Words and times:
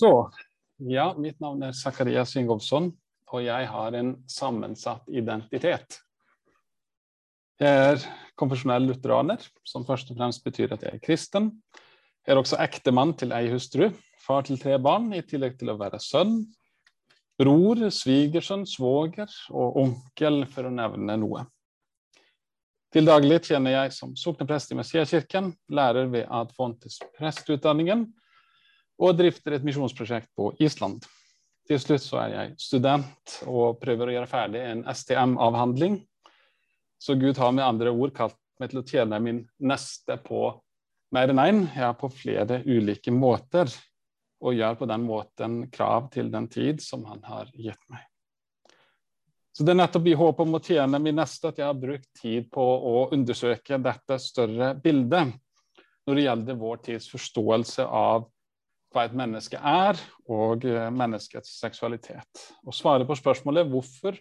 Så, 0.00 0.30
ja, 0.88 1.10
mitt 1.18 1.42
navn 1.44 1.60
er 1.66 1.74
Zakarias 1.76 2.32
Ingolfsson, 2.40 2.86
og 3.34 3.42
jeg 3.44 3.66
har 3.68 3.96
en 3.98 4.14
sammensatt 4.32 5.10
identitet. 5.12 5.98
Jeg 7.60 7.80
er 7.90 8.06
konfesjonell 8.40 8.86
lutheraner, 8.88 9.42
som 9.68 9.84
først 9.84 10.08
og 10.08 10.16
fremst 10.16 10.40
betyr 10.46 10.72
at 10.72 10.86
jeg 10.86 10.96
er 10.96 11.02
kristen. 11.04 11.50
Jeg 12.24 12.32
er 12.32 12.40
også 12.40 12.56
ektemann 12.64 13.12
til 13.20 13.34
ei 13.36 13.50
hustru, 13.52 13.90
far 14.24 14.46
til 14.48 14.56
tre 14.62 14.78
barn, 14.80 15.10
i 15.12 15.20
tillegg 15.20 15.58
til 15.60 15.74
å 15.74 15.76
være 15.82 16.00
sønn, 16.00 16.38
bror, 17.40 17.82
svigersønn, 17.92 18.64
svoger 18.68 19.28
og 19.52 19.76
onkel, 19.84 20.46
for 20.48 20.70
å 20.70 20.72
nevne 20.72 21.18
noe. 21.20 21.44
Til 22.90 23.04
daglig 23.04 23.42
tjener 23.50 23.76
jeg 23.76 23.92
som 23.98 24.16
sokneprest 24.16 24.72
i 24.72 24.80
Messiakirken, 24.80 25.52
lærer 25.76 26.08
ved 26.08 26.24
Adfontes 26.24 26.96
prestutdanningen 27.20 28.08
og 29.00 29.16
drifter 29.16 29.56
et 29.56 29.64
misjonsprosjekt 29.64 30.30
på 30.36 30.52
Island. 30.60 31.04
Til 31.68 31.80
slutt 31.80 32.04
så 32.04 32.18
er 32.24 32.32
jeg 32.34 32.54
student 32.60 33.36
og 33.48 33.78
prøver 33.80 34.10
å 34.10 34.14
gjøre 34.16 34.30
ferdig 34.30 34.62
en 34.66 34.82
STM-avhandling. 34.90 36.00
Så 37.00 37.16
Gud 37.20 37.38
har 37.40 37.54
med 37.56 37.64
andre 37.64 37.92
ord 37.92 38.12
kalt 38.16 38.36
meg 38.60 38.72
til 38.72 38.82
å 38.82 38.86
tjene 38.86 39.20
min 39.22 39.44
neste 39.64 40.18
på 40.20 40.50
mer 41.14 41.32
enn 41.32 41.42
én, 41.42 41.62
ja, 41.74 41.92
på 41.96 42.10
flere 42.12 42.60
ulike 42.66 43.12
måter, 43.14 43.70
og 44.40 44.56
gjør 44.56 44.76
på 44.80 44.88
den 44.88 45.04
måten 45.04 45.56
krav 45.72 46.08
til 46.12 46.30
den 46.32 46.46
tid 46.52 46.80
som 46.84 47.04
han 47.08 47.22
har 47.26 47.50
gitt 47.56 47.80
meg. 47.92 48.04
Så 49.52 49.64
Det 49.64 49.74
er 49.74 49.80
nettopp 49.80 50.06
i 50.08 50.16
håp 50.16 50.40
om 50.40 50.56
å 50.56 50.62
tjene 50.64 51.00
min 51.02 51.18
neste 51.18 51.50
at 51.50 51.58
jeg 51.58 51.66
har 51.66 51.76
brukt 51.76 52.08
tid 52.16 52.46
på 52.52 52.62
å 52.64 53.08
undersøke 53.12 53.80
dette 53.82 54.18
større 54.22 54.74
bildet 54.80 55.34
når 56.06 56.16
det 56.16 56.24
gjelder 56.24 56.60
vår 56.60 56.78
tids 56.86 57.08
forståelse 57.12 57.84
av 57.84 58.28
hva 58.90 59.06
et 59.06 59.14
menneske 59.16 59.58
er, 59.58 60.00
og 60.30 60.66
eh, 60.66 60.88
menneskets 60.90 61.58
seksualitet. 61.62 62.44
Og 62.66 62.74
svare 62.76 63.06
på 63.06 63.16
spørsmålet 63.18 63.68
hvorfor 63.70 64.18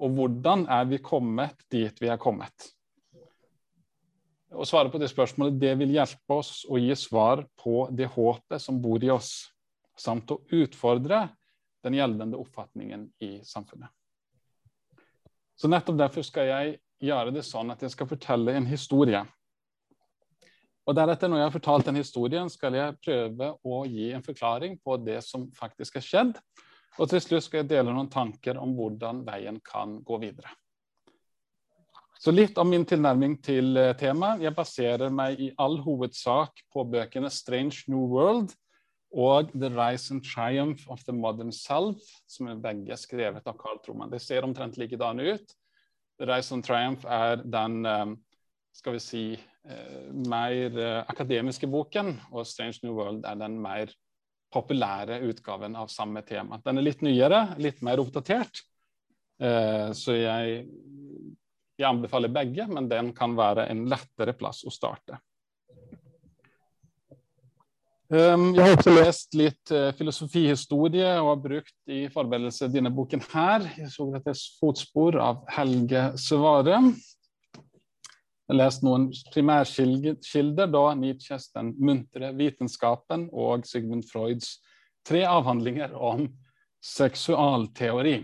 og 0.00 0.16
hvordan 0.16 0.64
er 0.72 0.86
vi 0.88 1.00
kommet 1.04 1.58
dit 1.72 1.96
vi 2.00 2.08
er 2.08 2.20
kommet. 2.20 2.70
Å 4.50 4.66
svare 4.66 4.90
på 4.90 4.98
det 4.98 5.10
spørsmålet 5.12 5.58
det 5.60 5.74
vil 5.78 5.92
hjelpe 5.94 6.40
oss 6.40 6.64
å 6.66 6.80
gi 6.80 6.94
svar 6.98 7.44
på 7.60 7.84
det 7.94 8.08
håpet 8.10 8.62
som 8.62 8.80
bor 8.82 9.02
i 9.04 9.12
oss, 9.12 9.52
samt 9.94 10.32
å 10.32 10.40
utfordre 10.56 11.28
den 11.84 11.96
gjeldende 11.96 12.40
oppfatningen 12.40 13.06
i 13.22 13.36
samfunnet. 13.46 13.92
Så 15.60 15.68
nettopp 15.68 16.00
derfor 16.00 16.24
skal 16.24 16.48
jeg 16.48 16.78
gjøre 17.04 17.34
det 17.36 17.44
sånn 17.46 17.70
at 17.72 17.84
jeg 17.84 17.92
skal 17.92 18.08
fortelle 18.08 18.56
en 18.56 18.66
historie. 18.68 19.20
Og 20.90 20.96
deretter, 20.98 21.30
når 21.30 21.38
jeg 21.38 21.46
har 21.46 21.54
fortalt 21.54 21.86
den 21.86 22.00
historien, 22.00 22.48
skal 22.50 22.74
jeg 22.74 22.96
prøve 23.04 23.52
å 23.62 23.84
gi 23.86 24.08
en 24.10 24.24
forklaring 24.26 24.72
på 24.82 24.96
det 24.98 25.20
som 25.22 25.44
faktisk 25.54 26.00
har 26.00 26.02
skjedd. 26.02 26.32
Og 26.98 27.06
til 27.12 27.22
slutt 27.22 27.46
skal 27.46 27.62
jeg 27.62 27.68
dele 27.70 27.92
noen 27.94 28.10
tanker 28.10 28.58
om 28.58 28.72
hvordan 28.74 29.20
veien 29.28 29.60
kan 29.62 30.00
gå 30.02 30.18
videre. 30.24 30.50
Så 32.20 32.34
litt 32.34 32.58
om 32.58 32.68
min 32.68 32.82
tilnærming 32.84 33.38
til 33.40 33.78
eh, 33.78 33.94
temaet. 33.96 34.42
Jeg 34.44 34.56
baserer 34.56 35.14
meg 35.14 35.38
i 35.40 35.52
all 35.62 35.78
hovedsak 35.80 36.58
på 36.74 36.84
bøkene 36.92 37.30
'Strange 37.30 37.86
New 37.88 38.10
World' 38.10 38.56
og 39.14 39.54
'The 39.54 39.70
Rise 39.72 40.12
and 40.12 40.26
Triumph 40.26 40.90
of 40.90 41.06
the 41.06 41.14
Modern 41.14 41.54
Self', 41.54 42.02
som 42.26 42.50
er 42.50 42.60
begge 42.60 42.98
skrevet 42.98 43.46
av 43.46 43.56
Carl 43.62 43.78
Truman. 43.86 44.10
Det 44.10 44.20
ser 44.20 44.44
omtrent 44.44 44.76
likedan 44.76 45.22
ut. 45.22 45.54
'The 46.18 46.28
Rise 46.28 46.52
and 46.54 46.66
Triumph' 46.66 47.06
er 47.06 47.46
den 47.46 47.86
eh, 47.86 48.12
skal 48.72 48.96
vi 48.96 49.02
si, 49.02 49.24
eh, 49.68 50.12
mer 50.12 50.78
eh, 50.78 51.04
akademiske 51.10 51.68
boken, 51.70 52.14
og 52.32 52.46
'Strange 52.46 52.80
New 52.82 52.94
World' 52.94 53.26
er 53.26 53.38
den 53.40 53.58
mer 53.60 53.92
populære 54.52 55.20
utgaven 55.28 55.76
av 55.76 55.88
samme 55.88 56.22
tema. 56.26 56.58
Den 56.64 56.78
er 56.78 56.82
litt 56.82 57.02
nyere, 57.02 57.54
litt 57.58 57.82
mer 57.82 58.00
oppdatert, 58.02 58.64
så 59.40 60.12
jeg, 60.12 60.64
jeg 61.78 61.86
anbefaler 61.86 62.28
begge, 62.28 62.66
men 62.68 62.88
den 62.90 63.12
kan 63.16 63.36
være 63.38 63.68
en 63.70 63.86
lettere 63.88 64.34
plass 64.36 64.64
å 64.66 64.72
starte. 64.74 65.16
Um, 68.10 68.50
jeg 68.56 68.66
har 68.66 68.74
også 68.74 68.92
lest 68.92 69.38
litt 69.38 69.72
filosofihistorie 69.96 71.14
og 71.22 71.30
har 71.30 71.40
brukt 71.46 71.94
i 71.94 72.02
forberedelse 72.10 72.68
denne 72.74 72.90
boken 72.90 73.22
her, 73.30 73.70
Jeg 73.78 73.94
så 73.94 74.10
dette 74.10 74.34
fotspor 74.58 75.16
av 75.22 75.46
Helge 75.54 76.10
Svare. 76.18 76.82
Jeg 78.50 78.56
har 78.56 78.64
lest 78.64 78.82
noen 78.82 79.04
primærkilder, 79.30 80.66
da 80.74 80.80
Nietzsches 80.98 81.52
Den 81.54 81.68
muntre 81.78 82.32
vitenskapen 82.34 83.28
og 83.30 83.62
Sigmund 83.62 84.08
Freuds 84.08 84.56
tre 85.06 85.20
avhandlinger 85.22 85.92
om 85.94 86.24
seksualteori. 86.82 88.16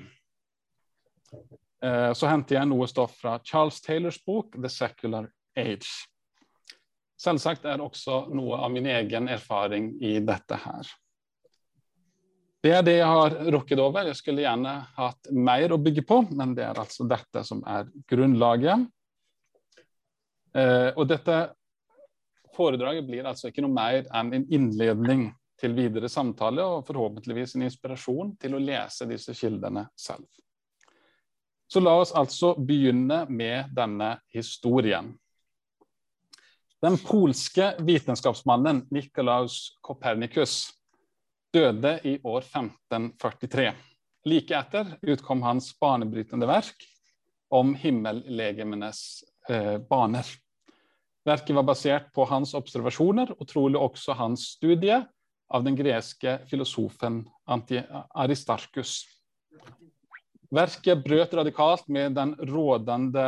Uh, 1.79 2.11
så 2.11 2.27
henter 2.27 2.57
jeg 2.59 2.71
noe 2.73 2.89
stoff 2.91 3.15
fra 3.21 3.37
Charles 3.47 3.79
Taylors 3.85 4.19
bok 4.27 4.59
The 4.59 4.67
Secular 4.67 5.29
Age. 5.55 5.87
Selvsagt 7.23 7.71
er 7.71 7.87
også 7.87 8.25
noe 8.35 8.59
av 8.59 8.75
min 8.75 8.91
egen 8.97 9.31
erfaring 9.31 9.93
i 10.03 10.17
dette 10.19 10.59
her. 10.65 10.91
Det 12.67 12.75
er 12.75 12.83
det 12.83 12.99
jeg 12.99 13.15
har 13.15 13.39
rukket 13.55 13.79
over. 13.79 14.11
Jeg 14.11 14.19
skulle 14.19 14.43
gjerne 14.43 14.75
hatt 14.99 15.31
mer 15.31 15.71
å 15.71 15.79
bygge 15.79 16.03
på, 16.03 16.25
men 16.35 16.59
det 16.59 16.67
er 16.67 16.83
altså 16.83 17.07
dette 17.07 17.47
som 17.47 17.63
er 17.63 17.87
grunnlaget. 18.11 18.91
Eh, 20.57 20.91
og 20.97 21.05
dette 21.11 21.41
foredraget 22.57 23.05
blir 23.09 23.29
altså 23.29 23.51
ikke 23.51 23.65
noe 23.65 23.77
mer 23.77 24.07
enn 24.17 24.33
en 24.39 24.47
innledning 24.49 25.29
til 25.61 25.75
videre 25.77 26.09
samtale, 26.13 26.65
og 26.65 26.87
forhåpentligvis 26.89 27.57
en 27.57 27.67
inspirasjon 27.67 28.35
til 28.41 28.57
å 28.57 28.63
lese 28.63 29.09
disse 29.09 29.35
kildene 29.37 29.87
selv. 29.97 30.27
Så 31.67 31.83
la 31.83 31.97
oss 31.99 32.13
altså 32.15 32.55
begynne 32.63 33.25
med 33.29 33.73
denne 33.75 34.17
historien. 34.33 35.11
Den 36.85 36.99
polske 37.03 37.73
vitenskapsmannen 37.83 38.85
Nikolaus 38.93 39.79
Kopernikus 39.83 40.69
døde 41.53 41.97
i 42.05 42.19
år 42.21 42.45
1543. 42.45 43.71
Like 44.29 44.59
etter 44.59 44.93
utkom 45.09 45.43
hans 45.47 45.73
banebrytende 45.81 46.47
verk 46.49 46.85
om 47.51 47.75
himmellegemenes 47.81 49.01
eh, 49.49 49.79
baner. 49.89 50.29
Verket 51.27 51.57
var 51.57 51.67
basert 51.67 52.13
på 52.15 52.25
hans 52.31 52.53
observasjoner 52.55 53.33
og 53.35 53.47
trolig 53.51 53.81
også 53.81 54.15
hans 54.15 54.45
studie 54.55 55.01
av 55.51 55.65
den 55.67 55.75
greske 55.79 56.39
filosofen 56.51 57.25
Aristarkus. 57.51 59.01
Verket 60.55 61.03
brøt 61.03 61.35
radikalt 61.35 61.89
med 61.91 62.15
den 62.15 62.35
rådende 62.39 63.27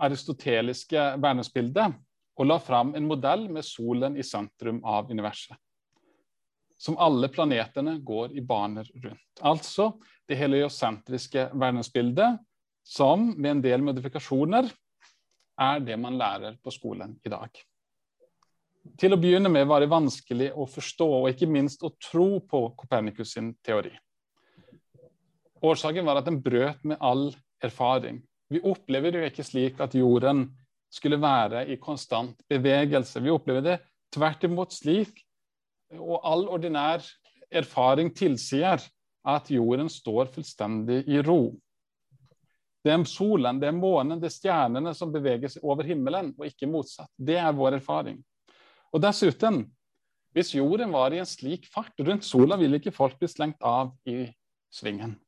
aristoteliske 0.00 1.02
verdensbildet 1.18 1.96
og 2.38 2.46
la 2.46 2.58
fram 2.62 2.94
en 2.94 3.08
modell 3.08 3.48
med 3.52 3.66
solen 3.66 4.14
i 4.16 4.24
sentrum 4.24 4.78
av 4.86 5.10
universet. 5.10 5.56
Som 6.80 6.96
alle 7.02 7.28
planetene 7.28 7.98
går 7.98 8.32
i 8.38 8.44
baner 8.46 8.86
rundt. 8.94 9.42
Altså 9.42 9.90
det 10.30 10.38
heliosentriske 10.38 11.50
verdensbildet, 11.52 12.38
som 12.86 13.34
med 13.36 13.56
en 13.56 13.64
del 13.66 13.84
modifikasjoner 13.84 14.70
er 15.60 15.82
det 15.84 15.96
man 16.00 16.16
lærer 16.18 16.56
på 16.62 16.72
skolen 16.74 17.18
i 17.24 17.32
dag. 17.32 17.50
Til 19.00 19.12
å 19.12 19.20
begynne 19.20 19.50
med 19.52 19.68
var 19.68 19.82
det 19.82 19.90
vanskelig 19.92 20.50
å 20.56 20.66
forstå 20.68 21.08
og 21.18 21.28
ikke 21.30 21.48
minst 21.50 21.84
å 21.84 21.92
tro 22.00 22.40
på 22.48 22.62
Copernicus 22.80 23.34
sin 23.36 23.52
teori. 23.64 23.92
Årsaken 25.60 26.06
var 26.08 26.20
at 26.20 26.28
den 26.28 26.40
brøt 26.40 26.80
med 26.88 27.00
all 27.04 27.28
erfaring. 27.62 28.22
Vi 28.48 28.62
opplever 28.64 29.12
det 29.12 29.20
jo 29.20 29.30
ikke 29.30 29.46
slik 29.46 29.80
at 29.84 29.94
jorden 29.94 30.46
skulle 30.90 31.20
være 31.20 31.66
i 31.70 31.76
konstant 31.78 32.40
bevegelse. 32.50 33.20
Vi 33.20 33.30
opplever 33.30 33.66
det 33.66 33.76
tvert 34.14 34.46
imot 34.48 34.72
slik, 34.74 35.20
og 35.94 36.24
all 36.26 36.46
ordinær 36.50 37.04
erfaring 37.50 38.10
tilsier 38.16 38.80
at 39.28 39.50
jorden 39.52 39.90
står 39.92 40.30
fullstendig 40.34 41.02
i 41.10 41.20
ro. 41.22 41.52
Det 42.80 42.92
er 42.92 43.02
solen, 43.04 43.58
det 43.60 43.68
er 43.68 43.76
månen, 43.76 44.20
det 44.20 44.30
er 44.30 44.34
stjernene 44.34 44.94
som 44.96 45.12
beveger 45.12 45.52
seg 45.52 45.64
over 45.66 45.84
himmelen, 45.84 46.32
og 46.38 46.46
ikke 46.48 46.68
motsatt. 46.70 47.10
Det 47.16 47.36
er 47.36 47.52
vår 47.56 47.76
erfaring. 47.76 48.20
Og 48.90 49.02
dessuten, 49.04 49.66
hvis 50.32 50.54
jorden 50.54 50.94
var 50.94 51.12
i 51.12 51.20
en 51.20 51.28
slik 51.28 51.66
fart 51.68 51.92
rundt 52.00 52.24
sola, 52.24 52.56
ville 52.56 52.80
ikke 52.80 52.94
folk 52.94 53.18
bli 53.20 53.28
slengt 53.28 53.60
av 53.66 53.92
i 54.08 54.24
svingen. 54.72 55.18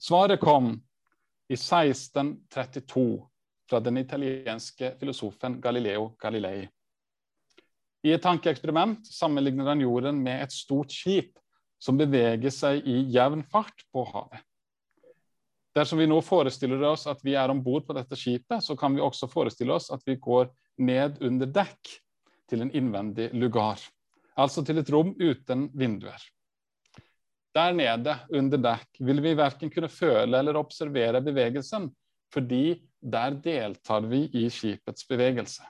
Svaret 0.00 0.40
kom 0.40 0.72
i 1.52 1.58
1632 1.58 3.04
fra 3.70 3.80
den 3.80 4.00
italienske 4.00 4.94
filosofen 5.00 5.60
Galileo 5.60 6.14
Galilei. 6.20 6.64
I 8.02 8.16
et 8.16 8.24
tankeeksperiment 8.24 9.06
sammenligner 9.06 9.68
han 9.70 9.84
jorden 9.84 10.18
med 10.24 10.42
et 10.42 10.54
stort 10.54 10.90
skip 10.90 11.36
som 11.82 11.98
beveger 11.98 12.50
seg 12.50 12.82
i 12.88 13.02
jevn 13.14 13.44
fart 13.46 13.84
på 13.94 14.02
havet. 14.08 14.42
Dersom 15.74 15.98
vi 15.98 16.06
nå 16.06 16.18
forestiller 16.20 16.82
oss 16.84 17.06
at 17.08 17.22
vi 17.24 17.34
er 17.38 17.48
om 17.48 17.62
bord 17.64 17.86
på 17.86 17.96
dette 17.96 18.16
skipet, 18.18 18.60
så 18.64 18.76
kan 18.76 18.92
vi 18.94 19.00
også 19.00 19.28
forestille 19.30 19.72
oss 19.72 19.88
at 19.94 20.02
vi 20.06 20.18
går 20.20 20.50
ned 20.84 21.22
under 21.24 21.48
dekk 21.48 21.94
til 22.50 22.64
en 22.64 22.72
innvendig 22.76 23.30
lugar. 23.32 23.80
altså 24.36 24.62
til 24.64 24.78
et 24.78 24.90
rom 24.90 25.10
uten 25.20 25.68
vinduer. 25.76 26.20
Der 27.54 27.72
nede, 27.72 28.16
under 28.32 28.58
dekk, 28.58 28.88
vil 29.00 29.20
vi 29.22 29.34
verken 29.36 29.70
kunne 29.70 29.88
føle 29.88 30.38
eller 30.38 30.56
observere 30.56 31.20
bevegelsen, 31.20 31.90
fordi 32.32 32.80
der 33.00 33.30
deltar 33.30 34.00
vi 34.08 34.24
i 34.32 34.48
skipets 34.50 35.04
bevegelse. 35.08 35.62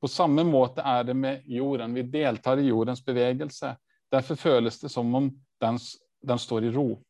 På 0.00 0.08
samme 0.08 0.44
måte 0.44 0.80
er 0.80 1.04
det 1.04 1.16
med 1.16 1.42
jorden. 1.44 1.94
Vi 1.94 2.02
deltar 2.02 2.58
i 2.58 2.70
jordens 2.70 3.04
bevegelse. 3.04 3.74
Derfor 4.12 4.34
føles 4.34 4.80
det 4.80 4.88
som 4.88 5.14
om 5.14 5.28
den, 5.60 5.78
den 6.24 6.38
står 6.38 6.64
i 6.64 6.70
ro. 6.72 7.02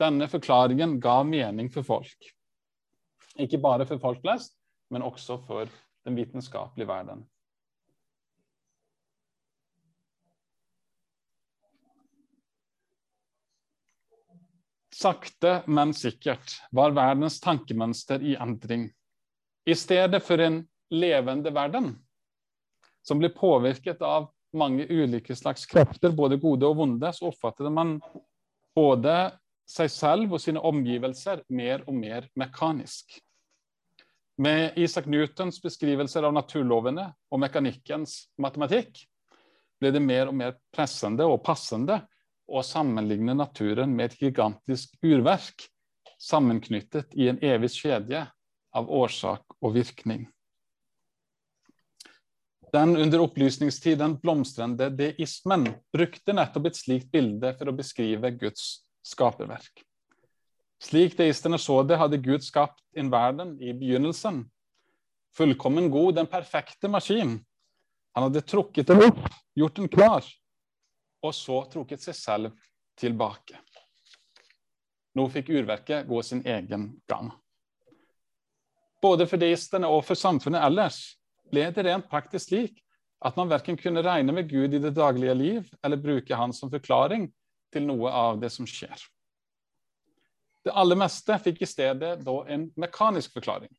Denne 0.00 0.28
forklaringen 0.32 0.96
ga 1.00 1.20
mening 1.28 1.68
for 1.72 1.84
folk. 1.84 2.30
Ikke 3.40 3.60
bare 3.60 3.86
for 3.86 4.00
folk 4.00 4.22
flest, 4.24 4.56
men 4.90 5.04
også 5.04 5.36
for 5.44 5.68
den 6.08 6.16
vitenskapelige 6.16 6.88
verden. 6.88 7.26
Sakte, 15.00 15.62
men 15.66 15.94
sikkert 15.96 16.58
var 16.76 16.92
verdens 16.92 17.38
tankemønster 17.40 18.20
i 18.20 18.34
endring. 18.36 18.90
I 19.64 19.76
stedet 19.76 20.20
for 20.24 20.40
en 20.44 20.62
levende 20.92 21.52
verden, 21.54 21.94
som 23.04 23.20
blir 23.20 23.32
påvirket 23.36 24.02
av 24.04 24.28
mange 24.52 24.84
ulike 24.90 25.36
slags 25.36 25.64
krefter, 25.70 26.12
både 26.12 26.40
gode 26.40 26.68
og 26.68 26.76
vonde, 26.82 27.12
så 27.16 27.30
oppfattet 27.30 27.72
man 27.72 27.98
både 28.76 29.14
seg 29.70 29.90
selv 29.92 30.34
og 30.34 30.42
sine 30.42 30.62
omgivelser 30.66 31.44
mer 31.54 31.84
og 31.86 31.94
mer 31.94 32.26
mekanisk. 32.38 33.20
Med 34.40 34.78
Isaac 34.80 35.06
Newtons 35.10 35.60
beskrivelser 35.62 36.24
av 36.24 36.34
naturlovene 36.34 37.10
og 37.30 37.42
mekanikkens 37.42 38.16
matematikk 38.40 39.02
ble 39.80 39.92
det 39.94 40.02
mer 40.02 40.30
og 40.30 40.36
mer 40.40 40.56
pressende 40.74 41.26
og 41.28 41.42
passende 41.44 42.00
å 42.50 42.64
sammenligne 42.66 43.36
naturen 43.36 43.92
med 43.94 44.10
et 44.10 44.24
gigantisk 44.24 44.96
urverk, 45.06 45.68
sammenknyttet 46.20 47.14
i 47.16 47.30
en 47.30 47.38
evig 47.44 47.70
kjedje 47.76 48.24
av 48.76 48.90
årsak 48.90 49.60
og 49.60 49.74
virkning. 49.76 50.26
Den 52.70 52.94
under 52.96 53.24
opplysningstiden 53.24 54.18
blomstrende 54.22 54.90
deismen 54.94 55.66
brukte 55.92 56.34
nettopp 56.36 56.70
et 56.70 56.78
slikt 56.78 57.10
bilde 57.12 57.50
for 57.58 57.70
å 57.70 57.74
beskrive 57.74 58.30
Guds 58.38 58.78
skaperverk. 59.06 59.84
Slik 60.80 61.16
deistene 61.18 61.58
så 61.60 61.82
det, 61.84 61.98
hadde 62.00 62.20
Gud 62.24 62.44
skapt 62.44 62.80
en 62.96 63.10
verden 63.12 63.56
i 63.60 63.74
begynnelsen. 63.76 64.46
Fullkommen 65.36 65.90
god, 65.92 66.14
den 66.16 66.28
perfekte 66.30 66.88
maskin. 66.88 67.36
Han 68.16 68.26
hadde 68.26 68.42
trukket 68.42 68.88
den 68.88 69.04
opp, 69.04 69.20
gjort 69.54 69.76
den 69.76 69.90
klar, 69.92 70.24
og 71.22 71.34
så 71.36 71.60
trukket 71.70 72.02
seg 72.02 72.16
selv 72.16 72.70
tilbake. 72.98 73.60
Nå 75.14 75.26
fikk 75.30 75.50
urverket 75.52 76.08
gå 76.08 76.22
sin 76.22 76.42
egen 76.46 76.92
gang. 77.10 77.30
Både 79.02 79.26
for 79.28 79.40
deistene 79.40 79.88
og 79.90 80.04
for 80.06 80.18
samfunnet 80.18 80.64
ellers 80.64 81.00
ble 81.50 81.66
det 81.74 81.84
rent 81.86 82.08
praktisk 82.10 82.50
slik 82.50 82.80
at 83.24 83.36
man 83.36 83.50
verken 83.50 83.76
kunne 83.76 84.04
regne 84.04 84.32
med 84.32 84.48
Gud 84.48 84.74
i 84.74 84.80
det 84.80 84.94
daglige 84.96 85.34
liv 85.36 85.70
eller 85.84 86.00
bruke 86.00 86.36
han 86.36 86.54
som 86.56 86.70
forklaring 86.72 87.28
til 87.72 87.86
noe 87.86 88.10
av 88.10 88.40
det 88.42 88.50
som 88.54 88.68
skjer. 88.68 88.98
Det 90.64 90.74
aller 90.76 90.98
meste 90.98 91.38
fikk 91.40 91.62
i 91.64 91.68
stedet 91.68 92.18
da 92.24 92.36
en 92.52 92.68
mekanisk 92.76 93.32
forklaring. 93.38 93.70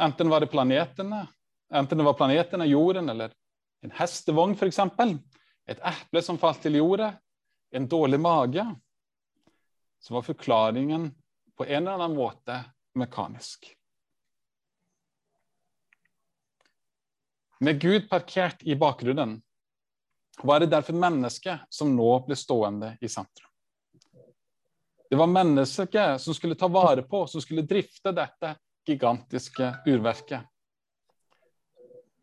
Enten 0.00 0.30
var 0.32 0.40
det 0.40 0.52
planetene, 0.52 1.24
enten 1.74 1.98
det 1.98 2.06
var 2.06 2.16
planetene, 2.16 2.68
jorden 2.70 3.10
eller 3.12 3.34
en 3.84 3.92
hestevogn 3.98 4.54
f.eks 4.54 4.78
et 5.70 5.82
eple 5.86 6.22
som 6.24 6.38
falt 6.40 6.62
til 6.64 6.80
jorda, 6.80 7.12
en 7.70 7.86
dårlig 7.86 8.18
mage, 8.20 8.64
så 10.02 10.16
var 10.16 10.26
forklaringen 10.26 11.10
på 11.54 11.66
en 11.66 11.84
eller 11.84 11.98
annen 11.98 12.16
måte 12.16 12.56
mekanisk. 12.98 13.68
Med 17.60 17.78
Gud 17.80 18.08
parkert 18.08 18.62
i 18.64 18.74
bakgrunnen 18.74 19.36
var 20.42 20.60
det 20.60 20.66
derfor 20.66 20.96
mennesket 20.96 21.66
som 21.68 21.94
nå 21.96 22.10
ble 22.26 22.36
stående 22.36 22.94
i 23.00 23.08
sentrum. 23.08 23.48
Det 25.10 25.18
var 25.18 25.26
mennesket 25.26 26.20
som 26.22 26.34
skulle 26.34 26.54
ta 26.54 26.68
vare 26.68 27.02
på, 27.02 27.26
som 27.26 27.42
skulle 27.42 27.66
drifte 27.66 28.12
dette 28.14 28.54
gigantiske 28.86 29.74
urverket. 29.86 30.40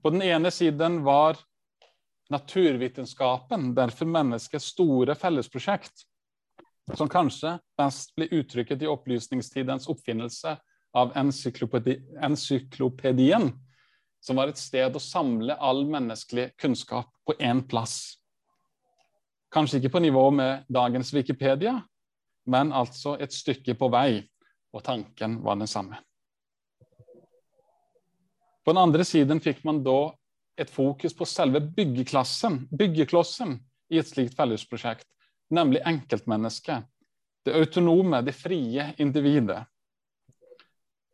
På 0.01 0.09
den 0.09 0.21
ene 0.21 0.51
siden 0.51 1.03
var 1.03 1.37
naturvitenskapen 2.29 3.73
derfor 3.75 4.05
menneskets 4.05 4.65
store 4.65 5.15
fellesprosjekt, 5.15 6.05
som 6.95 7.09
kanskje 7.11 7.57
best 7.77 8.15
ble 8.15 8.29
uttrykket 8.31 8.83
i 8.83 8.87
opplysningstidens 8.87 9.87
oppfinnelse 9.91 10.55
av 10.95 11.11
encyklopedi 11.19 11.97
encyklopedien, 12.23 13.51
som 14.19 14.39
var 14.39 14.51
et 14.51 14.59
sted 14.59 14.95
å 14.95 15.01
samle 15.01 15.55
all 15.55 15.85
menneskelig 15.87 16.51
kunnskap 16.59 17.09
på 17.25 17.35
én 17.39 17.61
plass. 17.67 18.17
Kanskje 19.53 19.79
ikke 19.79 19.93
på 19.95 20.03
nivå 20.03 20.25
med 20.35 20.65
dagens 20.67 21.13
Wikipedia, 21.15 21.77
men 22.47 22.73
altså 22.75 23.15
et 23.21 23.33
stykke 23.33 23.77
på 23.79 23.89
vei, 23.91 24.21
og 24.75 24.83
tanken 24.83 25.39
var 25.43 25.59
den 25.59 25.69
samme. 25.71 25.99
På 28.65 28.73
den 28.73 28.81
andre 28.83 29.05
siden 29.07 29.39
fikk 29.39 29.63
man 29.63 29.79
da 29.83 30.11
et 30.59 30.71
fokus 30.73 31.13
på 31.15 31.25
selve 31.29 31.61
byggeklossen 31.61 33.53
i 33.87 33.99
et 34.01 34.09
slikt 34.09 34.35
fellesprosjekt, 34.35 35.07
nemlig 35.53 35.83
enkeltmennesket. 35.87 36.83
Det 37.45 37.55
autonome, 37.55 38.19
det 38.25 38.35
frie 38.35 38.89
individet. 38.99 39.61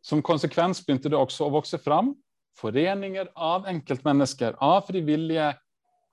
Som 0.02 0.22
konsekvens 0.22 0.82
begynte 0.82 1.12
det 1.12 1.20
også 1.20 1.46
å 1.46 1.54
vokse 1.54 1.78
fram 1.78 2.10
foreninger 2.58 3.30
av 3.34 3.66
enkeltmennesker, 3.70 4.56
av, 4.62 4.84
frivillige, 4.86 5.50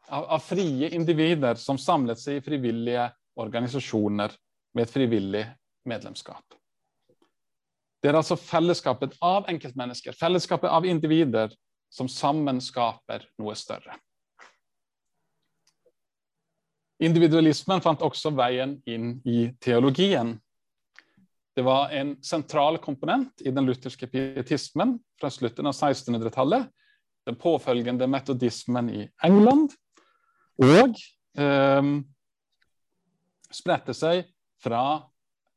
av, 0.10 0.26
av 0.38 0.40
frie 0.46 0.90
individer 0.96 1.60
som 1.62 1.80
samlet 1.80 2.20
seg 2.20 2.40
i 2.40 2.46
frivillige 2.46 3.10
organisasjoner 3.40 4.34
med 4.76 4.86
et 4.88 4.94
frivillig 4.94 5.46
medlemskap. 5.88 6.46
Det 8.02 8.10
er 8.10 8.18
altså 8.18 8.38
fellesskapet 8.40 9.14
av 9.22 9.46
enkeltmennesker, 9.52 10.16
fellesskapet 10.18 10.72
av 10.74 10.88
individer, 10.90 11.54
som 11.92 12.08
sammen 12.10 12.62
skaper 12.64 13.28
noe 13.42 13.54
større. 13.60 13.98
Individualismen 17.02 17.82
fant 17.84 18.04
også 18.06 18.32
veien 18.38 18.78
inn 18.90 19.16
i 19.26 19.50
teologien. 19.62 20.36
Det 21.56 21.62
var 21.62 21.90
en 21.90 22.16
sentral 22.24 22.78
komponent 22.78 23.42
i 23.42 23.52
den 23.52 23.66
lutherske 23.68 24.08
pietismen 24.08 24.96
fra 25.20 25.30
slutten 25.30 25.68
av 25.68 25.74
1600-tallet, 25.76 26.70
den 27.26 27.36
påfølgende 27.36 28.08
metodismen 28.08 28.90
i 28.90 29.04
England, 29.24 29.76
og 30.64 30.96
eh, 31.38 31.92
spredte 33.52 33.96
seg 33.98 34.24
fra 34.64 34.84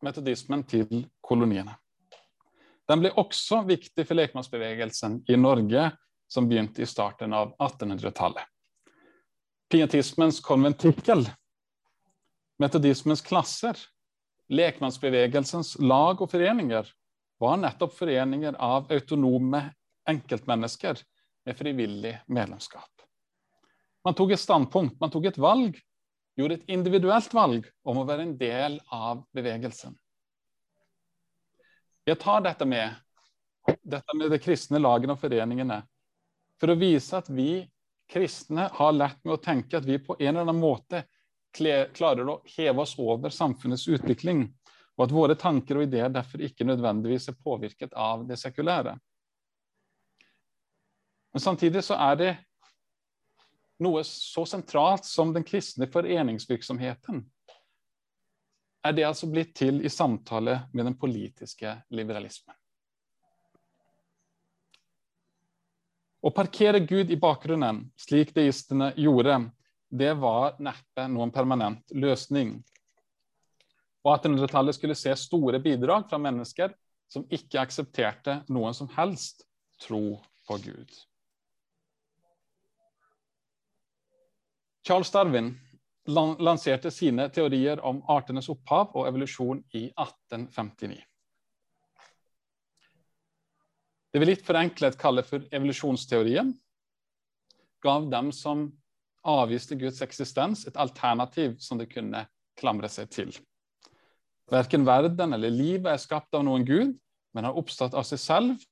metodismen 0.04 0.66
til 0.68 1.06
koloniene. 1.24 1.76
Den 2.88 3.00
ble 3.00 3.14
også 3.16 3.62
viktig 3.64 4.04
for 4.04 4.18
lekmannsbevegelsen 4.18 5.22
i 5.30 5.38
Norge 5.40 5.88
som 6.28 6.48
begynte 6.48 6.82
i 6.82 6.88
starten 6.88 7.32
av 7.32 7.54
1800-tallet. 7.56 8.44
Pietismens 9.72 10.40
konventikkel, 10.44 11.24
metodismens 12.60 13.22
klasser, 13.24 13.78
lekmannsbevegelsens 14.52 15.76
lag 15.80 16.20
og 16.20 16.30
foreninger 16.30 16.88
var 17.40 17.58
nettopp 17.60 17.94
foreninger 17.96 18.56
av 18.62 18.90
autonome 18.92 19.62
enkeltmennesker 20.08 21.00
med 21.44 21.56
frivillig 21.58 22.14
medlemskap. 22.26 22.90
Man 24.04 24.16
tok 24.16 24.34
et 24.34 24.42
standpunkt, 24.42 24.98
man 25.00 25.12
tok 25.12 25.30
et 25.30 25.40
valg, 25.40 25.76
gjorde 26.36 26.58
et 26.58 26.72
individuelt 26.76 27.34
valg 27.34 27.68
om 27.88 28.00
å 28.00 28.06
være 28.08 28.26
en 28.26 28.36
del 28.38 28.78
av 28.92 29.22
bevegelsen. 29.34 29.94
Jeg 32.04 32.20
tar 32.20 32.42
dette 32.44 32.66
med, 32.68 32.92
dette 33.80 34.16
med 34.16 34.32
de 34.32 34.40
kristne 34.42 34.80
lagene 34.82 35.16
og 35.16 35.22
foreningene 35.22 35.80
for 36.60 36.72
å 36.72 36.78
vise 36.78 37.16
at 37.16 37.30
vi 37.32 37.64
kristne 38.10 38.68
har 38.76 38.92
lært 38.92 39.22
med 39.24 39.38
å 39.38 39.40
tenke 39.40 39.78
at 39.78 39.86
vi 39.88 39.96
på 40.02 40.16
en 40.18 40.34
eller 40.34 40.44
annen 40.44 40.60
måte 40.60 41.04
klarer 41.54 42.28
å 42.28 42.40
heve 42.56 42.82
oss 42.82 42.94
over 42.98 43.30
samfunnets 43.30 43.86
utvikling, 43.88 44.46
og 44.96 45.06
at 45.06 45.14
våre 45.14 45.36
tanker 45.38 45.78
og 45.78 45.88
ideer 45.88 46.12
derfor 46.12 46.42
ikke 46.44 46.66
nødvendigvis 46.66 47.28
er 47.30 47.38
påvirket 47.38 47.94
av 47.98 48.26
det 48.28 48.38
sekulære. 48.40 48.96
Men 51.34 51.42
samtidig 51.42 51.82
så 51.82 51.98
er 51.98 52.18
det 52.18 52.32
noe 53.82 54.04
så 54.06 54.44
sentralt 54.46 55.06
som 55.06 55.32
den 55.34 55.46
kristne 55.46 55.88
foreningsvirksomheten. 55.90 57.24
Er 58.84 58.92
det 58.92 59.06
altså 59.08 59.26
blitt 59.30 59.54
til 59.58 59.80
i 59.82 59.90
samtale 59.90 60.60
med 60.72 60.86
den 60.86 60.94
politiske 61.00 61.72
liberalismen. 61.90 62.54
Å 66.24 66.30
parkere 66.32 66.80
Gud 66.80 67.10
i 67.12 67.18
bakgrunnen, 67.20 67.82
slik 68.00 68.30
deistene 68.36 68.92
gjorde, 68.96 69.42
det 69.94 70.14
var 70.18 70.56
neppe 70.58 71.06
noen 71.06 71.30
permanent 71.30 71.92
løsning. 71.94 72.56
Og 74.04 74.10
1800-tallet 74.16 74.76
skulle 74.76 74.96
se 74.98 75.14
store 75.16 75.60
bidrag 75.62 76.08
fra 76.10 76.18
mennesker 76.18 76.74
som 77.10 77.26
ikke 77.30 77.62
aksepterte 77.62 78.40
noen 78.52 78.74
som 78.74 78.90
helst 78.96 79.46
tro 79.80 80.18
på 80.48 80.58
Gud. 80.64 80.90
Charles 84.84 85.14
Darwin 85.14 85.54
lanserte 86.04 86.90
sine 86.92 87.30
teorier 87.32 87.80
om 87.86 88.02
artenes 88.12 88.50
opphav 88.52 88.92
og 88.98 89.06
evolusjon 89.08 89.62
i 89.72 89.86
1859. 89.94 90.98
Det 94.12 94.20
vi 94.20 94.28
litt 94.28 94.44
forenklet 94.46 94.98
kaller 95.00 95.26
for 95.26 95.46
evolusjonsteorien, 95.54 96.52
gav 97.82 98.10
dem 98.12 98.28
som 98.32 98.68
avviste 99.24 99.76
Guds 99.80 100.02
eksistens, 100.04 100.66
et 100.68 100.76
alternativ 100.76 101.56
som 101.62 101.80
de 101.80 101.88
kunne 101.88 102.26
klamre 102.60 102.90
seg 102.92 103.10
til. 103.12 103.32
Verken 104.52 104.84
verden 104.84 105.32
eller 105.32 105.52
livet 105.52 105.94
er 105.94 106.02
skapt 106.02 106.36
av 106.36 106.44
noen 106.44 106.66
gud, 106.68 106.92
men 107.34 107.48
har 107.48 107.56
oppstått 107.58 107.96
av 107.96 108.04
seg 108.06 108.20
selv 108.20 108.66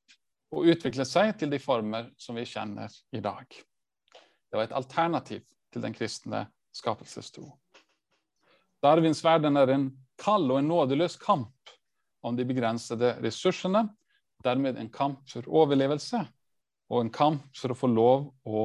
og 0.53 0.69
utviklet 0.69 1.09
seg 1.09 1.33
til 1.41 1.51
de 1.51 1.59
former 1.63 2.11
som 2.21 2.37
vi 2.37 2.45
kjenner 2.47 2.93
i 3.17 3.23
dag. 3.25 3.47
Det 3.49 4.59
var 4.59 4.69
et 4.69 4.77
alternativ 4.77 5.47
til 5.73 5.83
den 5.83 5.97
kristne 5.97 6.45
skapelsestro. 6.77 7.49
Darwins 8.85 9.23
verden 9.25 9.57
er 9.57 9.73
en 9.73 9.89
kald 10.21 10.51
og 10.51 10.61
en 10.61 10.69
nådeløs 10.69 11.17
kamp 11.23 11.73
om 12.23 12.37
de 12.37 12.47
begrensede 12.47 13.17
ressursene, 13.25 13.87
dermed 14.45 14.77
en 14.79 14.91
kamp 14.93 15.25
for 15.31 15.47
overlevelse 15.49 16.21
og 16.93 17.01
en 17.01 17.13
kamp 17.15 17.47
for 17.57 17.73
å 17.73 17.79
få 17.79 17.89
lov 17.89 18.29
å 18.45 18.65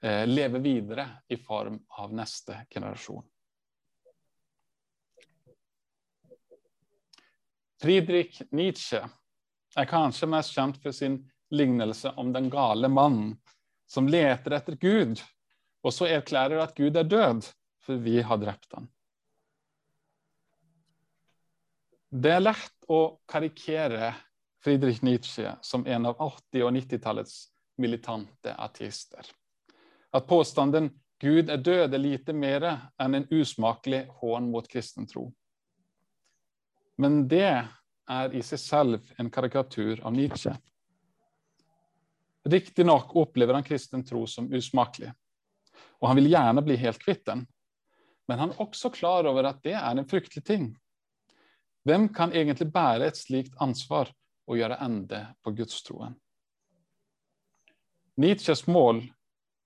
leve 0.00 0.58
videre 0.64 1.04
i 1.28 1.36
form 1.36 1.76
av 2.00 2.14
neste 2.16 2.62
generasjon. 2.70 3.24
Friedrich 7.80 8.42
Nietzsche 8.50 9.00
er 9.76 9.88
kanskje 9.88 10.28
mest 10.28 10.52
kjent 10.56 10.80
for 10.82 10.92
sin 10.92 11.18
lignelse 11.50 12.12
om 12.20 12.32
den 12.32 12.50
gale 12.52 12.88
mannen 12.88 13.34
som 13.90 14.08
leter 14.08 14.54
etter 14.54 14.76
Gud, 14.80 15.20
og 15.82 15.94
så 15.94 16.08
erklærer 16.12 16.60
at 16.62 16.76
Gud 16.76 16.96
er 16.96 17.08
død, 17.08 17.48
for 17.80 18.02
vi 18.04 18.20
har 18.22 18.40
drept 18.40 18.76
ham. 18.76 18.90
Det 22.10 22.34
er 22.36 22.42
lett 22.42 22.90
å 22.90 23.00
karikere 23.30 24.12
Friedrich 24.60 25.00
Nietzsche 25.06 25.54
som 25.62 25.86
en 25.86 26.10
av 26.10 26.18
80- 26.20 26.66
og 26.66 26.74
90-tallets 26.76 27.36
militante 27.80 28.54
ateister. 28.60 29.24
At 30.12 30.26
påstanden 30.26 30.90
'Gud 31.20 31.50
er 31.50 31.56
død' 31.56 31.94
er 31.94 31.98
lite 31.98 32.32
mer 32.32 32.64
enn 32.98 33.14
en 33.14 33.28
usmakelig 33.30 34.06
hån 34.22 34.50
mot 34.50 34.68
kristen 34.68 35.06
tro. 35.06 35.28
Men 36.96 37.28
det 37.28 37.68
er 38.10 38.34
i 38.34 38.42
seg 38.42 38.58
selv 38.58 39.12
en 39.20 39.30
karikatur 39.30 40.00
av 40.00 40.14
Nietzsche. 40.16 40.54
Riktignok 42.48 43.12
opplever 43.16 43.54
han 43.54 43.64
kristen 43.64 44.04
tro 44.04 44.24
som 44.26 44.48
usmakelig, 44.52 45.12
og 46.00 46.08
han 46.08 46.16
vil 46.16 46.30
gjerne 46.32 46.64
bli 46.64 46.78
helt 46.80 47.02
kvitt 47.04 47.26
den. 47.28 47.44
Men 48.28 48.38
han 48.38 48.54
er 48.54 48.62
også 48.64 48.90
klar 48.94 49.28
over 49.28 49.44
at 49.44 49.60
det 49.62 49.76
er 49.76 49.92
en 49.92 50.08
fryktelig 50.08 50.44
ting. 50.46 50.70
Hvem 51.84 52.08
kan 52.14 52.32
egentlig 52.32 52.72
bære 52.72 53.08
et 53.10 53.20
slikt 53.20 53.56
ansvar 53.60 54.08
og 54.48 54.56
gjøre 54.56 54.80
ende 54.84 55.22
på 55.44 55.52
gudstroen? 55.56 56.16
Nietzsches 58.20 58.66
mål 58.68 59.04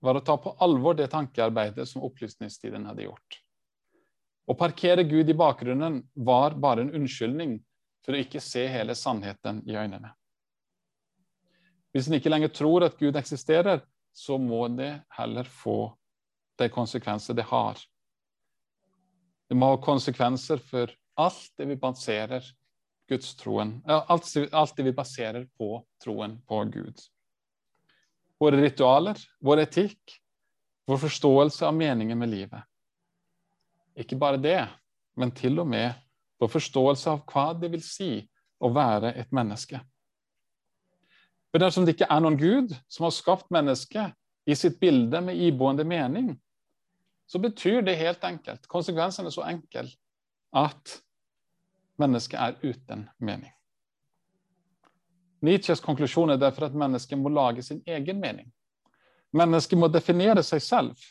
var 0.05 0.19
å 0.19 0.23
ta 0.25 0.37
på 0.37 0.53
alvor 0.61 0.97
det 0.97 1.09
tankearbeidet 1.13 1.87
som 1.89 2.03
opplysningstiden 2.05 2.85
hadde 2.85 3.07
gjort. 3.07 3.39
Å 4.45 4.53
parkere 4.57 5.03
Gud 5.09 5.29
i 5.29 5.37
bakgrunnen 5.37 6.03
var 6.13 6.53
bare 6.61 6.85
en 6.85 6.93
unnskyldning 6.93 7.57
for 8.05 8.13
å 8.13 8.21
ikke 8.21 8.41
se 8.43 8.67
hele 8.69 8.93
sannheten 8.95 9.63
i 9.65 9.73
øynene. 9.73 10.11
Hvis 11.95 12.09
en 12.09 12.17
ikke 12.19 12.29
lenger 12.29 12.53
tror 12.53 12.85
at 12.85 12.99
Gud 12.99 13.17
eksisterer, 13.17 13.81
så 14.13 14.37
må 14.39 14.67
det 14.71 14.91
heller 15.17 15.47
få 15.49 15.95
de 16.59 16.67
konsekvenser 16.71 17.35
det 17.35 17.47
har. 17.49 17.79
Det 19.49 19.57
må 19.57 19.73
ha 19.73 19.81
konsekvenser 19.81 20.61
for 20.61 20.93
alt 21.19 21.49
det 21.57 21.67
vi 21.71 21.79
baserer 21.79 22.45
gudstroen 23.09 23.81
alt, 23.85 24.29
alt 24.51 24.77
det 24.77 24.83
vi 24.83 24.93
baserer 24.93 25.45
på 25.57 25.77
troen 26.03 26.39
på 26.47 26.63
Gud. 26.73 27.01
Våre 28.39 28.59
ritualer, 28.59 29.19
vår 29.39 29.63
etikk, 29.63 30.17
vår 30.87 30.97
forståelse 31.05 31.65
av 31.65 31.75
meningen 31.75 32.19
med 32.19 32.29
livet. 32.29 32.63
Ikke 33.95 34.17
bare 34.19 34.41
det, 34.41 34.59
men 35.15 35.31
til 35.31 35.59
og 35.63 35.69
med 35.71 35.93
vår 36.41 36.51
forståelse 36.51 37.13
av 37.13 37.23
hva 37.31 37.47
det 37.57 37.71
vil 37.71 37.83
si 37.83 38.09
å 38.59 38.71
være 38.75 39.13
et 39.15 39.31
menneske. 39.35 39.79
For 41.51 41.63
dersom 41.63 41.85
det 41.87 41.95
ikke 41.95 42.09
er 42.11 42.23
noen 42.23 42.35
Gud 42.35 42.73
som 42.91 43.07
har 43.07 43.15
skapt 43.15 43.47
mennesket 43.53 44.11
i 44.45 44.57
sitt 44.59 44.75
bilde 44.81 45.21
med 45.23 45.39
iboende 45.39 45.85
mening, 45.87 46.33
så 47.25 47.39
betyr 47.41 47.81
det 47.81 47.95
helt 47.97 48.23
enkelt, 48.27 48.67
konsekvensen 48.69 49.25
er 49.25 49.33
så 49.33 49.45
enkel, 49.47 49.87
at 50.53 50.99
mennesket 51.97 52.37
er 52.37 52.59
uten 52.61 53.07
mening. 53.17 53.53
Nietzsches 55.39 55.81
konklusjon 55.83 56.29
er 56.29 56.39
derfor 56.39 56.69
at 56.69 56.77
mennesket 56.77 57.19
må 57.19 57.29
lage 57.29 57.63
sin 57.63 57.81
egen 57.85 58.19
mening. 58.19 58.47
Mennesket 59.35 59.79
må 59.79 59.89
definere 59.91 60.43
seg 60.43 60.63
selv, 60.63 61.07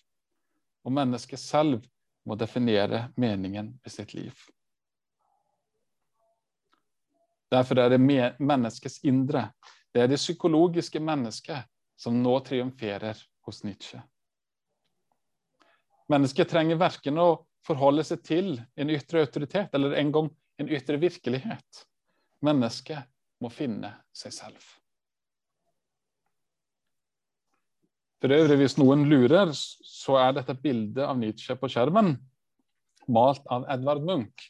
og 0.85 0.93
mennesket 0.97 1.40
selv 1.40 1.85
må 2.25 2.37
definere 2.40 3.09
meningen 3.21 3.75
med 3.83 3.93
sitt 3.93 4.14
liv. 4.16 4.33
Derfor 7.52 7.78
er 7.78 7.93
det 7.93 8.00
menneskets 8.40 9.02
indre, 9.04 9.50
det 9.95 10.02
er 10.02 10.11
det 10.11 10.19
psykologiske 10.19 11.00
mennesket, 11.00 11.69
som 11.97 12.16
nå 12.23 12.38
triumferer 12.43 13.21
hos 13.47 13.62
Nietzsche. 13.62 14.00
Mennesket 16.11 16.50
trenger 16.50 16.81
verken 16.81 17.21
å 17.23 17.28
forholde 17.64 18.02
seg 18.04 18.25
til 18.26 18.57
en 18.76 18.90
ytre 18.93 19.23
autoritet 19.25 19.76
eller 19.76 19.95
en 20.00 20.11
gang 20.12 20.31
en 20.61 20.69
ytre 20.69 20.99
virkelighet. 21.00 21.85
Mennesket 22.45 23.07
må 23.44 23.52
finne 23.52 23.92
seg 24.16 24.34
selv. 24.34 24.72
For 28.24 28.32
øvrig, 28.32 28.56
hvis 28.62 28.78
noen 28.80 29.04
lurer, 29.10 29.50
så 29.52 30.16
er 30.16 30.38
dette 30.38 30.56
bildet 30.56 31.04
av 31.04 31.18
Nietzsche 31.20 31.56
på 31.60 31.68
skjermen 31.68 32.14
malt 33.12 33.44
av 33.52 33.66
Edvard 33.68 34.00
Munch, 34.04 34.46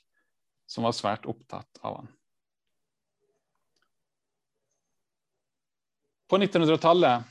som 0.71 0.87
var 0.87 0.95
svært 0.95 1.27
opptatt 1.27 1.81
av 1.83 1.97
han. 1.99 2.13
På 6.31 6.39
1900-tallet 6.39 7.27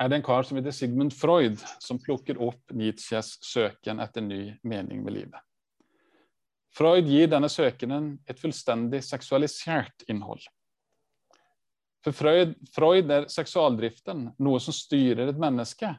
er 0.00 0.10
det 0.10 0.18
en 0.18 0.26
kar 0.26 0.46
som 0.46 0.58
heter 0.58 0.74
Sigmund 0.74 1.14
Freud, 1.14 1.60
som 1.82 2.00
plukker 2.02 2.40
opp 2.42 2.72
Nietzsches 2.74 3.36
søken 3.44 4.00
etter 4.02 4.24
ny 4.24 4.40
mening 4.66 5.02
med 5.04 5.18
livet. 5.18 5.42
Freud 6.74 7.06
gir 7.06 7.28
denne 7.30 7.48
søkenen 7.50 8.16
et 8.26 8.40
fullstendig 8.40 9.04
seksualisert 9.06 10.02
innhold. 10.10 10.42
For 12.04 12.12
Freud, 12.12 12.56
Freud 12.74 13.12
er 13.14 13.28
seksualdriften 13.32 14.26
noe 14.42 14.60
som 14.60 14.74
styrer 14.76 15.30
et 15.30 15.38
menneske, 15.40 15.92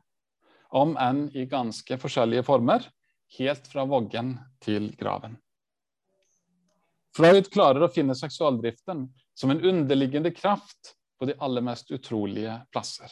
om 0.76 0.98
enn 1.00 1.30
i 1.34 1.48
ganske 1.50 1.98
forskjellige 2.02 2.44
former, 2.46 2.84
helt 3.40 3.68
fra 3.72 3.86
voggen 3.88 4.36
til 4.62 4.92
graven. 5.00 5.40
Freud 7.16 7.48
klarer 7.54 7.86
å 7.86 7.92
finne 7.92 8.18
seksualdriften 8.18 9.08
som 9.36 9.54
en 9.54 9.64
underliggende 9.64 10.34
kraft 10.36 10.94
på 11.16 11.30
de 11.30 11.38
aller 11.40 11.64
mest 11.64 11.92
utrolige 11.96 12.58
plasser, 12.76 13.08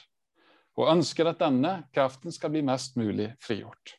og 0.75 0.91
ønsker 0.91 1.31
at 1.31 1.39
denne 1.39 1.77
kraften 1.95 2.35
skal 2.35 2.51
bli 2.51 2.65
mest 2.67 2.99
mulig 2.99 3.31
frigjort. 3.39 3.95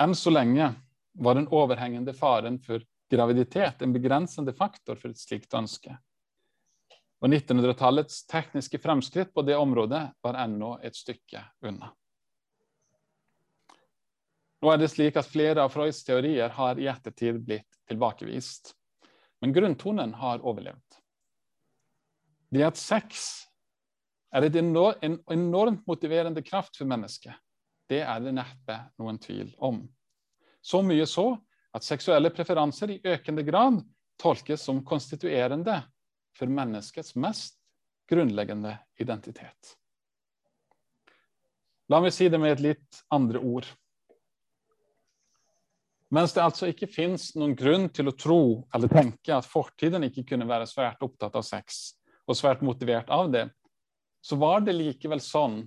Enn 0.00 0.16
så 0.16 0.32
lenge 0.32 0.72
var 1.18 1.38
den 1.38 1.48
overhengende 1.48 2.14
faren 2.14 2.58
for 2.62 2.82
graviditet 3.10 3.82
en 3.82 3.92
begrensende 3.92 4.52
faktor 4.52 4.98
for 5.00 5.12
et 5.12 5.20
slikt 5.20 5.54
ønske. 5.54 5.94
Og 7.24 7.30
1900-tallets 7.32 8.26
tekniske 8.28 8.78
fremskritt 8.82 9.32
på 9.34 9.44
det 9.46 9.56
området 9.56 10.02
var 10.22 10.40
ennå 10.42 10.76
et 10.84 10.96
stykke 10.96 11.40
unna. 11.64 11.92
Nå 14.62 14.72
er 14.72 14.80
det 14.80 14.90
slik 14.92 15.16
at 15.20 15.28
Flere 15.28 15.64
av 15.64 15.72
Freuds 15.72 16.02
teorier 16.04 16.52
har 16.52 16.80
i 16.80 16.88
ettertid 16.90 17.40
blitt 17.44 17.80
tilbakevist. 17.88 18.74
Men 19.40 19.52
grunntonen 19.52 20.14
har 20.16 20.44
overlevd. 20.44 21.00
Det 22.52 22.64
at 22.64 22.78
sex 22.80 23.26
er 24.32 24.46
en 24.56 25.18
enormt 25.32 25.86
motiverende 25.86 26.42
kraft 26.42 26.76
for 26.76 26.88
mennesket, 26.88 27.34
det 27.88 28.02
er 28.02 28.20
det 28.20 28.34
neppe 28.34 28.78
noen 28.98 29.18
tvil 29.22 29.52
om. 29.62 29.84
Så 30.66 30.82
mye 30.82 31.06
så 31.06 31.28
at 31.76 31.86
seksuelle 31.86 32.32
preferanser 32.34 32.96
i 32.96 33.00
økende 33.06 33.44
grad 33.46 33.78
tolkes 34.18 34.64
som 34.66 34.82
konstituerende 34.84 35.76
for 36.34 36.50
menneskets 36.50 37.14
mest 37.22 37.60
grunnleggende 38.10 38.72
identitet. 38.98 39.76
La 41.86 42.00
meg 42.02 42.14
si 42.14 42.26
det 42.32 42.40
med 42.42 42.56
et 42.56 42.64
litt 42.64 43.02
andre 43.14 43.38
ord. 43.38 43.68
Mens 46.14 46.34
det 46.34 46.42
altså 46.42 46.70
ikke 46.70 46.90
fins 46.90 47.32
noen 47.38 47.54
grunn 47.58 47.88
til 47.94 48.10
å 48.10 48.16
tro 48.18 48.42
eller 48.74 48.90
tenke 48.90 49.34
at 49.36 49.46
fortiden 49.46 50.06
ikke 50.06 50.26
kunne 50.32 50.46
være 50.48 50.66
svært 50.70 51.02
opptatt 51.02 51.34
av 51.38 51.46
sex, 51.46 51.94
og 52.26 52.38
svært 52.38 52.62
motivert 52.66 53.10
av 53.10 53.30
det, 53.30 53.46
så 54.22 54.38
var 54.38 54.66
det 54.66 54.74
likevel 54.74 55.22
sånn 55.22 55.60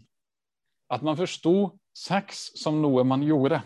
at 0.92 1.04
man 1.06 1.16
forsto 1.20 1.72
sex 1.96 2.50
som 2.60 2.82
noe 2.84 3.06
man 3.08 3.24
gjorde. 3.24 3.62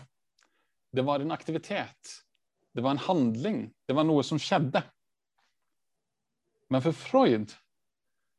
Det 0.94 1.02
var 1.02 1.20
en 1.20 1.30
aktivitet. 1.30 2.22
Det 2.72 2.80
var 2.80 2.90
en 2.90 2.98
handling. 2.98 3.74
Det 3.86 3.94
var 3.98 4.06
noe 4.06 4.22
som 4.22 4.38
skjedde. 4.38 4.82
Men 6.70 6.82
for 6.84 6.94
Freud 6.94 7.50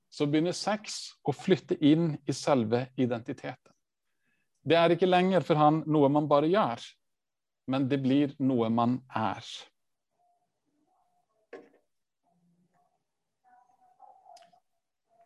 så 0.09 0.23
begynner 0.27 0.55
sex 0.55 1.17
å 1.27 1.33
flytte 1.35 1.75
inn 1.83 2.13
i 2.23 2.33
selve 2.33 2.85
identiteten. 2.95 3.73
Det 4.63 4.77
er 4.79 4.95
ikke 4.95 5.09
lenger 5.09 5.43
for 5.43 5.59
han 5.59 5.81
noe 5.83 6.07
man 6.09 6.29
bare 6.31 6.47
gjør, 6.47 6.79
men 7.67 7.89
det 7.91 7.99
blir 8.01 8.31
noe 8.39 8.69
man 8.71 9.01
er. 9.11 9.43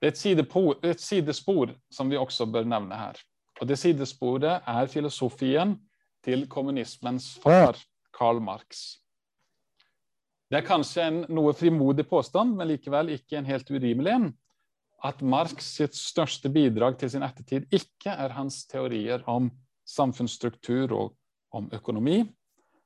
Det 0.02 0.10
er 0.10 0.42
et, 0.90 1.02
sidespor 1.04 1.76
som 1.94 2.10
vi 2.10 2.18
også 2.18 2.50
bør 2.50 2.66
nevne 2.66 2.98
her. 2.98 3.22
Og 3.62 3.68
Det 3.68 3.78
sidesporet 3.78 4.66
er 4.66 4.90
filosofien 4.90 5.78
til 6.30 6.46
kommunismens 6.52 7.34
far, 7.42 7.78
Karl 8.14 8.42
Marx. 8.44 9.00
Det 10.50 10.60
er 10.60 10.66
kanskje 10.66 11.06
en 11.06 11.18
noe 11.34 11.54
frimodig 11.58 12.06
påstand, 12.10 12.56
men 12.58 12.70
likevel 12.70 13.14
ikke 13.16 13.40
en 13.40 13.50
helt 13.50 13.70
urimelig 13.70 14.14
en, 14.14 14.30
at 15.06 15.22
Marx 15.22 15.64
sitt 15.78 15.96
største 15.96 16.50
bidrag 16.52 16.98
til 17.00 17.12
sin 17.14 17.24
ettertid 17.24 17.70
ikke 17.74 18.12
er 18.12 18.34
hans 18.36 18.64
teorier 18.68 19.24
om 19.30 19.48
samfunnsstruktur 19.88 20.94
og 20.94 21.14
om 21.56 21.70
økonomi, 21.74 22.24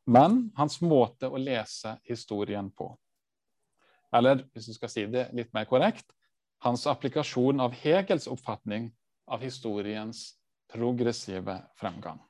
men 0.06 0.44
hans 0.60 0.80
måte 0.84 1.28
å 1.32 1.40
lese 1.40 1.98
historien 2.08 2.70
på. 2.72 2.92
Eller 4.14 4.44
hvis 4.54 4.70
du 4.70 4.76
skal 4.76 4.92
si 4.92 5.08
det 5.10 5.32
litt 5.34 5.56
mer 5.56 5.66
korrekt 5.68 6.06
hans 6.64 6.86
applikasjon 6.88 7.60
av 7.60 7.74
Hegels 7.76 8.30
oppfatning 8.32 8.92
av 9.28 9.42
historiens 9.44 10.30
progressive 10.72 11.58
fremgang. 11.80 12.22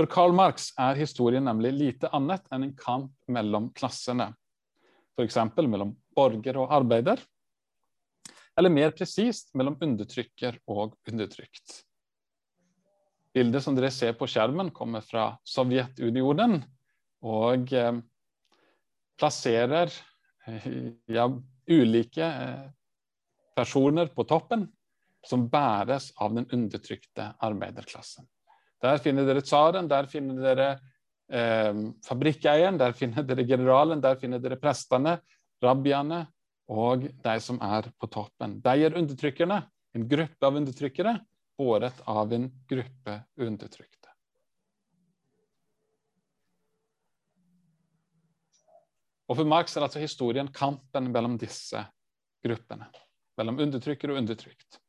For 0.00 0.08
Karl 0.08 0.32
Marx 0.32 0.70
er 0.80 0.96
historien 0.96 1.44
nemlig 1.44 1.74
lite 1.76 2.08
annet 2.16 2.46
enn 2.48 2.62
en 2.64 2.70
kamp 2.72 3.10
mellom 3.28 3.66
klassene. 3.76 4.30
F.eks. 5.12 5.36
mellom 5.60 5.90
borger 6.16 6.56
og 6.56 6.72
arbeider, 6.72 7.20
eller 8.56 8.72
mer 8.72 8.94
presist 8.96 9.52
mellom 9.52 9.76
undertrykker 9.84 10.56
og 10.72 10.96
undertrykt. 11.04 11.82
Bildet 13.36 13.66
som 13.66 13.76
dere 13.76 13.92
ser 13.92 14.16
på 14.16 14.24
skjermen, 14.24 14.72
kommer 14.72 15.04
fra 15.04 15.34
Sovjetunionen 15.44 16.56
og 17.28 17.76
eh, 17.76 18.00
plasserer 19.20 19.92
eh, 20.48 20.68
ja, 21.12 21.28
ulike 21.68 22.32
eh, 22.48 22.66
personer 23.52 24.08
på 24.16 24.24
toppen 24.24 24.64
som 25.28 25.44
bæres 25.52 26.14
av 26.16 26.40
den 26.40 26.48
undertrykte 26.56 27.34
arbeiderklassen. 27.36 28.24
Der 28.80 29.00
finner 29.02 29.26
dere 29.28 29.42
tsaren, 29.44 29.88
der 29.88 30.08
finner 30.08 30.40
dere 30.40 30.68
eh, 31.28 31.80
fabrikkeieren, 32.06 32.78
der 32.80 32.94
finner 32.96 33.26
dere 33.26 33.44
generalen, 33.44 34.00
der 34.00 34.16
finner 34.20 34.40
dere 34.40 34.56
prestene, 34.60 35.18
rabbiene 35.60 36.24
og 36.70 37.08
de 37.24 37.36
som 37.42 37.58
er 37.60 37.90
på 37.98 38.08
toppen. 38.08 38.60
De 38.64 38.76
er 38.86 38.96
undertrykkerne, 38.96 39.60
en 39.96 40.06
gruppe 40.08 40.46
av 40.46 40.56
undertrykkere, 40.56 41.16
båret 41.58 41.98
av 42.08 42.32
en 42.32 42.46
gruppe 42.70 43.16
undertrykte. 43.36 44.00
Og 49.30 49.36
For 49.38 49.46
Marx 49.46 49.76
er 49.76 49.86
altså 49.86 50.02
historien 50.02 50.48
kampen 50.50 51.10
mellom 51.14 51.36
disse 51.38 51.84
gruppene. 52.42 52.88
Mellom 53.38 53.60
undertrykker 53.62 54.10
og 54.10 54.18
undertrykt. 54.18 54.80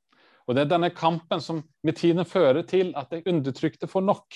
Og 0.52 0.56
Det 0.56 0.66
er 0.66 0.72
denne 0.74 0.90
kampen 0.92 1.40
som 1.40 1.62
med 1.80 1.96
tiden 1.96 2.26
fører 2.28 2.66
til 2.68 2.90
at 3.00 3.08
de 3.14 3.22
undertrykte 3.32 3.88
får 3.88 4.04
nok. 4.04 4.36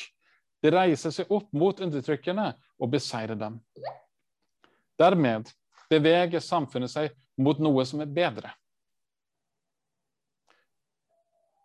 De 0.63 0.71
reiser 0.71 1.11
seg 1.11 1.27
opp 1.35 1.49
mot 1.51 1.81
undertrykkerne 1.83 2.53
og 2.79 2.93
beseirer 2.93 3.35
dem. 3.35 3.57
Dermed 4.95 5.51
beveger 5.91 6.39
samfunnet 6.39 6.93
seg 6.93 7.11
mot 7.35 7.59
noe 7.59 7.83
som 7.83 7.99
er 7.99 8.15
bedre. 8.15 8.53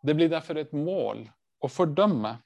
Det 0.03 0.19
blir 0.19 0.35
derfor 0.35 0.59
et 0.59 0.75
mål 0.75 1.29
å 1.63 1.71
fordømme 1.71 2.41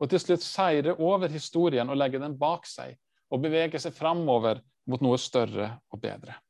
og 0.00 0.08
til 0.08 0.24
slutt 0.24 0.46
seire 0.46 0.96
over 0.96 1.28
historien 1.28 1.92
og 1.92 2.00
legge 2.00 2.24
den 2.24 2.40
bak 2.40 2.64
seg 2.64 2.96
og 3.28 3.44
bevege 3.44 3.76
seg 3.84 3.92
framover 4.00 4.64
mot 4.88 5.04
noe 5.04 5.20
større 5.20 5.74
og 5.92 6.00
bedre. 6.00 6.40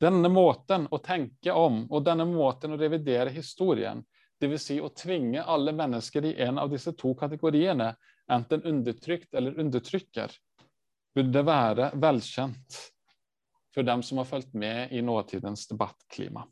Denne 0.00 0.30
måten 0.32 0.86
å 0.88 0.98
tenke 1.04 1.52
om 1.52 1.82
og 1.90 2.04
denne 2.06 2.24
måten 2.24 2.72
å 2.72 2.78
revidere 2.80 3.32
historien, 3.34 4.00
dvs. 4.40 4.62
Si 4.64 4.78
å 4.80 4.88
tvinge 4.96 5.42
alle 5.44 5.74
mennesker 5.76 6.24
i 6.24 6.36
en 6.40 6.58
av 6.58 6.70
disse 6.72 6.94
to 6.96 7.12
kategoriene, 7.18 7.92
enten 8.30 8.64
undertrykt 8.64 9.34
eller 9.36 9.58
undertrykker, 9.60 10.32
burde 11.14 11.42
være 11.44 11.90
velkjent 12.00 12.80
for 13.74 13.86
dem 13.86 14.02
som 14.02 14.22
har 14.22 14.30
fulgt 14.30 14.54
med 14.54 14.92
i 14.92 15.02
nåtidens 15.02 15.66
debattklima. 15.68 16.46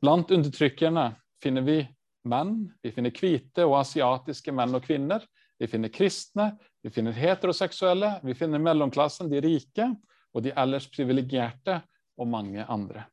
Blant 0.00 0.30
undertrykkerne 0.30 1.10
finner 1.42 1.66
vi 1.66 1.80
menn, 2.28 2.70
vi 2.82 2.92
finner 2.94 3.12
hvite 3.14 3.66
og 3.66 3.80
asiatiske 3.82 4.54
menn 4.54 4.76
og 4.78 4.84
kvinner. 4.86 5.24
Vi 5.58 5.66
finner 5.66 5.90
kristne, 5.90 6.52
vi 6.82 6.90
finner 6.94 7.16
heteroseksuelle, 7.18 8.20
vi 8.22 8.34
finner 8.38 8.62
mellomklassen, 8.62 9.30
de 9.30 9.42
rike, 9.42 9.88
og 10.38 10.44
de 10.46 10.54
ellers 10.54 10.86
privilegerte, 10.90 11.80
og 12.18 12.26
mange 12.30 12.64
andre. 12.66 13.04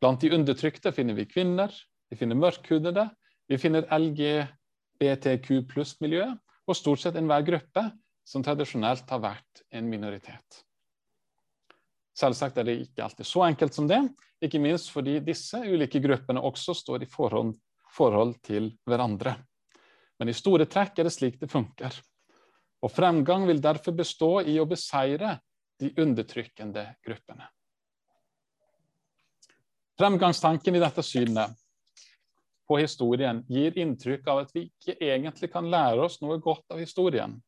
Blant 0.00 0.20
de 0.20 0.30
undertrykte 0.36 0.92
finner 0.92 1.16
vi 1.16 1.24
kvinner, 1.28 1.72
vi 2.08 2.16
finner 2.20 2.36
mørkhudede, 2.38 3.06
vi 3.48 3.56
finner 3.60 3.88
LGBTQ 3.92 5.62
pluss-miljøet, 5.70 6.36
og 6.68 6.76
stort 6.76 7.00
sett 7.00 7.16
enhver 7.16 7.46
gruppe 7.46 7.86
som 8.28 8.44
tradisjonelt 8.44 9.08
har 9.08 9.22
vært 9.24 9.62
en 9.72 9.88
minoritet. 9.88 10.60
Selvsagt 12.18 12.58
er 12.60 12.68
det 12.68 12.76
ikke 12.82 13.06
alltid 13.06 13.28
så 13.28 13.46
enkelt 13.46 13.76
som 13.76 13.88
det, 13.88 14.02
ikke 14.44 14.60
minst 14.62 14.92
fordi 14.92 15.16
disse 15.24 15.60
ulike 15.64 16.02
gruppene 16.04 16.42
også 16.44 16.74
står 16.76 17.06
i 17.06 17.10
forhold, 17.10 17.54
forhold 17.94 18.36
til 18.44 18.72
hverandre. 18.86 19.36
Men 20.18 20.30
i 20.30 20.36
store 20.36 20.66
trekk 20.68 20.98
er 20.98 21.08
det 21.08 21.14
slik 21.14 21.38
det 21.40 21.50
funker. 21.50 21.94
Og 22.82 22.92
fremgang 22.92 23.46
vil 23.48 23.62
derfor 23.62 23.96
bestå 23.96 24.38
i 24.46 24.58
å 24.60 24.66
beseire 24.68 25.38
de 25.78 25.92
undertrykkende 26.02 26.84
gruppene. 27.04 27.48
Fremgangstanken 29.98 30.74
i 30.74 30.82
dette 30.82 31.02
synet 31.02 31.56
på 32.68 32.78
historien 32.78 33.40
gir 33.48 33.78
inntrykk 33.78 34.26
av 34.28 34.42
at 34.44 34.50
vi 34.54 34.66
ikke 34.68 34.98
egentlig 35.00 35.50
kan 35.52 35.70
lære 35.70 36.04
oss 36.04 36.20
noe 36.22 36.38
godt 36.42 36.74
av 36.74 36.82
historien. 36.82 37.38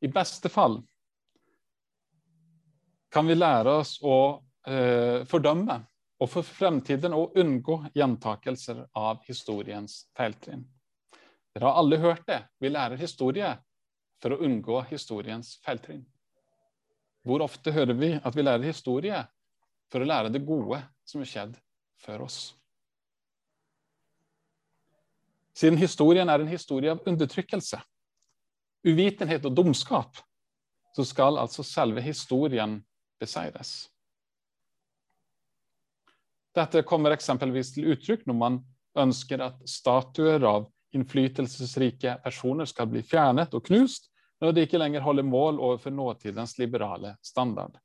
I 0.00 0.10
beste 0.12 0.50
fall 0.52 0.80
kan 3.12 3.26
vi 3.26 3.38
lære 3.38 3.78
oss 3.80 3.96
å 4.04 4.18
eh, 4.68 5.24
fordømme 5.28 5.78
og 6.18 6.30
for 6.32 6.46
fremtiden 6.46 7.14
å 7.14 7.28
unngå 7.38 7.78
gjentakelser 7.94 8.82
av 8.98 9.22
historiens 9.28 10.00
feiltrinn. 10.18 10.64
Dere 11.54 11.70
har 11.70 11.78
alle 11.80 11.98
hørt 12.02 12.26
det. 12.26 12.42
Vi 12.58 12.70
lærer 12.70 12.98
historie 12.98 13.54
for 14.22 14.34
å 14.34 14.40
unngå 14.44 14.82
historiens 14.90 15.56
feiltrinn. 15.64 16.04
Hvor 17.26 17.42
ofte 17.44 17.72
hører 17.74 17.96
vi 17.98 18.12
at 18.16 18.36
vi 18.36 18.44
lærer 18.44 18.68
historie 18.68 19.18
for 19.92 20.02
å 20.04 20.08
lære 20.08 20.32
det 20.32 20.44
gode 20.46 20.80
som 21.08 21.22
er 21.22 21.30
skjedd 21.30 21.58
før 22.04 22.26
oss? 22.28 22.38
Siden 25.58 25.78
historien 25.80 26.30
er 26.30 26.38
en 26.38 26.50
historie 26.50 26.92
av 26.94 27.02
undertrykkelse, 27.08 27.80
uvitenhet 28.86 29.46
og 29.48 29.56
dumskap, 29.58 30.20
så 30.94 31.04
skal 31.06 31.40
altså 31.40 31.64
selve 31.66 32.02
historien 32.04 32.78
beseires. 33.18 33.88
Dette 36.54 36.84
kommer 36.86 37.14
eksempelvis 37.14 37.72
til 37.74 37.90
uttrykk 37.92 38.24
når 38.26 38.38
man 38.38 38.60
ønsker 38.98 39.42
at 39.44 39.58
statuer 39.68 40.42
av 40.46 40.68
innflytelsesrike 40.96 42.16
personer 42.24 42.68
skal 42.70 42.88
bli 42.90 43.02
fjernet 43.04 43.52
og 43.54 43.66
knust, 43.66 44.08
når 44.40 44.54
de 44.54 44.64
ikke 44.66 44.78
lenger 44.78 45.04
holder 45.04 45.26
mål 45.26 45.58
overfor 45.58 45.94
nåtidens 45.94 46.58
liberale 46.58 47.16
standard. 47.22 47.78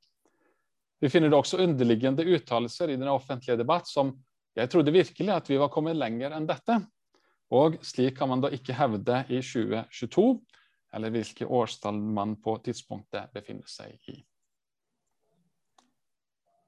Vi 1.00 1.10
finner 1.10 1.28
det 1.30 1.36
også 1.36 1.60
underliggende 1.60 2.24
uttalelser 2.24 2.92
i 2.94 2.96
den 2.96 3.10
offentlige 3.10 3.58
debatt 3.60 3.90
som 3.90 4.14
jeg 4.54 4.70
trodde 4.70 4.94
virkelig 4.94 5.32
at 5.34 5.50
vi 5.50 5.58
var 5.58 5.72
kommet 5.74 5.98
lenger 5.98 6.34
enn 6.36 6.46
dette. 6.46 6.78
Og 7.54 7.80
slik 7.84 8.16
kan 8.18 8.30
man 8.30 8.42
da 8.42 8.50
ikke 8.54 8.76
hevde 8.78 9.24
i 9.28 9.40
2022, 9.42 10.28
eller 10.94 11.12
hvilke 11.12 11.46
årstall 11.46 11.98
man 11.98 12.36
på 12.42 12.54
tidspunktet 12.64 13.34
befinner 13.34 13.66
seg 13.68 13.98
i. 14.10 14.16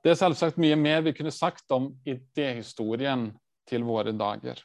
Det 0.02 0.12
er 0.12 0.18
selvsagt 0.18 0.58
mye 0.62 0.76
mer 0.78 1.00
vi 1.02 1.14
kunne 1.16 1.34
sagt 1.34 1.70
om 1.74 1.88
idéhistorien 2.06 3.30
til 3.66 3.86
våre 3.86 4.12
dager. 4.14 4.60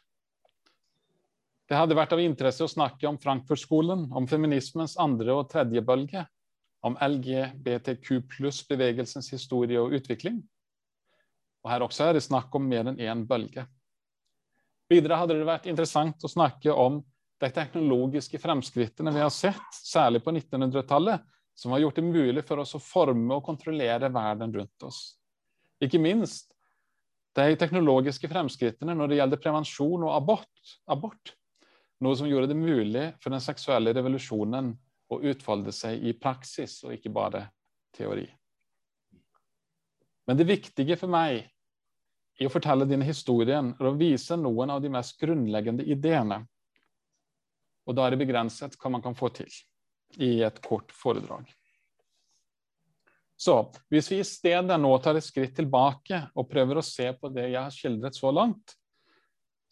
Det 1.72 1.78
hadde 1.80 1.96
vært 1.96 2.12
av 2.12 2.20
interesse 2.20 2.66
å 2.66 2.68
snakke 2.68 3.08
om 3.08 3.16
Frankfurt-skolen, 3.16 4.10
om 4.12 4.26
feminismens 4.28 4.98
andre 5.00 5.38
og 5.40 5.46
tredje 5.54 5.80
bølge, 5.88 6.26
om 6.84 6.98
LGBTQ 7.00 8.10
pluss-bevegelsens 8.34 9.32
historie 9.32 9.80
og 9.80 9.96
utvikling. 9.96 10.42
Og 11.64 11.72
her 11.72 11.86
også 11.86 12.10
er 12.10 12.20
det 12.20 12.26
snakk 12.26 12.52
om 12.60 12.68
mer 12.68 12.92
enn 12.92 13.00
én 13.00 13.24
bølge. 13.30 13.64
Videre 14.92 15.22
hadde 15.22 15.40
det 15.40 15.48
vært 15.48 15.72
interessant 15.72 16.28
å 16.28 16.34
snakke 16.36 16.76
om 16.76 17.00
de 17.40 17.54
teknologiske 17.56 18.44
fremskrittene 18.44 19.16
vi 19.16 19.24
har 19.24 19.32
sett, 19.32 19.72
særlig 19.72 20.26
på 20.26 20.36
1900-tallet, 20.36 21.24
som 21.56 21.72
har 21.72 21.86
gjort 21.86 22.02
det 22.02 22.10
mulig 22.12 22.44
for 22.52 22.60
oss 22.66 22.76
å 22.76 22.84
forme 22.84 23.38
og 23.38 23.46
kontrollere 23.48 24.12
verden 24.12 24.52
rundt 24.60 24.92
oss. 24.92 25.04
Ikke 25.80 26.04
minst 26.04 26.52
de 27.40 27.54
teknologiske 27.56 28.28
fremskrittene 28.28 28.92
når 28.98 29.14
det 29.14 29.22
gjelder 29.22 29.48
prevensjon 29.48 30.10
og 30.10 30.18
abort, 30.18 30.74
abort. 30.92 31.40
Noe 32.02 32.18
som 32.18 32.30
gjorde 32.30 32.50
det 32.50 32.58
mulig 32.58 33.06
for 33.22 33.34
den 33.34 33.44
seksuelle 33.44 33.94
revolusjonen 33.94 34.72
å 35.12 35.20
utfolde 35.32 35.74
seg 35.76 36.02
i 36.08 36.16
praksis, 36.18 36.80
og 36.86 36.96
ikke 36.96 37.12
bare 37.14 37.46
teori. 37.94 38.26
Men 40.28 40.40
det 40.40 40.48
viktige 40.50 40.98
for 40.98 41.12
meg 41.12 41.44
i 42.42 42.48
å 42.48 42.54
fortelle 42.54 42.88
denne 42.90 43.06
historien 43.06 43.74
er 43.76 43.90
å 43.90 43.98
vise 43.98 44.38
noen 44.40 44.72
av 44.74 44.82
de 44.82 44.90
mest 44.94 45.20
grunnleggende 45.22 45.86
ideene 45.86 46.42
og 47.88 47.98
da 47.98 48.06
er 48.06 48.16
det 48.16 48.22
begrenset 48.24 48.78
hva 48.80 48.94
man 48.94 49.04
kan 49.04 49.18
få 49.18 49.32
til 49.36 49.50
i 50.22 50.42
et 50.46 50.60
kort 50.64 50.92
foredrag. 50.96 51.48
Så 53.42 53.56
hvis 53.90 54.12
vi 54.12 54.20
i 54.22 54.28
stedet 54.28 54.78
nå 54.78 54.92
tar 55.02 55.18
et 55.18 55.26
skritt 55.26 55.56
tilbake 55.58 56.20
og 56.38 56.50
prøver 56.50 56.78
å 56.78 56.86
se 56.86 57.08
på 57.18 57.32
det 57.34 57.48
jeg 57.50 57.58
har 57.58 57.74
skildret 57.74 58.18
så 58.18 58.30
langt, 58.34 58.76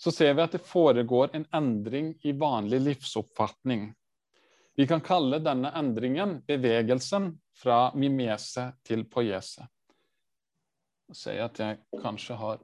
så 0.02 0.12
ser 0.12 0.34
vi 0.34 0.42
at 0.42 0.52
det 0.56 0.64
foregår 0.64 1.34
en 1.36 1.46
endring 1.54 2.14
i 2.24 2.32
vanlig 2.32 2.80
livsoppfatning. 2.80 3.90
Vi 4.76 4.88
kan 4.88 5.02
kalle 5.04 5.42
denne 5.44 5.74
endringen 5.76 6.38
bevegelsen 6.48 7.34
fra 7.52 7.92
mimese 8.00 8.70
til 8.88 9.04
poiese. 9.12 9.68
Jeg 11.26 11.42
at 11.44 11.60
jeg 11.60 11.82
kanskje 12.00 12.40
har 12.40 12.64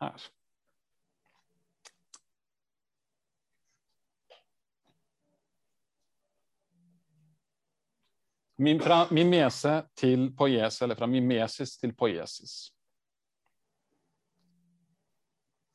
her. 0.00 0.26
Fra 8.82 9.00
mimese 9.14 9.80
til 9.94 10.32
poiese, 10.34 10.84
eller 10.84 10.98
fra 10.98 11.06
mimesis 11.06 11.78
til 11.78 11.94
poiesis. 11.94 12.73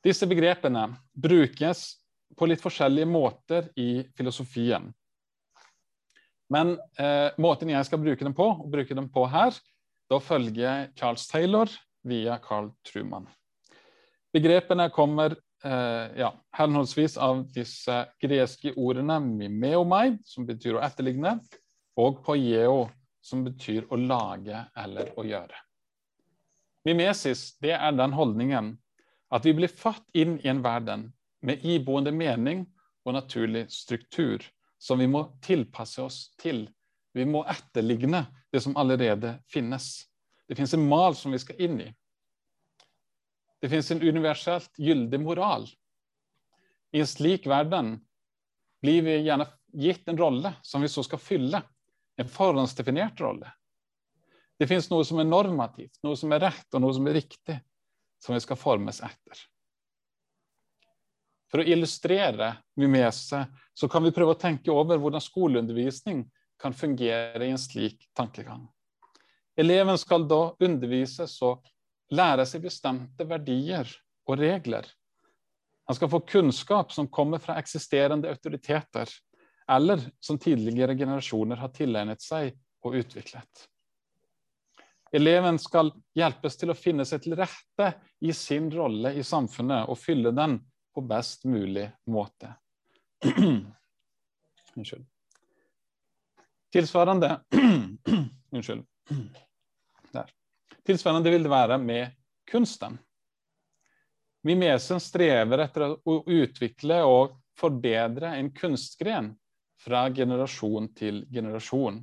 Disse 0.06 0.28
begrepene 0.28 0.86
brukes 1.14 2.00
på 2.38 2.48
litt 2.48 2.62
forskjellige 2.64 3.10
måter 3.10 3.68
i 3.80 4.06
filosofien. 4.16 4.88
Men 6.50 6.78
eh, 6.98 7.36
måten 7.38 7.70
jeg 7.70 7.86
skal 7.86 8.02
bruke 8.02 8.26
dem 8.26 8.36
på, 8.38 8.48
og 8.64 8.72
bruke 8.72 8.96
dem 8.96 9.10
på 9.12 9.26
her, 9.30 9.54
da 10.10 10.22
følger 10.24 10.88
Charles 10.98 11.28
Taylor 11.30 11.70
via 12.08 12.40
Carl 12.42 12.72
Truman. 12.88 13.28
Begrepene 14.34 14.88
kommer 14.94 15.36
eh, 15.36 16.06
ja, 16.22 16.32
henholdsvis 16.58 17.18
av 17.22 17.44
disse 17.54 18.00
greske 18.22 18.74
ordene 18.78 19.20
mimeomai, 19.26 20.18
som 20.26 20.48
betyr 20.48 20.80
å 20.80 20.84
etterligne, 20.86 21.38
og 22.00 22.24
poieo, 22.26 22.88
som 23.22 23.44
betyr 23.46 23.90
å 23.92 24.00
lage 24.00 24.64
eller 24.80 25.12
å 25.20 25.26
gjøre. 25.28 25.58
Mimesis 26.88 27.52
det 27.62 27.76
er 27.76 27.92
den 27.94 28.16
holdningen 28.16 28.78
at 29.30 29.46
vi 29.46 29.54
blir 29.54 29.72
født 29.72 30.06
inn 30.18 30.38
i 30.44 30.50
en 30.50 30.64
verden 30.66 31.10
med 31.46 31.66
iboende 31.66 32.12
mening 32.12 32.66
og 33.06 33.16
naturlig 33.16 33.68
struktur 33.72 34.44
som 34.80 35.00
vi 35.00 35.08
må 35.08 35.26
tilpasse 35.46 36.02
oss 36.02 36.20
til. 36.40 36.66
Vi 37.14 37.26
må 37.26 37.44
etterligne 37.50 38.26
det 38.52 38.62
som 38.64 38.78
allerede 38.78 39.38
finnes. 39.52 40.08
Det 40.48 40.58
fins 40.58 40.74
en 40.74 40.88
mal 40.90 41.16
som 41.16 41.34
vi 41.36 41.42
skal 41.42 41.62
inn 41.62 41.82
i. 41.84 41.90
Det 43.60 43.70
fins 43.70 43.92
en 43.92 44.02
universelt 44.02 44.72
gyldig 44.80 45.20
moral. 45.22 45.68
I 46.96 47.04
en 47.04 47.10
slik 47.10 47.46
verden 47.50 47.98
blir 48.82 49.04
vi 49.06 49.20
gjerne 49.28 49.50
gitt 49.76 50.08
en 50.10 50.18
rolle 50.18 50.54
som 50.66 50.82
vi 50.82 50.90
så 50.90 51.04
skal 51.06 51.22
fylle 51.22 51.62
en 52.20 52.30
forhåndsdefinert 52.30 53.20
rolle. 53.22 53.52
Det 54.60 54.68
fins 54.68 54.90
noe 54.92 55.06
som 55.08 55.20
er 55.22 55.28
normativt, 55.28 56.00
noe 56.04 56.18
som 56.20 56.32
er 56.36 56.42
rett 56.48 56.76
og 56.76 56.84
noe 56.84 56.96
som 56.96 57.06
er 57.08 57.16
riktig, 57.20 57.60
som 58.20 58.36
vi 58.36 58.42
skal 58.44 58.60
formes 58.60 59.02
etter. 59.02 59.46
For 61.50 61.62
å 61.62 61.66
illustrere 61.66 62.52
mimese 62.78 63.46
så 63.74 63.90
kan 63.90 64.06
vi 64.06 64.14
prøve 64.14 64.36
å 64.36 64.40
tenke 64.40 64.72
over 64.72 65.00
hvordan 65.02 65.24
skoleundervisning 65.24 66.24
kan 66.62 66.76
fungere 66.76 67.46
i 67.46 67.54
en 67.54 67.62
slik 67.62 68.06
tankegang. 68.14 68.68
Eleven 69.60 69.98
skal 69.98 70.28
da 70.30 70.54
undervises 70.60 71.34
og 71.44 71.66
lære 72.16 72.46
seg 72.48 72.64
bestemte 72.64 73.26
verdier 73.28 73.90
og 74.30 74.38
regler. 74.40 74.86
Han 75.90 75.98
skal 75.98 76.12
få 76.12 76.22
kunnskap 76.30 76.94
som 76.94 77.10
kommer 77.10 77.42
fra 77.42 77.58
eksisterende 77.58 78.30
autoriteter, 78.30 79.10
eller 79.70 80.04
som 80.22 80.38
tidligere 80.38 80.96
generasjoner 80.98 81.58
har 81.62 81.74
tilegnet 81.74 82.22
seg 82.22 82.54
og 82.86 83.00
utviklet. 83.02 83.66
Eleven 85.12 85.58
skal 85.60 85.92
hjelpes 86.18 86.58
til 86.60 86.70
å 86.70 86.78
finne 86.78 87.06
seg 87.08 87.24
til 87.24 87.36
rette 87.40 87.94
i 88.22 88.34
sin 88.36 88.70
rolle 88.72 89.16
i 89.18 89.24
samfunnet 89.26 89.90
og 89.90 89.98
fylle 89.98 90.32
den 90.36 90.60
på 90.94 91.02
best 91.10 91.46
mulig 91.50 91.88
måte. 92.12 92.54
Unnskyld. 94.76 95.06
Tilsvarende 96.74 97.40
Unnskyld. 98.56 98.86
Der. 100.14 100.30
Tilsvarende 100.86 101.34
vil 101.34 101.46
det 101.46 101.52
være 101.54 101.78
med 101.82 102.14
kunsten. 102.50 102.98
Mimesen 104.46 105.02
strever 105.04 105.66
etter 105.66 105.90
å 105.92 106.16
utvikle 106.24 107.02
og 107.06 107.36
forbedre 107.60 108.38
en 108.38 108.54
kunstgren 108.56 109.34
fra 109.80 110.06
generasjon 110.16 110.88
til 110.96 111.26
generasjon. 111.32 112.00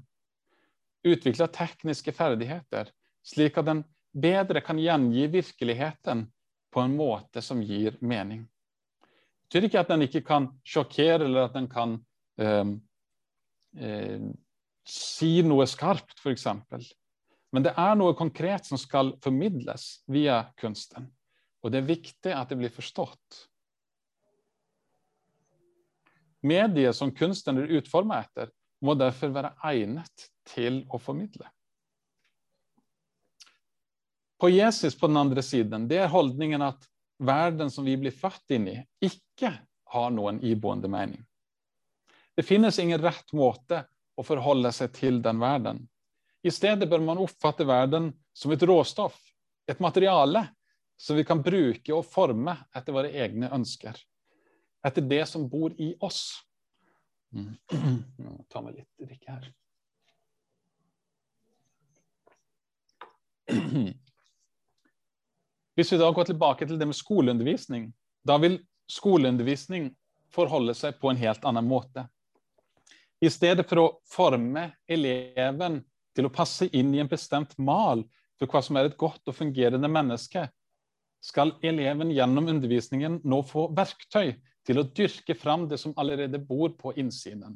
Utvikle 1.06 1.46
tekniske 1.54 2.12
ferdigheter, 2.16 2.90
slik 3.26 3.58
at 3.60 3.68
den 3.68 3.84
bedre 4.16 4.62
kan 4.64 4.78
gjengi 4.80 5.26
virkeligheten 5.30 6.26
på 6.74 6.82
en 6.82 6.96
måte 6.96 7.42
som 7.42 7.62
gir 7.62 7.96
mening. 8.00 8.46
Det 9.46 9.60
betyr 9.60 9.68
ikke 9.68 9.82
at 9.84 9.92
den 9.92 10.04
ikke 10.08 10.24
kan 10.26 10.48
sjokkere, 10.66 11.24
eller 11.24 11.46
at 11.46 11.54
den 11.54 11.68
kan 11.70 11.92
eh, 12.42 12.72
eh, 13.78 14.24
si 14.86 15.30
noe 15.46 15.66
skarpt, 15.70 16.18
f.eks. 16.18 16.48
Men 17.54 17.64
det 17.64 17.76
er 17.78 17.94
noe 17.98 18.16
konkret 18.18 18.66
som 18.66 18.78
skal 18.80 19.14
formidles 19.22 20.02
via 20.10 20.42
kunsten. 20.58 21.06
Og 21.62 21.72
det 21.72 21.80
er 21.80 21.88
viktig 21.88 22.34
at 22.34 22.50
det 22.50 22.58
blir 22.60 22.74
forstått. 22.74 23.46
Mediet 26.46 26.94
som 26.98 27.14
kunsten 27.14 27.62
er 27.62 27.72
utforma 27.78 28.20
etter, 28.22 28.50
må 28.87 28.94
derfor 28.99 29.33
være 29.35 29.55
egnet 29.68 30.27
til 30.49 30.83
å 30.92 31.01
formidle. 31.03 31.49
På 34.37 34.51
Jesus 34.53 34.99
på 34.99 35.09
den 35.09 35.16
andre 35.16 35.42
siden, 35.42 35.87
det 35.88 36.03
er 36.05 36.12
holdningen 36.12 36.62
at 36.66 36.85
verden 37.18 37.70
som 37.72 37.87
vi 37.88 37.96
blir 37.96 38.12
født 38.12 38.53
inn 38.53 38.68
i, 38.68 38.77
ikke 39.01 39.55
har 39.94 40.11
noen 40.12 40.42
iboende 40.44 40.90
mening. 40.92 41.22
Det 42.37 42.44
finnes 42.44 42.79
ingen 42.79 43.01
rett 43.01 43.33
måte 43.33 43.87
å 44.16 44.25
forholde 44.25 44.72
seg 44.77 44.92
til 44.96 45.22
den 45.25 45.40
verden. 45.40 45.81
I 46.44 46.53
stedet 46.53 46.88
bør 46.88 47.01
man 47.05 47.22
oppfatte 47.22 47.64
verden 47.66 48.11
som 48.37 48.53
et 48.53 48.62
råstoff, 48.68 49.16
et 49.66 49.81
materiale, 49.81 50.44
som 51.01 51.16
vi 51.16 51.25
kan 51.29 51.40
bruke 51.44 51.96
og 51.96 52.05
forme 52.09 52.55
etter 52.77 52.94
våre 52.94 53.11
egne 53.25 53.49
ønsker 53.53 53.96
etter 54.87 55.03
det 55.03 55.25
som 55.27 55.49
bor 55.51 55.75
i 55.83 55.94
oss. 56.05 56.45
Mm. 57.37 57.55
Ta 58.49 58.62
tar 58.62 58.72
litt 58.72 58.88
drikke 59.03 59.37
her. 59.37 59.53
Hvis 65.77 65.92
vi 65.92 65.99
da 66.01 66.09
går 66.11 66.31
tilbake 66.31 66.66
til 66.66 66.79
det 66.81 66.88
med 66.88 66.96
skoleundervisning, 66.96 67.90
da 68.25 68.38
vil 68.40 68.59
skoleundervisning 68.90 69.90
forholde 70.33 70.75
seg 70.75 70.96
på 71.01 71.11
en 71.12 71.20
helt 71.20 71.44
annen 71.44 71.68
måte. 71.68 72.07
I 73.20 73.29
stedet 73.33 73.66
for 73.68 73.83
å 73.83 73.90
forme 74.09 74.70
eleven 74.88 75.83
til 76.16 76.29
å 76.29 76.33
passe 76.33 76.68
inn 76.72 76.94
i 76.94 77.01
en 77.03 77.11
bestemt 77.11 77.53
mal 77.61 78.05
for 78.40 78.49
hva 78.49 78.62
som 78.64 78.77
er 78.77 78.88
et 78.88 78.99
godt 79.01 79.29
og 79.29 79.37
fungerende 79.37 79.88
menneske, 79.88 80.49
skal 81.25 81.55
eleven 81.64 82.12
gjennom 82.14 82.49
undervisningen 82.53 83.20
nå 83.25 83.40
få 83.49 83.68
verktøy 83.77 84.37
til 84.66 84.81
å 84.81 84.87
dyrke 84.87 85.37
fram 85.38 85.68
det 85.70 85.79
som 85.79 85.94
allerede 85.96 86.40
bor 86.42 86.72
på 86.79 86.92
innsiden. 86.98 87.55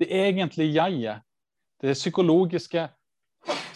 Det 0.00 0.08
egentlige 0.12 0.76
jeget, 0.76 1.24
det 1.80 1.94
psykologiske 1.96 2.88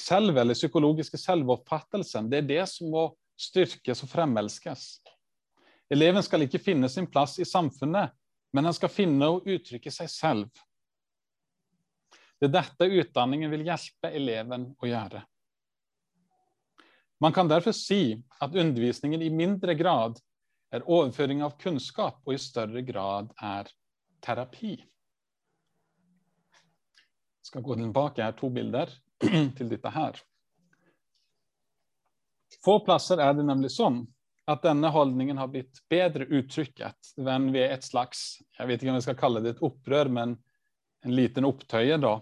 selv, 0.01 0.39
eller 0.39 0.57
psykologiske 0.57 1.21
selvoppfattelsen, 1.21 2.31
det 2.31 2.43
er 2.43 2.49
det 2.49 2.65
som 2.73 2.91
må 2.93 3.05
styrkes 3.41 4.05
og 4.05 4.11
fremelskes. 4.13 4.87
Eleven 5.91 6.23
skal 6.25 6.45
ikke 6.47 6.63
finne 6.63 6.89
sin 6.89 7.09
plass 7.11 7.39
i 7.43 7.49
samfunnet, 7.49 8.13
men 8.53 8.67
han 8.67 8.77
skal 8.77 8.93
finne 8.93 9.29
og 9.31 9.47
uttrykke 9.49 9.93
seg 9.93 10.11
selv. 10.13 10.63
Det 12.41 12.49
er 12.49 12.57
dette 12.57 12.89
utdanningen 12.89 13.53
vil 13.53 13.67
hjelpe 13.69 14.13
eleven 14.17 14.71
å 14.81 14.89
gjøre. 14.89 15.23
Man 17.21 17.35
kan 17.37 17.51
derfor 17.51 17.77
si 17.77 18.17
at 18.41 18.55
undervisningen 18.57 19.21
i 19.21 19.29
mindre 19.29 19.75
grad 19.77 20.17
er 20.71 20.87
overføring 20.87 21.43
av 21.43 21.57
kunnskap, 21.61 22.21
og 22.27 22.35
i 22.35 22.41
større 22.41 22.83
grad 22.87 23.33
er 23.43 23.71
terapi. 24.23 24.77
Jeg 27.41 27.49
skal 27.51 27.65
gå 27.67 27.77
tilbake 27.81 28.23
her, 28.23 28.37
to 28.39 28.51
bilder 28.55 28.93
til 29.57 29.71
dette 29.71 29.91
her. 29.95 30.21
Få 32.65 32.81
plasser 32.85 33.23
er 33.23 33.35
det 33.39 33.47
nemlig 33.49 33.71
sånn 33.73 34.03
at 34.51 34.65
denne 34.65 34.91
holdningen 34.93 35.39
har 35.39 35.49
blitt 35.53 35.81
bedre 35.91 36.27
uttrykket 36.27 37.13
enn 37.23 37.53
ved 37.55 37.71
et 37.71 37.85
slags 37.87 38.41
jeg 38.59 38.69
vet 38.69 38.83
ikke 38.83 38.93
om 38.93 38.99
jeg 38.99 39.07
skal 39.07 39.21
kalle 39.21 39.43
det 39.45 39.55
et 39.55 39.63
opprør, 39.65 40.11
men 40.11 40.35
en 41.07 41.15
liten 41.17 41.47
opptøye, 41.49 41.97
da, 42.03 42.19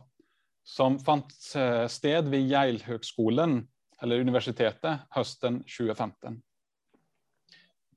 som 0.63 0.99
fant 1.03 1.33
eh, 1.59 1.87
sted 1.91 2.29
ved 2.31 2.47
Yale-høgskolen, 2.47 3.63
eller 4.03 4.23
universitetet, 4.23 5.09
høsten 5.17 5.63
2015. 5.67 6.39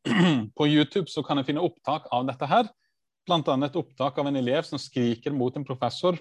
På 0.57 0.67
YouTube 0.67 1.07
så 1.11 1.23
kan 1.23 1.39
jeg 1.39 1.51
finne 1.51 1.63
opptak 1.65 2.07
av 2.11 2.25
dette 2.29 2.47
her, 2.49 2.69
bl.a. 3.27 3.41
et 3.65 3.75
opptak 3.77 4.17
av 4.17 4.27
en 4.27 4.39
elev 4.39 4.65
som 4.67 4.81
skriker 4.81 5.33
mot 5.35 5.55
en 5.55 5.65
professor. 5.67 6.17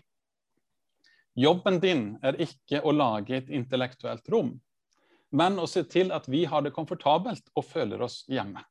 Jobben 1.39 1.79
din 1.81 2.05
er 2.23 2.37
ikke 2.43 2.83
å 2.85 2.93
lage 2.93 3.39
et 3.39 3.55
intellektuelt 3.55 4.29
rom 4.29 4.59
men 5.31 5.59
å 5.59 5.67
se 5.71 5.85
til 5.87 6.11
at 6.13 6.29
vi 6.29 6.45
har 6.45 6.63
det 6.63 6.75
komfortabelt 6.75 7.53
og 7.55 7.67
føler 7.67 8.03
oss 8.03 8.23
hjemme. 8.29 8.63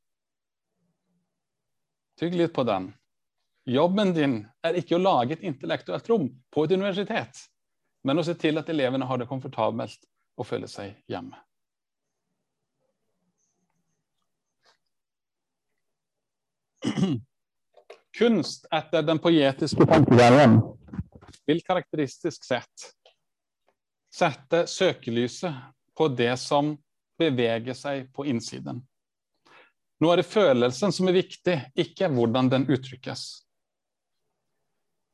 Tygg 2.19 2.36
litt 2.36 2.54
på 2.54 2.65
den. 2.67 2.91
Jobben 3.69 4.12
din 4.15 4.41
er 4.65 4.80
ikke 4.80 4.98
å 4.98 5.04
lage 5.04 5.38
et 5.38 5.45
intellektuelt 5.45 6.08
rom 6.10 6.28
på 6.52 6.65
et 6.65 6.74
universitet, 6.76 7.45
men 8.04 8.19
å 8.19 8.26
se 8.26 8.36
til 8.39 8.60
at 8.60 8.69
elevene 8.72 9.08
har 9.08 9.22
det 9.22 9.30
komfortabelt 9.30 10.04
og 10.39 10.48
føler 10.48 10.72
seg 10.72 10.98
hjemme. 11.12 11.38
Kunst 18.20 18.65
etter 18.74 19.04
den 19.06 19.20
poetiske 19.22 19.86
tankegangen 19.86 20.60
vil 21.46 21.62
karakteristisk 21.65 22.46
sett 22.46 22.89
sette 24.13 24.63
søkelyset 24.68 25.54
på 25.98 26.08
det 26.08 26.34
som 26.42 26.74
beveger 27.20 27.76
seg 27.78 28.08
på 28.15 28.26
innsiden. 28.26 28.82
Nå 30.00 30.12
er 30.12 30.22
det 30.22 30.30
følelsen 30.32 30.94
som 30.96 31.10
er 31.12 31.18
viktig, 31.20 31.58
ikke 31.76 32.08
hvordan 32.13 32.50
den 32.52 32.65
uttrykkes. 32.72 33.26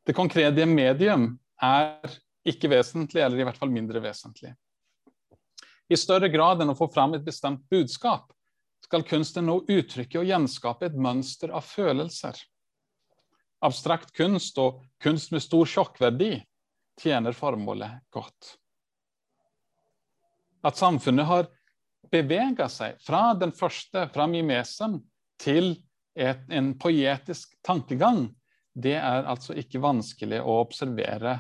Det 0.06 0.14
konkrete 0.14 0.68
medium 0.70 1.32
er 1.62 1.98
ikke 2.46 2.70
vesentlig, 2.70 3.24
eller 3.26 3.42
i 3.42 3.48
hvert 3.48 3.58
fall 3.58 3.74
mindre 3.74 4.04
vesentlig. 4.04 4.54
I 5.90 5.98
større 5.98 6.30
grad 6.34 6.62
enn 6.62 6.74
å 6.74 6.78
få 6.78 6.88
fram 6.94 7.18
et 7.18 7.26
bestemt 7.26 7.66
budskap, 7.72 8.30
skal 8.86 9.06
kunsten 9.08 9.50
nå 9.50 9.60
uttrykke 9.66 10.22
og 10.22 10.30
gjenskape 10.30 10.90
et 10.90 11.00
mønster 11.00 11.54
av 11.56 11.66
følelser. 11.66 12.38
Abstrakt 13.66 14.14
kunst 14.16 14.60
og 14.62 14.84
kunst 15.02 15.34
med 15.34 15.44
stor 15.44 15.66
sjokkverdi 15.70 16.36
tjener 17.02 17.36
formålet 17.36 18.06
godt 18.14 18.56
at 20.66 20.78
samfunnet 20.78 21.26
har 21.30 21.50
bevega 22.12 22.68
seg 22.72 22.98
fra 23.04 23.34
den 23.38 23.54
første, 23.56 24.08
fra 24.14 24.28
mimesen, 24.30 25.00
til 25.42 25.74
et, 26.16 26.46
en 26.50 26.74
poetisk 26.80 27.58
tankegang, 27.66 28.30
det 28.76 28.96
er 28.98 29.28
altså 29.28 29.56
ikke 29.60 29.82
vanskelig 29.84 30.40
å 30.42 30.60
observere 30.64 31.38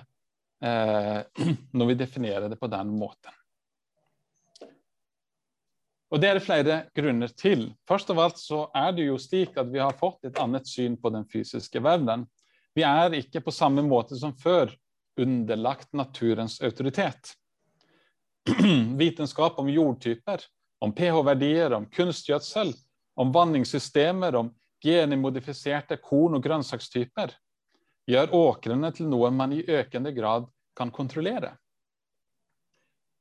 eh, 0.63 1.21
når 1.77 1.91
vi 1.91 1.97
definerer 1.99 2.51
det 2.51 2.59
på 2.59 2.69
den 2.71 2.91
måten. 2.99 3.33
Og 6.13 6.21
Det 6.21 6.29
er 6.29 6.37
det 6.37 6.45
flere 6.45 6.75
grunner 6.95 7.31
til. 7.33 7.71
Først 7.89 8.09
av 8.13 8.19
alt 8.21 8.37
så 8.39 8.67
er 8.77 8.91
det 8.93 9.07
jo 9.07 9.17
slik 9.19 9.57
at 9.57 9.71
vi 9.71 9.81
har 9.81 9.95
fått 9.97 10.27
et 10.27 10.37
annet 10.39 10.67
syn 10.69 10.97
på 11.01 11.09
den 11.09 11.25
fysiske 11.25 11.81
verden. 11.81 12.27
Vi 12.75 12.83
er 12.85 13.15
ikke 13.17 13.41
på 13.41 13.53
samme 13.55 13.81
måte 13.85 14.17
som 14.19 14.35
før 14.37 14.69
underlagt 15.17 15.93
naturens 15.93 16.59
autoritet. 16.61 17.33
vitenskap 19.01 19.59
om 19.59 19.69
jordtyper, 19.69 20.43
om 20.79 20.93
pH-verdier, 20.93 21.73
om 21.73 21.87
kunstgjødsel, 21.89 22.73
om 23.15 23.31
vanningssystemer, 23.33 24.35
om 24.35 24.51
genimodifiserte 24.83 25.97
korn- 25.97 26.37
og 26.37 26.43
grønnsakstyper, 26.43 27.33
gjør 28.05 28.33
åkrene 28.37 28.91
til 28.93 29.09
noe 29.09 29.31
man 29.33 29.55
i 29.55 29.63
økende 29.65 30.13
grad 30.13 30.45
kan 30.77 30.91
kontrollere. 30.93 31.55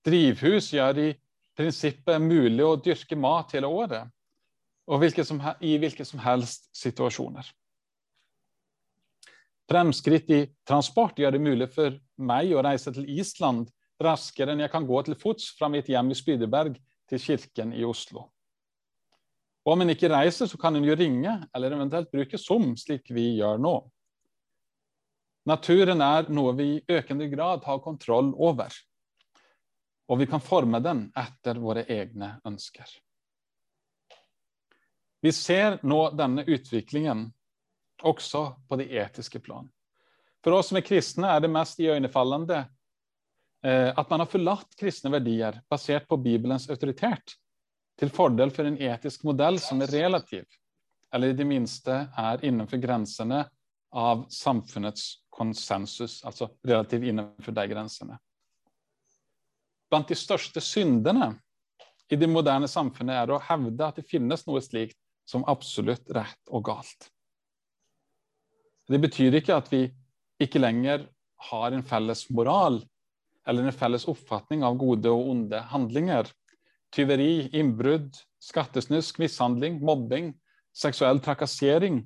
Drivhus 0.04 0.74
gjør 0.74 1.00
i 1.00 1.10
prinsippet 1.56 2.22
mulig 2.22 2.64
å 2.64 2.76
dyrke 2.80 3.16
mat 3.18 3.54
hele 3.54 3.70
året, 3.70 4.10
og 4.90 5.00
hvilke 5.00 5.24
som, 5.24 5.40
i 5.64 5.76
hvilke 5.80 6.04
som 6.04 6.20
helst 6.20 6.68
situasjoner. 6.76 7.46
Fremskritt 9.70 10.28
i 10.34 10.42
transport 10.68 11.18
gjør 11.18 11.36
det 11.36 11.40
mulig 11.40 11.70
for 11.72 11.94
meg 12.20 12.52
å 12.52 12.64
reise 12.64 12.92
til 12.92 13.08
Island 13.08 13.70
raskere 14.02 14.52
enn 14.52 14.60
jeg 14.64 14.72
kan 14.72 14.84
gå 14.86 15.00
til 15.06 15.16
fots 15.16 15.48
fra 15.56 15.70
mitt 15.72 15.88
hjem 15.88 16.12
i 16.12 16.18
Spydeberg 16.18 16.76
til 17.08 17.22
kirken 17.22 17.72
i 17.72 17.84
Oslo. 17.86 18.26
Og 19.64 19.72
om 19.72 19.80
en 19.80 19.94
ikke 19.94 20.10
reiser, 20.12 20.48
så 20.50 20.58
kan 20.60 20.76
en 20.76 20.84
jo 20.84 20.96
ringe, 20.98 21.38
eller 21.56 21.72
eventuelt 21.72 22.10
bruke 22.12 22.40
Zoom, 22.40 22.74
slik 22.76 23.08
vi 23.14 23.38
gjør 23.38 23.62
nå. 23.64 23.78
Naturen 25.48 26.00
er 26.04 26.28
noe 26.32 26.52
vi 26.56 26.66
i 26.74 26.96
økende 26.98 27.28
grad 27.32 27.64
har 27.64 27.80
kontroll 27.84 28.32
over. 28.36 28.72
Og 30.08 30.20
vi 30.20 30.26
kan 30.28 30.42
forme 30.44 30.80
den 30.84 31.06
etter 31.16 31.60
våre 31.62 31.86
egne 31.88 32.34
ønsker. 32.44 32.88
Vi 35.24 35.32
ser 35.32 35.78
nå 35.82 36.10
denne 36.12 36.44
utviklingen 36.44 37.30
også 38.04 38.44
på 38.68 38.76
det 38.76 38.90
etiske 38.92 39.40
plan. 39.40 39.70
For 40.44 40.52
oss 40.52 40.68
som 40.68 40.76
er 40.76 40.84
kristne 40.84 41.30
er 41.32 41.40
det 41.40 41.48
mest 41.48 41.80
iøynefallende 41.80 42.66
Eh, 43.64 43.92
at 43.98 44.10
man 44.10 44.20
har 44.20 44.26
forlatt 44.28 44.76
kristne 44.76 45.08
verdier 45.10 45.56
basert 45.70 46.08
på 46.08 46.18
Bibelens 46.20 46.68
autoritet, 46.70 47.38
til 47.96 48.10
fordel 48.12 48.50
for 48.52 48.68
en 48.68 48.76
etisk 48.76 49.22
modell 49.24 49.56
som 49.62 49.80
er 49.80 49.92
relativ, 49.94 50.44
eller 51.14 51.32
i 51.32 51.36
det 51.38 51.46
minste 51.48 51.96
er 52.18 52.44
innenfor 52.44 52.82
grensene 52.82 53.44
av 53.94 54.26
samfunnets 54.28 55.06
konsensus, 55.32 56.18
altså 56.26 56.50
relativt 56.66 57.08
innenfor 57.08 57.56
de 57.56 57.64
grensene. 57.70 58.18
Blant 59.90 60.08
de 60.10 60.16
største 60.18 60.62
syndene 60.64 61.34
i 62.12 62.16
det 62.20 62.28
moderne 62.30 62.68
samfunnet 62.68 63.22
er 63.22 63.32
å 63.32 63.42
hevde 63.42 63.86
at 63.86 63.98
det 64.00 64.08
finnes 64.08 64.44
noe 64.48 64.62
slikt 64.64 64.98
som 65.28 65.44
absolutt 65.48 66.10
rett 66.12 66.52
og 66.52 66.66
galt. 66.68 67.08
Det 68.88 69.00
betyr 69.00 69.38
ikke 69.40 69.56
at 69.56 69.70
vi 69.72 69.86
ikke 70.42 70.60
lenger 70.60 71.06
har 71.50 71.72
en 71.72 71.84
felles 71.86 72.26
moral 72.30 72.82
eller 73.48 73.64
en 73.68 73.76
felles 73.76 74.06
oppfatning 74.08 74.64
av 74.64 74.76
gode 74.80 75.10
og 75.12 75.30
onde 75.32 75.60
handlinger. 75.72 76.28
Tyveri, 76.94 77.48
innbrudd, 77.56 78.12
skattesnusk, 78.40 79.18
mishandling, 79.20 79.80
mobbing, 79.84 80.32
seksuell 80.76 81.20
trakassering. 81.24 82.02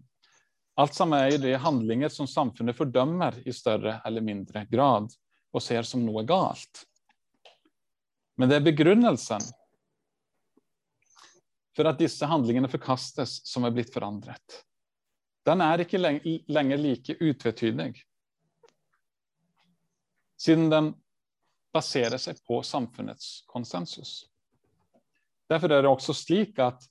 Alt 0.79 0.95
sammen 0.95 1.19
er 1.19 1.39
det 1.43 1.59
handlinger 1.63 2.11
som 2.15 2.29
samfunnet 2.31 2.77
fordømmer 2.79 3.41
i 3.47 3.55
større 3.55 3.99
eller 4.07 4.25
mindre 4.25 4.65
grad, 4.71 5.11
og 5.51 5.65
ser 5.65 5.87
som 5.87 6.05
noe 6.07 6.23
galt. 6.27 6.85
Men 8.39 8.51
det 8.51 8.61
er 8.61 8.69
begrunnelsen 8.69 9.43
for 11.75 11.91
at 11.91 11.99
disse 11.99 12.27
handlingene 12.27 12.71
forkastes, 12.71 13.41
som 13.47 13.67
er 13.67 13.75
blitt 13.75 13.91
forandret. 13.95 14.61
Den 15.47 15.63
er 15.65 15.83
ikke 15.83 16.01
lenger 16.01 16.81
like 16.81 17.17
utvetydig. 17.19 17.93
Siden 20.39 20.69
den 20.71 20.93
baserer 21.75 22.19
seg 22.21 22.39
på 22.47 22.61
samfunnets 22.67 23.43
konsensus. 23.51 24.29
Derfor 25.51 25.73
er 25.73 25.83
det 25.83 25.91
også 25.91 26.15
slik 26.15 26.59
at 26.63 26.85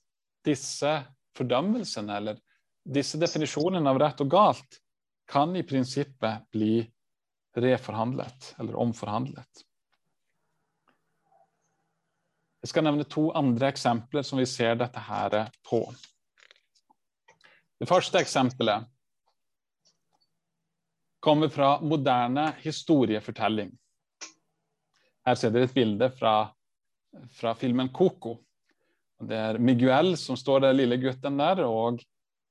disse 0.47 0.91
fordømmelsene, 1.37 2.17
eller 2.17 2.41
disse 2.87 3.19
definisjonene 3.19 3.91
av 3.91 3.99
rett 4.01 4.23
og 4.23 4.31
galt, 4.31 4.79
kan 5.27 5.55
i 5.59 5.65
prinsippet 5.67 6.47
bli 6.55 6.79
reforhandlet 7.57 8.53
eller 8.59 8.79
omforhandlet. 8.79 9.66
Jeg 12.63 12.71
skal 12.71 12.87
nevne 12.87 13.05
to 13.05 13.29
andre 13.37 13.69
eksempler 13.71 14.25
som 14.25 14.39
vi 14.41 14.45
ser 14.49 14.77
dette 14.79 15.01
her 15.07 15.35
på. 15.67 15.81
Det 17.77 17.85
første 17.89 18.17
eksempelet 18.19 18.87
kommer 21.21 21.51
fra 21.53 21.77
moderne 21.81 22.49
historiefortelling. 22.63 23.69
Her 25.27 25.35
ser 25.35 25.53
dere 25.53 25.67
et 25.67 25.75
bilde 25.75 26.09
fra, 26.15 26.35
fra 27.35 27.53
filmen 27.59 27.91
Coco. 27.93 28.37
Det 29.19 29.37
er 29.37 29.59
Miguel 29.59 30.15
som 30.17 30.37
står 30.37 30.65
der, 30.65 30.77
lille 30.77 30.97
gutten 31.01 31.37
der, 31.41 31.63
og 31.65 32.01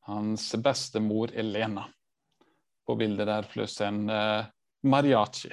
hans 0.07 0.51
bestemor 0.63 1.33
Elena 1.35 1.87
på 2.87 2.95
bildet 2.99 3.27
der, 3.27 3.47
pluss 3.51 3.81
en 3.83 4.05
uh, 4.11 4.47
mariachi. 4.87 5.51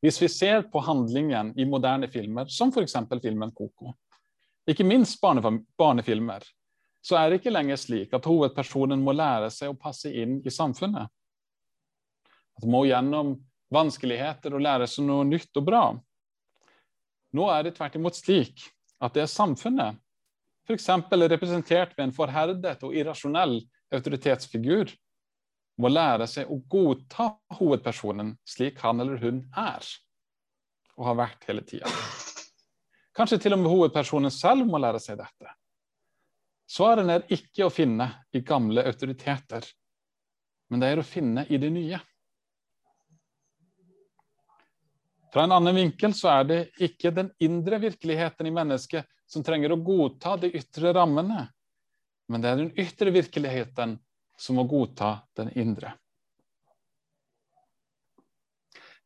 Hvis 0.00 0.22
vi 0.22 0.28
ser 0.32 0.62
på 0.72 0.80
handlingen 0.80 1.52
i 1.60 1.66
moderne 1.68 2.08
filmer, 2.08 2.48
som 2.48 2.72
f.eks. 2.72 2.96
filmen 3.22 3.52
Coco, 3.52 3.92
ikke 4.68 4.86
minst 4.86 5.20
barnefilmer, 5.20 6.44
så 7.04 7.16
er 7.16 7.30
det 7.30 7.40
ikke 7.40 7.52
lenger 7.52 7.80
slik 7.80 8.14
at 8.16 8.28
hovedpersonen 8.28 9.00
må 9.04 9.12
lære 9.16 9.50
seg 9.52 9.72
å 9.72 9.78
passe 9.80 10.12
inn 10.12 10.38
i 10.44 10.52
samfunnet. 10.52 11.08
At 12.60 12.68
må 12.68 12.84
gjennom 12.88 13.38
vanskeligheter 13.72 14.56
og 14.56 14.64
lære 14.64 14.88
seg 14.90 15.06
noe 15.08 15.24
nytt 15.28 15.56
og 15.56 15.66
bra. 15.68 15.84
Nå 17.36 17.48
er 17.52 17.66
det 17.66 17.76
tvert 17.76 17.96
imot 17.96 18.18
slik 18.18 18.64
at 19.00 19.14
det 19.16 19.24
er 19.24 19.32
samfunnet, 19.32 20.00
f.eks. 20.68 20.88
representert 21.12 21.94
ved 21.96 22.08
en 22.08 22.14
forherdet 22.14 22.82
og 22.86 22.96
irrasjonell 22.96 23.60
autoritetsfigur, 23.94 24.90
må 25.80 25.90
lære 25.90 26.26
seg 26.28 26.50
å 26.50 26.58
godta 26.70 27.30
hovedpersonen 27.58 28.34
slik 28.48 28.80
han 28.84 29.00
eller 29.02 29.20
hun 29.22 29.42
er, 29.56 29.86
og 30.98 31.08
har 31.08 31.18
vært 31.24 31.46
hele 31.48 31.64
tida. 31.66 31.90
Kanskje 33.16 33.40
til 33.42 33.56
og 33.56 33.62
med 33.62 33.72
hovedpersonen 33.72 34.32
selv 34.32 34.68
må 34.68 34.80
lære 34.80 35.00
seg 35.02 35.18
dette. 35.20 35.54
Svarene 36.70 37.18
er 37.18 37.32
ikke 37.34 37.66
å 37.66 37.72
finne 37.74 38.06
i 38.36 38.44
gamle 38.46 38.84
autoriteter, 38.86 39.64
men 40.70 40.82
det 40.82 40.92
er 40.92 41.00
å 41.02 41.06
finne 41.06 41.46
i 41.50 41.58
det 41.58 41.72
nye. 41.74 41.98
Fra 45.30 45.46
en 45.46 45.54
annen 45.54 45.76
vinkel 45.76 46.14
så 46.14 46.30
er 46.32 46.46
det 46.46 46.60
ikke 46.82 47.12
den 47.14 47.30
indre 47.42 47.78
virkeligheten 47.82 48.46
i 48.46 48.54
mennesket 48.54 49.06
som 49.30 49.44
trenger 49.46 49.74
å 49.74 49.82
godta 49.82 50.36
de 50.42 50.50
ytre 50.58 50.94
rammene, 50.94 51.44
men 52.30 52.42
det 52.42 52.50
er 52.50 52.62
den 52.62 52.72
ytre 52.78 53.12
virkeligheten 53.14 53.96
som 54.40 54.58
å 54.58 54.64
godta 54.68 55.18
den 55.36 55.52
indre. 55.58 55.92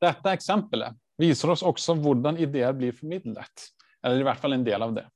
Dette 0.03 0.35
eksempelet 0.37 0.95
viser 1.19 1.51
oss 1.55 1.63
også 1.67 1.97
hvordan 1.99 2.39
ideer 2.43 2.75
blir 2.77 2.95
formidlet, 2.95 3.69
eller 4.05 4.21
i 4.21 4.27
hvert 4.27 4.43
fall 4.43 4.57
en 4.57 4.67
del 4.67 4.83
av 4.83 4.95
det. 4.95 5.07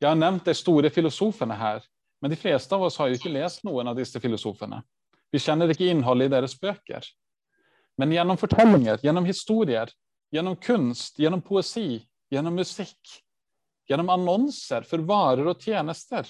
Jeg 0.00 0.10
har 0.10 0.18
nevnt 0.18 0.44
de 0.44 0.54
store 0.56 0.90
filosofene 0.92 1.56
her, 1.56 1.84
men 2.20 2.32
de 2.32 2.38
fleste 2.40 2.74
av 2.74 2.84
oss 2.84 2.96
har 3.00 3.08
jo 3.08 3.16
ikke 3.16 3.32
lest 3.32 3.64
noen 3.64 3.88
av 3.88 3.96
disse 3.96 4.20
filosofene. 4.20 4.82
Vi 5.32 5.40
kjenner 5.42 5.72
ikke 5.72 5.88
innholdet 5.88 6.28
i 6.28 6.34
deres 6.34 6.56
bøker. 6.60 7.04
Men 7.96 8.12
gjennom 8.12 8.36
fortellinger, 8.40 9.00
gjennom 9.04 9.24
historier, 9.28 9.92
gjennom 10.32 10.56
kunst, 10.60 11.16
gjennom 11.20 11.42
poesi, 11.44 12.02
gjennom 12.32 12.56
musikk, 12.58 13.14
gjennom 13.88 14.10
annonser 14.12 14.84
for 14.88 15.04
varer 15.08 15.48
og 15.48 15.62
tjenester, 15.62 16.28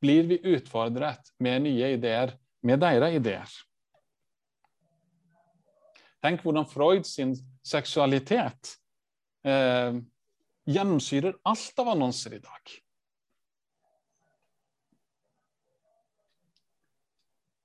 blir 0.00 0.28
vi 0.30 0.38
utfordret 0.54 1.32
med 1.38 1.62
nye 1.66 1.92
ideer, 1.96 2.34
med 2.62 2.80
deres 2.82 3.16
ideer. 3.18 3.54
Tenk 6.22 6.42
hvordan 6.42 6.66
Freud 6.66 7.06
sin 7.06 7.34
seksualitet 7.66 8.74
eh, 9.46 9.98
gjennomsyrer 10.68 11.38
alt 11.46 11.82
av 11.82 11.92
annonser 11.94 12.34
i 12.38 12.42
dag. 12.42 12.74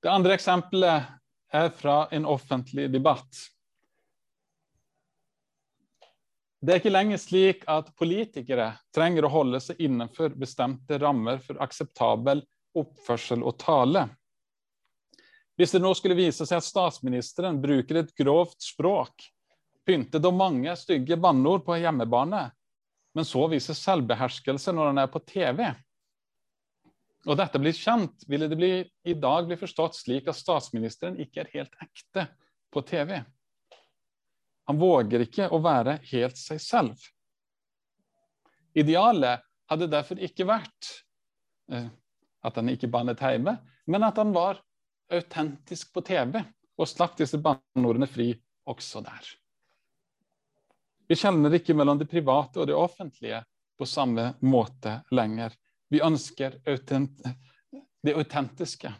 Det 0.04 0.12
andre 0.12 0.36
eksempelet 0.36 1.10
er 1.54 1.70
fra 1.80 1.98
en 2.12 2.26
offentlig 2.28 2.90
debatt. 2.92 3.42
Det 6.64 6.72
er 6.72 6.80
ikke 6.80 6.94
lenger 6.94 7.20
slik 7.20 7.64
at 7.68 7.90
politikere 8.00 8.70
trenger 8.96 9.26
å 9.28 9.32
holde 9.34 9.60
seg 9.60 9.82
innenfor 9.84 10.32
bestemte 10.40 10.96
rammer 11.02 11.42
for 11.44 11.60
akseptabel 11.64 12.40
oppførsel 12.80 13.44
og 13.44 13.58
tale. 13.60 14.06
Hvis 15.60 15.76
det 15.76 15.82
nå 15.84 15.92
skulle 16.00 16.16
vise 16.16 16.48
seg 16.48 16.62
at 16.62 16.66
statsministeren 16.66 17.60
bruker 17.62 18.00
et 18.00 18.16
grovt 18.16 18.64
språk, 18.64 19.28
pyntet 19.84 20.24
og 20.24 20.38
mange 20.40 20.72
stygge 20.80 21.20
banneord 21.20 21.66
på 21.68 21.82
hjemmebane, 21.84 22.46
men 23.14 23.28
så 23.28 23.44
viser 23.52 23.78
selvbeherskelse 23.78 24.72
når 24.72 24.94
han 24.94 25.04
er 25.04 25.12
på 25.12 25.20
TV, 25.28 25.68
og 27.28 27.40
dette 27.40 27.60
blir 27.60 27.76
kjent, 27.76 28.24
ville 28.28 28.48
det 28.48 28.60
bli, 28.60 28.74
i 29.04 29.20
dag 29.20 29.52
bli 29.52 29.60
forstått 29.60 30.00
slik 30.00 30.32
at 30.32 30.40
statsministeren 30.40 31.20
ikke 31.20 31.44
er 31.44 31.54
helt 31.60 31.76
ekte 31.84 32.30
på 32.72 32.88
TV. 32.88 33.20
Han 34.70 34.80
våger 34.80 35.26
ikke 35.26 35.50
å 35.52 35.60
være 35.64 35.98
helt 36.12 36.40
seg 36.40 36.62
selv. 36.64 37.08
Idealet 38.74 39.44
hadde 39.70 39.90
derfor 39.92 40.22
ikke 40.24 40.48
vært 40.48 40.90
eh, 41.72 41.90
at 42.44 42.60
han 42.60 42.72
ikke 42.72 42.92
bannet 42.92 43.22
hjemme, 43.22 43.58
men 43.88 44.08
at 44.08 44.20
han 44.20 44.34
var 44.36 44.62
autentisk 45.14 45.94
på 45.94 46.04
TV 46.06 46.40
og 46.80 46.90
slapp 46.90 47.18
disse 47.20 47.38
banneordene 47.44 48.08
fri 48.10 48.32
også 48.70 49.04
der. 49.06 49.28
Vi 51.08 51.18
kjenner 51.20 51.54
ikke 51.54 51.76
mellom 51.78 52.00
det 52.00 52.08
private 52.10 52.64
og 52.64 52.70
det 52.70 52.78
offentlige 52.78 53.44
på 53.78 53.86
samme 53.90 54.34
måte 54.48 55.02
lenger. 55.12 55.54
Vi 55.92 56.02
ønsker 56.02 56.58
det 56.64 58.16
autentiske, 58.16 58.94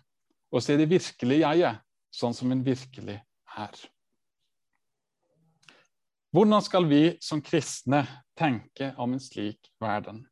å 0.54 0.62
se 0.62 0.78
det 0.78 0.90
virkelige 0.92 1.56
jeget 1.56 1.82
sånn 2.14 2.36
som 2.38 2.52
en 2.54 2.62
virkelig 2.66 3.18
er. 3.58 3.80
Hvordan 6.34 6.62
skal 6.66 6.86
vi 6.90 7.18
som 7.22 7.42
kristne 7.46 8.08
tenke 8.34 8.88
om 8.98 9.12
en 9.14 9.20
slik 9.22 9.68
verden? 9.78 10.24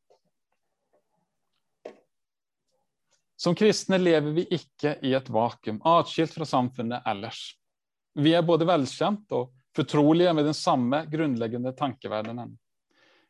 Som 3.38 3.54
kristne 3.56 4.00
lever 4.02 4.34
vi 4.34 4.48
ikke 4.50 4.96
i 5.06 5.12
et 5.14 5.30
vakuum, 5.30 5.78
atskilt 5.86 6.34
fra 6.34 6.48
samfunnet 6.50 7.06
ellers. 7.06 7.44
Vi 8.18 8.34
er 8.34 8.42
både 8.42 8.66
velkjent 8.66 9.30
og 9.38 9.52
fortrolige 9.78 10.34
med 10.34 10.50
den 10.50 10.58
samme 10.58 11.04
grunnleggende 11.12 11.76
tankeverdenen. 11.78 12.58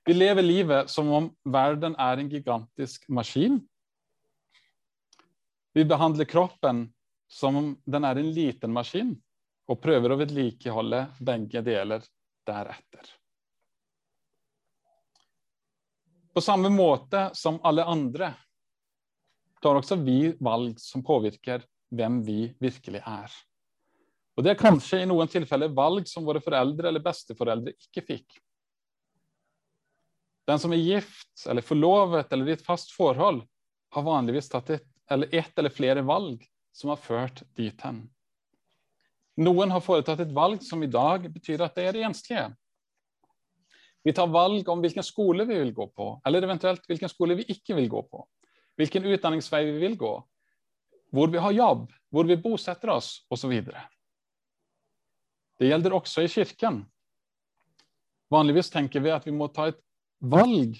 Vi 0.07 0.15
lever 0.15 0.47
livet 0.47 0.95
som 0.95 1.12
om 1.12 1.29
verden 1.43 1.99
er 1.99 2.23
en 2.23 2.31
gigantisk 2.31 3.03
maskin. 3.12 3.60
Vi 5.75 5.84
behandler 5.91 6.23
kroppen 6.23 6.86
som 7.27 7.60
om 7.60 7.69
den 7.84 8.07
er 8.07 8.15
en 8.15 8.31
liten 8.31 8.71
maskin, 8.71 9.12
og 9.67 9.84
prøver 9.84 10.15
å 10.15 10.21
vedlikeholde 10.23 11.03
begge 11.19 11.67
deler 11.67 12.07
deretter. 12.47 13.10
På 16.34 16.41
samme 16.41 16.69
måte 16.71 17.30
som 17.36 17.60
alle 17.67 17.84
andre 17.84 18.34
tar 19.62 19.77
også 19.77 19.97
vi 20.01 20.34
valg 20.39 20.80
som 20.80 21.04
påvirker 21.04 21.65
hvem 21.91 22.21
vi 22.25 22.45
virkelig 22.60 23.01
er. 23.04 23.34
Og 24.38 24.43
Det 24.45 24.54
er 24.54 24.62
kanskje 24.62 25.01
i 25.04 25.10
noen 25.10 25.30
tilfeller 25.30 25.73
valg 25.75 26.08
som 26.08 26.25
våre 26.25 26.41
foreldre 26.41 26.88
eller 26.88 27.04
besteforeldre 27.04 27.75
ikke 27.75 28.06
fikk. 28.08 28.39
Den 30.47 30.60
som 30.60 30.73
er 30.73 30.82
gift 30.82 31.45
eller 31.49 31.65
forlovet 31.65 32.32
eller 32.32 32.49
i 32.49 32.56
et 32.56 32.65
fast 32.65 32.95
forhold, 32.95 33.43
har 33.91 34.08
vanligvis 34.08 34.47
tatt 34.49 34.69
et 34.71 34.88
eller, 35.12 35.27
et 35.36 35.60
eller 35.60 35.73
flere 35.75 36.01
valg 36.08 36.45
som 36.71 36.93
har 36.93 36.99
ført 37.04 37.43
dit 37.60 37.84
hen. 37.84 38.06
Noen 39.41 39.71
har 39.73 39.82
foretatt 39.82 40.21
et 40.21 40.34
valg 40.36 40.62
som 40.65 40.84
i 40.84 40.89
dag 40.91 41.25
betyr 41.32 41.63
at 41.65 41.77
det 41.77 41.88
er 41.88 41.95
det 41.97 42.04
enslige. 42.06 42.49
Vi 44.06 44.13
tar 44.17 44.30
valg 44.34 44.67
om 44.69 44.82
hvilken 44.82 45.06
skole 45.06 45.45
vi 45.49 45.58
vil 45.60 45.73
gå 45.77 45.88
på, 45.97 46.13
eller 46.26 46.45
eventuelt 46.45 46.86
hvilken 46.89 47.09
skole 47.09 47.38
vi 47.38 47.45
ikke 47.53 47.78
vil 47.78 47.89
gå 47.89 48.01
på. 48.09 48.24
Hvilken 48.80 49.05
utdanningsvei 49.13 49.63
vi 49.68 49.80
vil 49.84 49.97
gå, 49.99 50.13
hvor 51.13 51.30
vi 51.30 51.41
har 51.43 51.53
jobb, 51.53 51.89
hvor 52.09 52.30
vi 52.30 52.39
bosetter 52.41 52.93
oss 52.95 53.11
osv. 53.30 53.53
Det 55.59 55.70
gjelder 55.70 55.93
også 55.93 56.26
i 56.26 56.32
kirken. 56.32 56.82
Vanligvis 58.32 58.72
tenker 58.74 59.03
vi 59.03 59.11
at 59.13 59.28
vi 59.28 59.36
må 59.36 59.49
ta 59.53 59.68
et 59.70 59.80
valg 60.22 60.80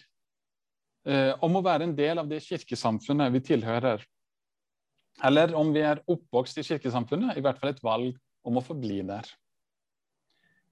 eh, 1.06 1.34
om 1.44 1.58
å 1.58 1.66
være 1.66 1.90
en 1.90 1.96
del 1.98 2.22
av 2.22 2.30
det 2.30 2.42
kirkesamfunnet 2.46 3.34
vi 3.36 3.44
tilhører. 3.52 4.02
Eller 5.28 5.54
om 5.60 5.74
vi 5.76 5.84
er 5.86 6.02
oppvokst 6.10 6.62
i 6.62 6.66
kirkesamfunnet, 6.66 7.38
i 7.38 7.44
hvert 7.44 7.60
fall 7.60 7.74
et 7.74 7.84
valg 7.86 8.16
om 8.48 8.58
å 8.58 8.66
forbli 8.66 9.02
der. 9.06 9.28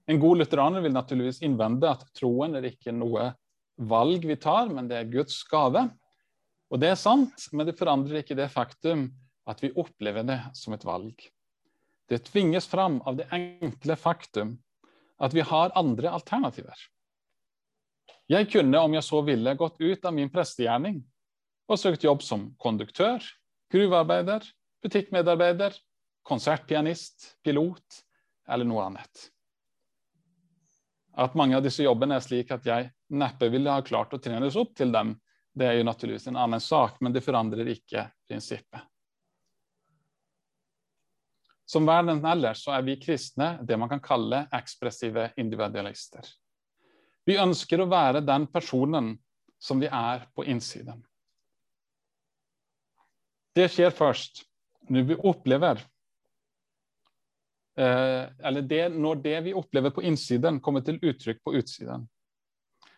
En 0.09 0.19
god 0.21 0.41
lutheraner 0.41 0.81
vil 0.81 0.95
naturligvis 0.95 1.43
innvende 1.45 1.91
at 1.91 2.07
troen 2.17 2.57
er 2.57 2.65
ikke 2.71 2.93
noe 2.95 3.29
valg 3.89 4.25
vi 4.25 4.37
tar, 4.41 4.71
men 4.73 4.87
det 4.89 4.97
er 4.97 5.11
Guds 5.11 5.43
gave. 5.49 5.85
Og 6.69 6.81
det 6.81 6.91
er 6.91 6.99
sant, 6.99 7.45
men 7.53 7.67
det 7.69 7.77
forandrer 7.77 8.23
ikke 8.23 8.37
det 8.37 8.49
faktum 8.53 9.07
at 9.49 9.61
vi 9.63 9.71
opplever 9.77 10.25
det 10.25 10.39
som 10.57 10.73
et 10.73 10.85
valg. 10.85 11.13
Det 12.09 12.23
tvinges 12.25 12.65
fram 12.69 12.97
av 13.05 13.19
det 13.19 13.29
enkle 13.33 13.97
faktum 13.97 14.57
at 15.21 15.35
vi 15.35 15.45
har 15.45 15.75
andre 15.77 16.09
alternativer. 16.09 16.77
Jeg 18.29 18.49
kunne, 18.53 18.81
om 18.81 18.93
jeg 18.93 19.05
så 19.05 19.21
ville, 19.25 19.55
gått 19.57 19.77
ut 19.81 20.05
av 20.05 20.13
min 20.13 20.29
prestegjerning 20.29 21.01
og 21.69 21.77
søkt 21.81 22.05
jobb 22.05 22.21
som 22.25 22.49
konduktør, 22.61 23.21
gruvearbeider, 23.73 24.45
butikkmedarbeider 24.85 25.77
konsertpianist, 26.29 27.33
pilot 27.43 28.03
eller 28.49 28.69
noe 28.69 28.85
annet. 28.85 29.25
At 31.19 31.35
mange 31.35 31.57
av 31.57 31.65
disse 31.65 31.83
jobbene 31.83 32.19
er 32.19 32.23
slik 32.23 32.53
at 32.53 32.67
jeg 32.69 32.91
neppe 33.09 33.49
ville 33.51 33.73
ha 33.73 33.81
klart 33.85 34.13
å 34.13 34.21
trenes 34.21 34.57
opp 34.59 34.75
til 34.77 34.93
dem, 34.93 35.15
det 35.57 35.67
er 35.67 35.79
jo 35.79 35.87
naturligvis 35.87 36.29
en 36.29 36.37
annen 36.39 36.61
sak, 36.61 37.01
men 37.01 37.13
det 37.13 37.25
forandrer 37.25 37.67
ikke 37.73 38.05
prinsippet. 38.29 38.85
Som 41.69 41.85
verden 41.85 42.23
ellers 42.25 42.63
så 42.65 42.73
er 42.73 42.85
vi 42.85 42.97
kristne 43.01 43.59
det 43.61 43.77
man 43.77 43.89
kan 43.91 44.01
kalle 44.01 44.45
ekspressive 44.57 45.27
individualister. 45.37 46.25
Vi 47.29 47.35
ønsker 47.37 47.83
å 47.83 47.89
være 47.89 48.23
den 48.25 48.47
personen 48.49 49.11
som 49.61 49.81
vi 49.81 49.89
er 49.91 50.23
på 50.33 50.47
innsiden. 50.49 51.03
Det 53.53 53.67
skjer 53.69 53.93
først 53.93 54.45
når 54.89 55.09
vi 55.11 55.19
opplever 55.29 55.83
Eller 57.79 58.65
det, 58.67 58.85
når 58.91 59.21
det 59.23 59.35
vi 59.45 59.55
opplever 59.55 59.93
på 59.95 60.03
innsiden, 60.03 60.59
kommer 60.59 60.83
til 60.83 60.97
uttrykk 60.99 61.39
på 61.45 61.53
utsiden. 61.61 62.07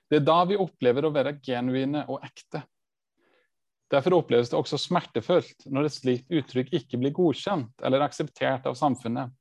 Det 0.10 0.20
er 0.20 0.26
da 0.28 0.40
vi 0.50 0.58
opplever 0.60 1.06
å 1.06 1.14
være 1.14 1.38
genuine 1.46 2.02
og 2.10 2.24
ekte. 2.26 2.64
Derfor 3.92 4.18
oppleves 4.22 4.50
det 4.52 4.58
også 4.60 4.80
smertefullt 4.80 5.68
når 5.72 5.88
et 5.88 5.96
slikt 5.96 6.32
uttrykk 6.32 6.72
ikke 6.80 7.00
blir 7.00 7.14
godkjent 7.16 7.84
eller 7.84 8.04
akseptert 8.06 8.68
av 8.68 8.78
samfunnet. 8.80 9.32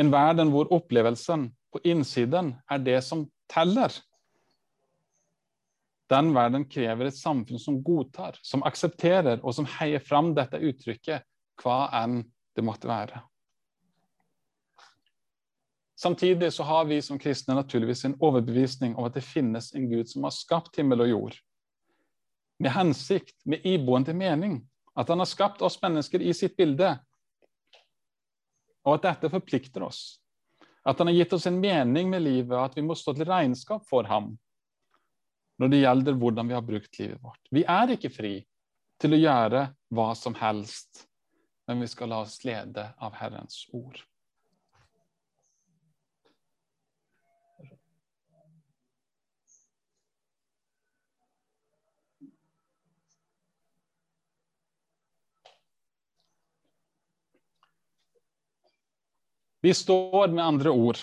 En 0.00 0.10
verden 0.12 0.50
hvor 0.52 0.72
opplevelsen 0.74 1.50
på 1.72 1.82
innsiden 1.86 2.54
er 2.70 2.82
det 2.84 2.98
som 3.06 3.26
teller. 3.52 3.92
Den 6.12 6.32
verden 6.36 6.64
krever 6.68 7.08
et 7.08 7.18
samfunn 7.18 7.60
som 7.60 7.80
godtar, 7.84 8.36
som 8.44 8.64
aksepterer 8.66 9.40
og 9.42 9.54
som 9.56 9.68
heier 9.78 10.02
fram 10.04 10.32
dette 10.36 10.60
uttrykket, 10.60 11.24
hva 11.62 11.86
enn 12.02 12.22
det 12.56 12.64
måtte 12.64 12.90
være. 12.90 13.22
Samtidig 16.04 16.52
så 16.52 16.62
har 16.62 16.84
vi 16.84 17.02
som 17.02 17.18
kristne 17.18 17.54
naturligvis 17.56 18.04
en 18.04 18.14
overbevisning 18.20 18.92
om 18.96 19.06
at 19.08 19.14
det 19.16 19.22
finnes 19.24 19.70
en 19.72 19.86
Gud 19.88 20.10
som 20.10 20.26
har 20.28 20.34
skapt 20.36 20.76
himmel 20.76 21.00
og 21.00 21.08
jord, 21.08 21.38
med 22.60 22.74
hensikt, 22.74 23.38
med 23.48 23.64
iboende 23.64 24.12
mening. 24.12 24.58
At 24.92 25.08
han 25.08 25.24
har 25.24 25.30
skapt 25.30 25.64
oss 25.64 25.78
mennesker 25.80 26.20
i 26.20 26.34
sitt 26.36 26.58
bilde. 26.60 26.90
Og 28.84 28.98
at 28.98 29.08
dette 29.08 29.32
forplikter 29.32 29.88
oss. 29.88 30.20
At 30.84 31.00
han 31.00 31.08
har 31.08 31.16
gitt 31.22 31.32
oss 31.32 31.48
en 31.48 31.56
mening 31.64 32.12
med 32.12 32.26
livet, 32.28 32.52
og 32.52 32.66
at 32.66 32.76
vi 32.76 32.84
må 32.84 33.00
stå 33.00 33.16
til 33.16 33.30
regnskap 33.32 33.88
for 33.88 34.04
ham 34.04 34.34
når 35.56 35.72
det 35.72 35.84
gjelder 35.86 36.20
hvordan 36.20 36.52
vi 36.52 36.60
har 36.60 36.68
brukt 36.68 37.00
livet 37.00 37.20
vårt. 37.24 37.46
Vi 37.48 37.64
er 37.64 37.96
ikke 37.96 38.12
fri 38.12 38.38
til 39.00 39.16
å 39.16 39.24
gjøre 39.24 39.68
hva 39.88 40.12
som 40.20 40.36
helst, 40.36 41.06
men 41.64 41.80
vi 41.80 41.88
skal 41.88 42.12
la 42.12 42.26
oss 42.26 42.42
lede 42.44 42.90
av 43.00 43.16
Herrens 43.24 43.62
ord. 43.72 44.04
Vi 59.64 59.74
står 59.74 60.28
med 60.28 60.44
andre 60.44 60.70
ord 60.70 60.98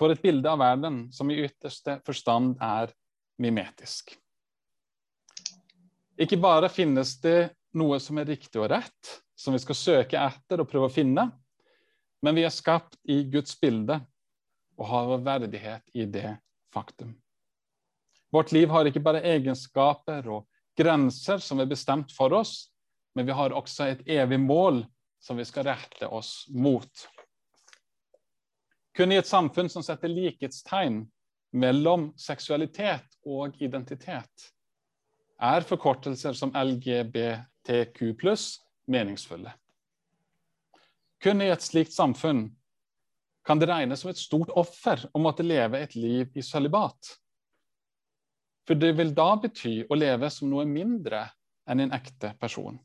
for 0.00 0.08
et 0.08 0.22
bilde 0.22 0.48
av 0.48 0.62
verden 0.62 0.94
som 1.12 1.28
i 1.28 1.34
ytterste 1.44 1.98
forstand 2.06 2.54
er 2.64 2.88
mimetisk. 3.36 4.14
Ikke 6.16 6.38
bare 6.40 6.70
finnes 6.72 7.10
det 7.20 7.50
noe 7.76 7.98
som 8.00 8.16
er 8.16 8.30
riktig 8.30 8.62
og 8.62 8.70
rett, 8.72 9.10
som 9.36 9.52
vi 9.52 9.60
skal 9.60 9.76
søke 9.76 10.16
etter 10.16 10.62
og 10.62 10.70
prøve 10.70 10.88
å 10.88 10.94
finne, 10.94 11.26
men 12.24 12.38
vi 12.38 12.46
er 12.48 12.54
skapt 12.54 12.96
i 13.04 13.18
Guds 13.28 13.52
bilde 13.60 13.98
og 14.80 14.88
har 14.94 15.10
vår 15.10 15.26
verdighet 15.26 15.92
i 15.92 16.06
det 16.08 16.30
faktum. 16.72 17.12
Vårt 18.32 18.54
liv 18.56 18.72
har 18.72 18.88
ikke 18.88 19.04
bare 19.04 19.20
egenskaper 19.34 20.24
og 20.32 20.48
grenser 20.80 21.44
som 21.44 21.60
er 21.60 21.68
bestemt 21.68 22.16
for 22.16 22.32
oss, 22.40 22.70
men 23.12 23.28
vi 23.28 23.36
har 23.36 23.52
også 23.52 23.90
et 23.92 24.08
evig 24.16 24.40
mål 24.40 24.80
som 25.20 25.36
vi 25.36 25.44
skal 25.44 25.68
rette 25.68 26.08
oss 26.08 26.46
mot. 26.56 27.04
Kun 28.96 29.12
i 29.12 29.18
et 29.20 29.28
samfunn 29.28 29.68
som 29.68 29.84
setter 29.84 30.08
likhetstegn 30.08 31.02
mellom 31.60 32.08
seksualitet 32.16 33.18
og 33.28 33.58
identitet, 33.60 34.46
er 35.36 35.66
forkortelser 35.68 36.32
som 36.32 36.54
LGBTQ 36.56 38.00
meningsfulle. 38.88 39.52
Kun 41.20 41.44
i 41.44 41.50
et 41.52 41.64
slikt 41.64 41.92
samfunn 41.92 42.46
kan 43.46 43.60
det 43.60 43.68
regnes 43.68 44.00
som 44.00 44.10
et 44.10 44.20
stort 44.20 44.50
offer 44.56 45.04
å 45.12 45.20
måtte 45.20 45.44
leve 45.44 45.82
et 45.84 45.94
liv 45.94 46.32
i 46.32 46.42
sølibat. 46.42 47.12
For 48.66 48.80
det 48.80 48.94
vil 48.96 49.12
da 49.14 49.28
bety 49.36 49.84
å 49.84 49.94
leve 49.94 50.32
som 50.32 50.48
noe 50.50 50.64
mindre 50.64 51.26
enn 51.68 51.84
en 51.84 51.92
ekte 51.92 52.32
person. 52.40 52.80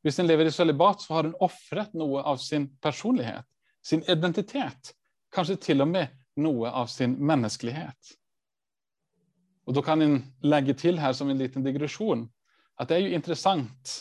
Hvis 0.00 0.18
en 0.18 0.26
lever 0.26 0.48
i 0.48 0.54
sølibat, 0.54 1.04
så 1.04 1.18
har 1.18 1.28
en 1.28 1.38
ofret 1.44 1.92
noe 1.92 2.24
av 2.24 2.40
sin 2.40 2.70
personlighet 2.80 3.44
sin 3.82 4.02
identitet, 4.10 4.94
kanskje 5.32 5.56
til 5.56 5.84
og 5.84 5.88
med 5.88 6.10
noe 6.40 6.70
av 6.70 6.90
sin 6.92 7.16
menneskelighet. 7.18 8.16
Og 9.68 9.74
Da 9.74 9.82
kan 9.82 10.02
en 10.02 10.22
legge 10.42 10.74
til 10.74 10.98
her 10.98 11.12
som 11.12 11.30
en 11.30 11.38
liten 11.38 11.64
digresjon 11.64 12.28
at 12.80 12.88
det 12.88 12.96
er 12.96 13.04
jo 13.04 13.14
interessant 13.14 13.92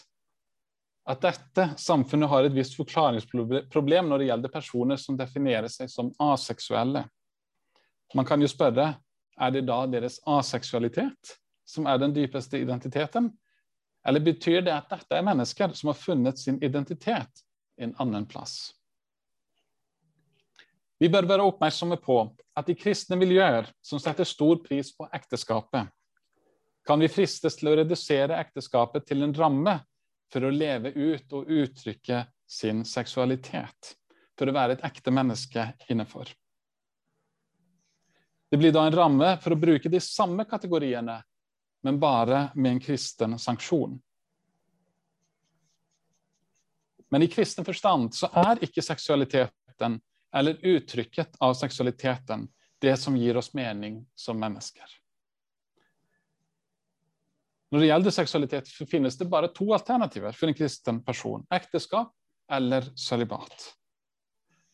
at 1.10 1.22
dette 1.22 1.66
samfunnet 1.78 2.30
har 2.30 2.46
et 2.46 2.56
visst 2.56 2.78
forklaringsproblem 2.78 4.10
når 4.10 4.22
det 4.22 4.30
gjelder 4.30 4.54
personer 4.54 4.98
som 5.02 5.18
definerer 5.18 5.68
seg 5.72 5.90
som 5.92 6.12
aseksuelle. 6.22 7.04
Man 8.16 8.26
kan 8.26 8.42
jo 8.42 8.50
spørre 8.50 8.94
er 9.40 9.54
det 9.54 9.66
da 9.68 9.84
deres 9.88 10.20
aseksualitet 10.28 11.36
som 11.70 11.88
er 11.88 12.00
den 12.02 12.14
dypeste 12.16 12.60
identiteten, 12.60 13.30
eller 14.08 14.24
betyr 14.24 14.64
det 14.66 14.74
at 14.74 14.90
dette 14.90 15.18
er 15.18 15.26
mennesker 15.26 15.74
som 15.78 15.92
har 15.92 16.00
funnet 16.00 16.40
sin 16.40 16.58
identitet 16.64 17.44
en 17.78 17.94
annen 18.02 18.26
plass? 18.30 18.74
Vi 21.00 21.08
bør 21.10 21.28
være 21.30 21.46
oppmerksomme 21.48 21.96
på 22.04 22.18
at 22.60 22.70
i 22.70 22.76
kristne 22.76 23.16
miljøer 23.20 23.70
som 23.82 24.02
setter 24.04 24.28
stor 24.28 24.60
pris 24.66 24.92
på 24.96 25.08
ekteskapet, 25.16 25.88
kan 26.84 27.00
vi 27.00 27.08
fristes 27.12 27.56
til 27.60 27.72
å 27.72 27.78
redusere 27.80 28.40
ekteskapet 28.40 29.06
til 29.08 29.24
en 29.24 29.36
ramme 29.36 29.78
for 30.34 30.44
å 30.44 30.52
leve 30.52 30.92
ut 30.92 31.34
og 31.38 31.48
uttrykke 31.48 32.24
sin 32.50 32.84
seksualitet, 32.86 33.94
for 34.38 34.50
å 34.50 34.56
være 34.56 34.76
et 34.76 34.86
ekte 34.90 35.14
menneske 35.14 35.70
innenfor. 35.88 36.28
Det 38.50 38.58
blir 38.58 38.74
da 38.74 38.88
en 38.88 38.98
ramme 38.98 39.36
for 39.44 39.54
å 39.54 39.62
bruke 39.62 39.92
de 39.94 40.02
samme 40.02 40.44
kategoriene, 40.50 41.20
men 41.86 42.00
bare 42.02 42.50
med 42.56 42.72
en 42.74 42.84
kristen 42.84 43.38
sanksjon. 43.40 43.96
Men 47.10 47.24
i 47.24 47.30
kristen 47.32 47.66
forstand 47.66 48.12
så 48.18 48.30
er 48.36 48.60
ikke 48.66 48.84
seksualiteten 48.86 50.00
eller 50.36 50.60
uttrykket 50.62 51.36
av 51.40 51.54
seksualiteten 51.54 52.48
det 52.82 52.98
som 52.98 53.18
gir 53.18 53.38
oss 53.38 53.54
mening 53.54 54.06
som 54.16 54.40
mennesker. 54.40 54.86
Når 57.70 57.80
det 57.80 57.90
gjelder 57.90 58.14
seksualitet, 58.14 58.70
finnes 58.90 59.18
det 59.18 59.28
bare 59.30 59.52
to 59.54 59.68
alternativer 59.74 60.34
for 60.34 60.50
en 60.50 60.58
kristen 60.58 61.04
person. 61.06 61.44
Ekteskap 61.54 62.14
eller 62.52 62.88
sølibat. 62.98 63.68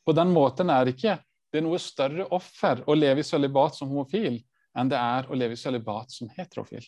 På 0.05 0.13
den 0.15 0.31
måten 0.31 0.69
er 0.71 0.91
ikke 0.91 1.17
det 1.51 1.63
noe 1.65 1.79
større 1.81 2.27
offer 2.35 2.83
å 2.87 2.95
leve 2.95 3.23
i 3.23 3.27
sølibat 3.27 3.75
som 3.75 3.91
homofil 3.91 4.37
enn 4.75 4.91
det 4.91 4.99
er 4.99 5.27
å 5.27 5.35
leve 5.35 5.57
i 5.57 5.59
sølibat 5.59 6.11
som 6.11 6.29
heterofil. 6.35 6.83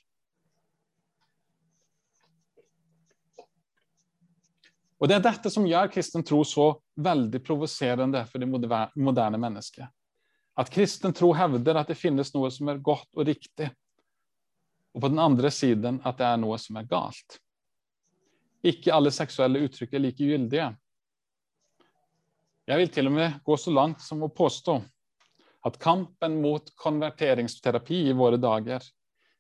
Og 4.98 5.08
Det 5.08 5.16
er 5.18 5.26
dette 5.26 5.50
som 5.54 5.68
gjør 5.68 5.91
kristen 5.93 6.26
tro 6.26 6.41
så 6.48 6.72
veldig 6.98 7.41
provoserende 7.45 8.24
for 8.26 8.41
det 8.41 8.48
moderne 8.50 9.38
mennesket. 9.38 9.86
At 10.58 10.72
kristen 10.74 11.14
tro 11.14 11.34
hevder 11.38 11.78
at 11.78 11.91
det 11.91 12.00
finnes 12.00 12.34
noe 12.34 12.50
som 12.54 12.72
er 12.72 12.82
godt 12.82 13.10
og 13.14 13.28
riktig, 13.30 13.70
og 14.98 15.04
på 15.04 15.12
den 15.14 15.22
andre 15.22 15.52
siden 15.54 16.00
at 16.02 16.18
det 16.18 16.26
er 16.26 16.39
noe 16.41 16.58
som 16.58 16.80
er 16.82 16.88
galt. 16.89 17.38
Ikke 18.66 18.95
alle 18.95 19.14
seksuelle 19.14 19.62
uttrykk 19.68 19.93
er 19.93 20.02
like 20.02 20.26
gyldige. 20.26 20.72
Jeg 22.68 22.82
vil 22.82 22.89
til 22.91 23.08
og 23.12 23.14
med 23.20 23.38
gå 23.45 23.58
så 23.62 23.72
langt 23.72 24.02
som 24.02 24.26
å 24.26 24.34
påstå 24.34 24.80
at 25.68 25.78
kampen 25.82 26.39
mot 26.41 26.74
konverteringsterapi 26.80 28.08
i 28.10 28.16
våre 28.18 28.39
dager 28.41 28.82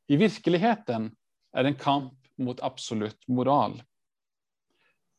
i 0.07 0.19
virkeligheten 0.21 1.09
er 1.57 1.67
en 1.67 1.75
kamp 1.75 2.13
mot 2.37 2.61
absolutt 2.63 3.19
moral. 3.27 3.79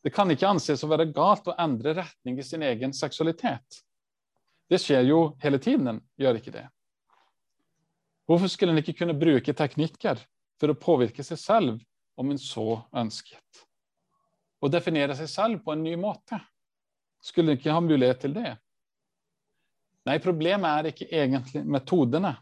Det 0.03 0.13
kan 0.15 0.31
ikke 0.31 0.47
anses 0.47 0.83
å 0.83 0.89
være 0.91 1.09
galt 1.11 1.47
å 1.51 1.55
endre 1.59 1.93
retning 1.97 2.37
i 2.39 2.45
sin 2.45 2.63
egen 2.63 2.93
seksualitet. 2.95 3.81
Det 4.69 4.79
skjer 4.79 5.07
jo 5.09 5.21
hele 5.43 5.59
tiden, 5.59 5.99
gjør 6.19 6.39
ikke 6.39 6.53
det? 6.53 6.67
Hvorfor 8.29 8.51
skulle 8.51 8.75
en 8.75 8.81
ikke 8.83 8.95
kunne 8.99 9.17
bruke 9.17 9.55
teknikker 9.57 10.21
for 10.61 10.71
å 10.71 10.77
påvirke 10.77 11.25
seg 11.25 11.41
selv 11.41 11.79
om 12.19 12.31
en 12.31 12.39
så 12.39 12.77
ønsket? 12.93 13.65
Å 14.61 14.69
definere 14.71 15.15
seg 15.17 15.31
selv 15.31 15.63
på 15.65 15.73
en 15.73 15.83
ny 15.83 15.95
måte? 15.99 16.39
Skulle 17.25 17.55
en 17.55 17.59
ikke 17.59 17.73
ha 17.73 17.81
mulighet 17.83 18.21
til 18.23 18.35
det? 18.37 18.53
Nei, 20.07 20.19
problemet 20.23 20.69
er 20.69 20.91
ikke 20.91 21.09
egentlig 21.09 21.65
metodene, 21.67 22.35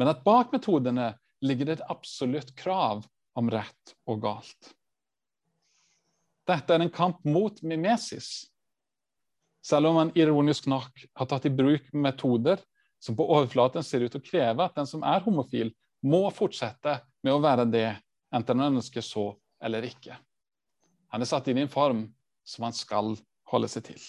men 0.00 0.10
at 0.10 0.24
bak 0.24 0.50
metodene 0.54 1.12
ligger 1.44 1.68
det 1.68 1.78
et 1.78 1.88
absolutt 1.92 2.50
krav 2.58 3.04
om 3.38 3.50
rett 3.52 3.94
og 4.10 4.24
galt. 4.24 4.72
Dette 6.50 6.74
er 6.74 6.82
en 6.82 6.90
kamp 6.90 7.20
mot 7.28 7.62
mimesis. 7.62 8.50
Selv 9.62 9.90
om 9.90 9.98
man 10.00 10.12
ironisk 10.18 10.66
nok 10.70 11.04
har 11.14 11.28
tatt 11.30 11.46
i 11.46 11.52
bruk 11.52 11.90
metoder 11.92 12.62
som 13.00 13.16
på 13.16 13.26
overflaten 13.30 13.84
ser 13.86 14.02
ut 14.04 14.12
til 14.12 14.20
å 14.20 14.24
kreve 14.24 14.64
at 14.64 14.76
den 14.76 14.88
som 14.88 15.04
er 15.06 15.22
homofil, 15.24 15.70
må 16.00 16.24
fortsette 16.32 16.98
med 17.24 17.34
å 17.34 17.42
være 17.44 17.66
det, 17.68 17.90
enten 18.32 18.62
han 18.62 18.80
ønsker 18.80 19.04
så 19.04 19.26
eller 19.60 19.84
ikke. 19.84 20.16
Han 21.12 21.22
er 21.22 21.28
satt 21.28 21.48
inn 21.50 21.60
i 21.60 21.66
en 21.66 21.72
form 21.72 22.06
som 22.46 22.66
han 22.66 22.76
skal 22.76 23.14
holde 23.52 23.68
seg 23.70 23.86
til. 23.90 24.02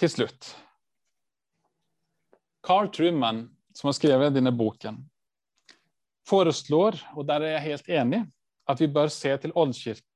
Til 0.00 0.10
slutt 0.10 0.50
Carl 2.64 2.88
Truman, 2.90 3.44
som 3.76 3.90
har 3.90 3.96
skrevet 3.98 4.34
denne 4.34 4.54
boken, 4.56 5.02
foreslår, 6.24 6.96
og 7.12 7.26
der 7.28 7.44
er 7.44 7.58
jeg 7.58 7.66
helt 7.68 7.90
enig, 8.00 8.20
at 8.68 8.80
vi 8.80 8.88
bør 8.88 9.08
se 9.12 9.36
til 9.38 9.52
oldkirken 9.54 10.10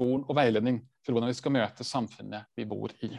og 0.00 0.34
veiledning 0.36 0.82
for 1.04 1.14
hvordan 1.14 1.30
vi 1.32 1.38
skal 1.38 1.54
møte 1.54 1.84
samfunnet 1.84 2.50
vi 2.56 2.66
bor 2.68 2.92
i. 3.04 3.14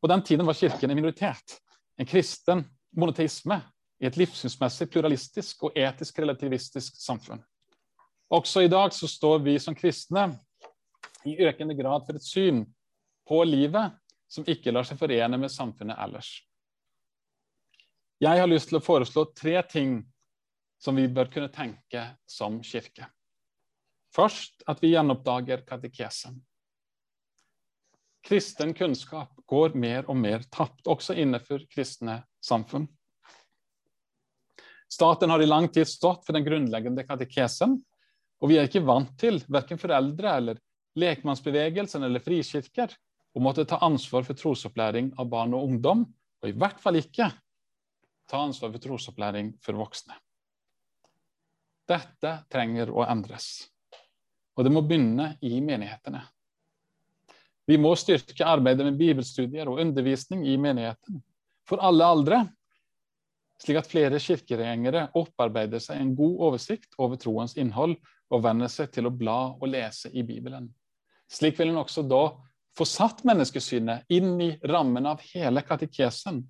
På 0.00 0.08
den 0.08 0.22
tiden 0.24 0.46
var 0.46 0.56
kirken 0.56 0.90
en 0.90 0.96
minoritet, 0.96 1.58
en 1.98 2.08
kristen 2.08 2.64
monoteisme 2.96 3.60
i 4.00 4.08
et 4.08 4.16
livssynsmessig 4.16 4.88
pluralistisk 4.90 5.66
og 5.68 5.76
etisk 5.76 6.18
relativistisk 6.22 6.96
samfunn. 6.96 7.42
Også 8.30 8.64
i 8.64 8.70
dag 8.70 8.94
så 8.96 9.08
står 9.10 9.42
vi 9.44 9.58
som 9.58 9.76
kristne 9.76 10.30
i 11.28 11.36
økende 11.44 11.76
grad 11.76 12.06
for 12.06 12.16
et 12.16 12.24
syn 12.24 12.62
på 13.28 13.42
livet 13.44 13.98
som 14.30 14.46
ikke 14.48 14.72
lar 14.72 14.86
seg 14.86 14.98
forene 15.00 15.38
med 15.38 15.52
samfunnet 15.52 15.98
ellers. 16.00 16.30
Jeg 18.20 18.36
har 18.36 18.50
lyst 18.50 18.68
til 18.68 18.76
å 18.76 18.84
foreslå 18.84 19.22
tre 19.32 19.56
ting 19.64 19.94
som 20.80 20.98
vi 21.00 21.06
bør 21.08 21.30
kunne 21.32 21.48
tenke 21.48 22.02
som 22.28 22.58
kirke. 22.60 23.06
Først 24.12 24.60
at 24.68 24.82
vi 24.84 24.90
gjenoppdager 24.92 25.62
katekesen. 25.64 26.36
Kristen 28.20 28.74
kunnskap 28.76 29.32
går 29.48 29.72
mer 29.72 30.04
og 30.12 30.20
mer 30.20 30.44
tapt, 30.52 30.84
også 30.84 31.16
innenfor 31.16 31.64
kristne 31.72 32.18
samfunn. 32.44 32.84
Staten 34.90 35.32
har 35.32 35.40
i 35.40 35.48
lang 35.48 35.70
tid 35.72 35.88
stått 35.88 36.26
for 36.26 36.36
den 36.36 36.44
grunnleggende 36.44 37.06
katekesen, 37.08 37.78
og 38.40 38.52
vi 38.52 38.60
er 38.60 38.68
ikke 38.68 38.84
vant 38.84 39.16
til, 39.20 39.40
verken 39.48 39.80
foreldre 39.80 40.36
eller 40.36 40.60
lekmannsbevegelsen 41.00 42.04
eller 42.04 42.20
frikirker, 42.20 42.92
å 43.32 43.40
måtte 43.40 43.64
ta 43.64 43.80
ansvar 43.86 44.28
for 44.28 44.36
trosopplæring 44.36 45.14
av 45.16 45.32
barn 45.32 45.56
og 45.56 45.70
ungdom, 45.70 46.04
og 46.42 46.50
i 46.50 46.56
hvert 46.58 46.82
fall 46.82 47.00
ikke 47.00 47.30
ta 48.30 48.44
ansvar 48.46 48.72
for 48.72 48.82
trosopplæring 48.84 49.54
for 49.64 49.78
voksne. 49.80 50.16
Dette 51.90 52.34
trenger 52.52 52.92
å 52.94 53.02
endres. 53.08 53.66
Og 54.54 54.66
det 54.66 54.72
må 54.74 54.82
begynne 54.86 55.32
i 55.42 55.58
menighetene. 55.64 56.22
Vi 57.66 57.78
må 57.78 57.92
styrke 57.98 58.46
arbeidet 58.46 58.86
med 58.86 58.98
bibelstudier 58.98 59.68
og 59.70 59.80
undervisning 59.82 60.46
i 60.48 60.56
menigheten 60.58 61.20
for 61.68 61.82
alle 61.86 62.06
aldre, 62.06 62.40
slik 63.60 63.78
at 63.78 63.90
flere 63.90 64.18
kirkegjengere 64.22 65.08
opparbeider 65.18 65.82
seg 65.82 66.00
en 66.00 66.14
god 66.18 66.46
oversikt 66.48 66.96
over 66.98 67.20
troens 67.20 67.54
innhold 67.60 67.94
og 68.30 68.44
venner 68.46 68.70
seg 68.72 68.90
til 68.94 69.06
å 69.06 69.14
bla 69.14 69.52
og 69.52 69.68
lese 69.70 70.10
i 70.10 70.24
Bibelen. 70.26 70.70
Slik 71.30 71.58
vil 71.60 71.70
en 71.70 71.82
også 71.82 72.02
da 72.10 72.24
få 72.76 72.86
satt 72.88 73.22
menneskesynet 73.28 74.10
inn 74.14 74.34
i 74.42 74.50
rammen 74.66 75.06
av 75.10 75.22
hele 75.32 75.62
katekesen, 75.66 76.40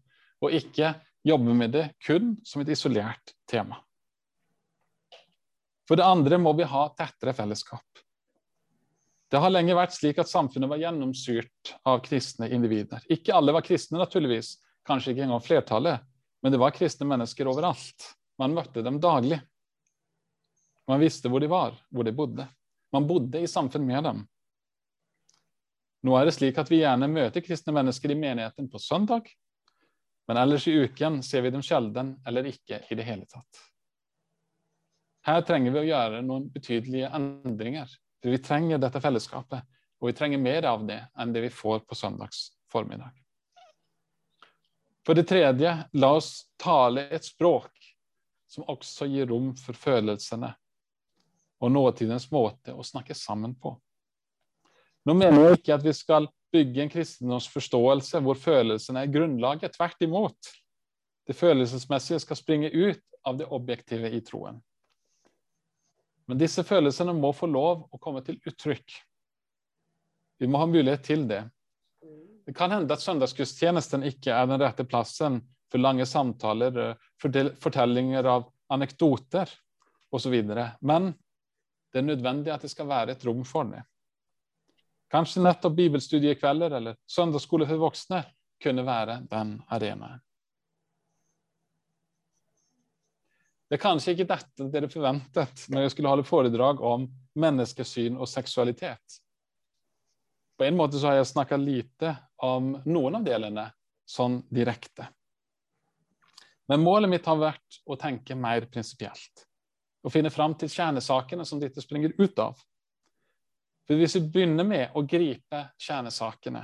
og 0.40 0.56
ikke 0.56 0.94
jobbe 1.26 1.54
med 1.54 1.72
det 1.74 1.86
kun 2.06 2.36
som 2.44 2.62
et 2.62 2.72
isolert 2.72 3.34
tema. 3.50 3.80
For 5.88 5.98
det 5.98 6.06
andre 6.06 6.38
må 6.38 6.52
vi 6.54 6.68
ha 6.70 6.84
tettere 6.94 7.34
fellesskap. 7.34 7.86
Det 9.30 9.38
har 9.38 9.50
lenge 9.50 9.76
vært 9.78 9.94
slik 9.94 10.18
at 10.18 10.30
samfunnet 10.30 10.70
var 10.70 10.80
gjennomsyrt 10.80 11.74
av 11.86 12.00
kristne 12.02 12.48
individer. 12.50 13.02
Ikke 13.10 13.34
alle 13.34 13.54
var 13.54 13.66
kristne, 13.66 13.98
naturligvis, 13.98 14.56
kanskje 14.86 15.12
ikke 15.12 15.26
engang 15.26 15.42
flertallet, 15.44 16.06
men 16.42 16.54
det 16.54 16.58
var 16.62 16.74
kristne 16.74 17.06
mennesker 17.10 17.50
overalt. 17.50 18.08
Man 18.40 18.56
møtte 18.56 18.82
dem 18.82 18.98
daglig. 19.02 19.38
Man 20.90 21.02
visste 21.02 21.30
hvor 21.30 21.42
de 21.42 21.50
var, 21.50 21.76
hvor 21.94 22.06
de 22.06 22.14
bodde. 22.16 22.46
Man 22.94 23.06
bodde 23.06 23.42
i 23.42 23.50
samfunn 23.50 23.86
med 23.86 24.02
dem. 24.08 24.24
Nå 26.06 26.16
er 26.16 26.26
det 26.26 26.34
slik 26.34 26.58
at 26.58 26.70
vi 26.72 26.80
gjerne 26.80 27.10
møter 27.12 27.44
kristne 27.44 27.74
mennesker 27.76 28.10
i 28.10 28.18
menigheten 28.18 28.70
på 28.72 28.80
søndag, 28.82 29.28
men 30.28 30.36
ellers 30.36 30.68
i 30.68 30.76
uken 30.84 31.22
ser 31.22 31.42
vi 31.42 31.50
dem 31.50 31.62
sjelden 31.64 32.14
eller 32.26 32.48
ikke 32.50 32.82
i 32.90 32.98
det 32.98 33.06
hele 33.08 33.26
tatt. 33.30 33.64
Her 35.26 35.42
trenger 35.44 35.74
vi 35.74 35.82
å 35.82 35.88
gjøre 35.88 36.22
noen 36.24 36.48
betydelige 36.52 37.10
endringer. 37.16 37.90
For 38.20 38.32
vi 38.32 38.40
trenger 38.44 38.80
dette 38.80 39.00
fellesskapet, 39.00 39.64
og 40.00 40.08
vi 40.08 40.16
trenger 40.16 40.40
mer 40.40 40.66
av 40.68 40.84
det 40.88 41.00
enn 41.20 41.32
det 41.32 41.44
vi 41.44 41.52
får 41.52 41.82
på 41.88 41.96
søndags 41.96 42.50
formiddag. 42.72 43.12
For 45.06 45.16
det 45.16 45.26
tredje, 45.28 45.72
la 45.92 46.10
oss 46.16 46.50
tale 46.60 47.06
et 47.08 47.24
språk 47.24 47.72
som 48.50 48.66
også 48.68 49.08
gir 49.08 49.30
rom 49.30 49.54
for 49.56 49.76
følelsene 49.76 50.50
og 51.60 51.72
nåtidens 51.72 52.28
måte 52.32 52.74
å 52.74 52.84
snakke 52.84 53.14
sammen 53.16 53.54
på. 53.60 53.72
Nå 55.08 55.16
mener 55.16 55.46
jeg 55.46 55.60
ikke 55.60 55.76
at 55.76 55.84
vi 55.84 55.94
skal 55.96 56.28
bygge 56.52 56.82
en 56.82 56.90
kristendomsforståelse 56.92 58.20
hvor 58.24 58.38
følelsene 58.38 59.04
er 59.04 59.12
grunnlaget. 59.12 59.76
Tvert 59.76 60.02
imot. 60.02 60.50
Det 61.26 61.36
følelsesmessige 61.36 62.20
skal 62.24 62.38
springe 62.38 62.70
ut 62.70 63.02
av 63.26 63.38
det 63.38 63.46
objektive 63.52 64.10
i 64.10 64.20
troen. 64.24 64.58
Men 66.30 66.38
disse 66.38 66.62
følelsene 66.66 67.14
må 67.14 67.32
få 67.34 67.48
lov 67.50 67.88
å 67.90 67.98
komme 68.02 68.22
til 68.26 68.38
uttrykk. 68.46 68.98
Vi 70.40 70.48
må 70.48 70.60
ha 70.62 70.68
mulighet 70.70 71.02
til 71.04 71.26
det. 71.28 71.42
Det 72.46 72.54
kan 72.56 72.72
hende 72.72 72.94
at 72.94 73.02
søndagsgudstjenesten 73.02 74.06
ikke 74.08 74.34
er 74.34 74.46
den 74.48 74.62
rette 74.62 74.86
plassen 74.88 75.40
for 75.70 75.82
lange 75.82 76.06
samtaler, 76.08 76.96
fortellinger 77.20 78.26
av 78.26 78.48
anekdoter 78.72 79.50
osv. 80.14 80.36
Men 80.80 81.12
det 81.92 82.00
er 82.00 82.06
nødvendig 82.06 82.54
at 82.54 82.64
det 82.64 82.72
skal 82.72 82.88
være 82.90 83.14
et 83.14 83.26
rom 83.26 83.44
for 83.46 83.68
det. 83.70 83.82
Kanskje 85.10 85.42
nettopp 85.42 85.74
bibelstudiekvelder 85.74 86.76
eller 86.78 86.98
søndagsskole 87.10 87.66
for 87.66 87.82
voksne 87.82 88.22
kunne 88.62 88.84
være 88.86 89.22
den 89.30 89.56
arenaen. 89.68 90.20
Det 93.70 93.78
er 93.78 93.82
kanskje 93.84 94.16
ikke 94.16 94.26
dette 94.26 94.66
dere 94.72 94.88
forventet 94.90 95.66
når 95.70 95.84
jeg 95.84 95.92
skulle 95.94 96.10
holde 96.10 96.26
foredrag 96.26 96.80
om 96.82 97.04
menneskesyn 97.38 98.16
og 98.18 98.26
seksualitet. 98.26 99.20
På 100.58 100.66
en 100.66 100.76
måte 100.76 100.98
så 100.98 101.12
har 101.12 101.20
jeg 101.20 101.28
snakka 101.30 101.56
lite 101.56 102.16
om 102.42 102.72
noen 102.84 103.20
av 103.20 103.26
delene 103.26 103.68
sånn 104.10 104.40
direkte. 104.50 105.06
Men 106.70 106.82
målet 106.82 107.10
mitt 107.10 107.30
har 107.30 107.38
vært 107.38 107.78
å 107.86 107.96
tenke 107.98 108.34
mer 108.38 108.66
prinsipielt. 108.70 109.46
Å 110.02 110.10
finne 110.10 110.34
fram 110.34 110.56
til 110.58 110.70
kjernesakene 110.70 111.46
som 111.46 111.62
dette 111.62 111.82
springer 111.82 112.12
ut 112.18 112.42
av. 112.42 112.58
For 113.90 113.98
Hvis 113.98 114.12
vi 114.14 114.20
begynner 114.22 114.62
med 114.62 114.92
å 114.94 115.00
gripe 115.02 115.64
kjernesakene, 115.82 116.60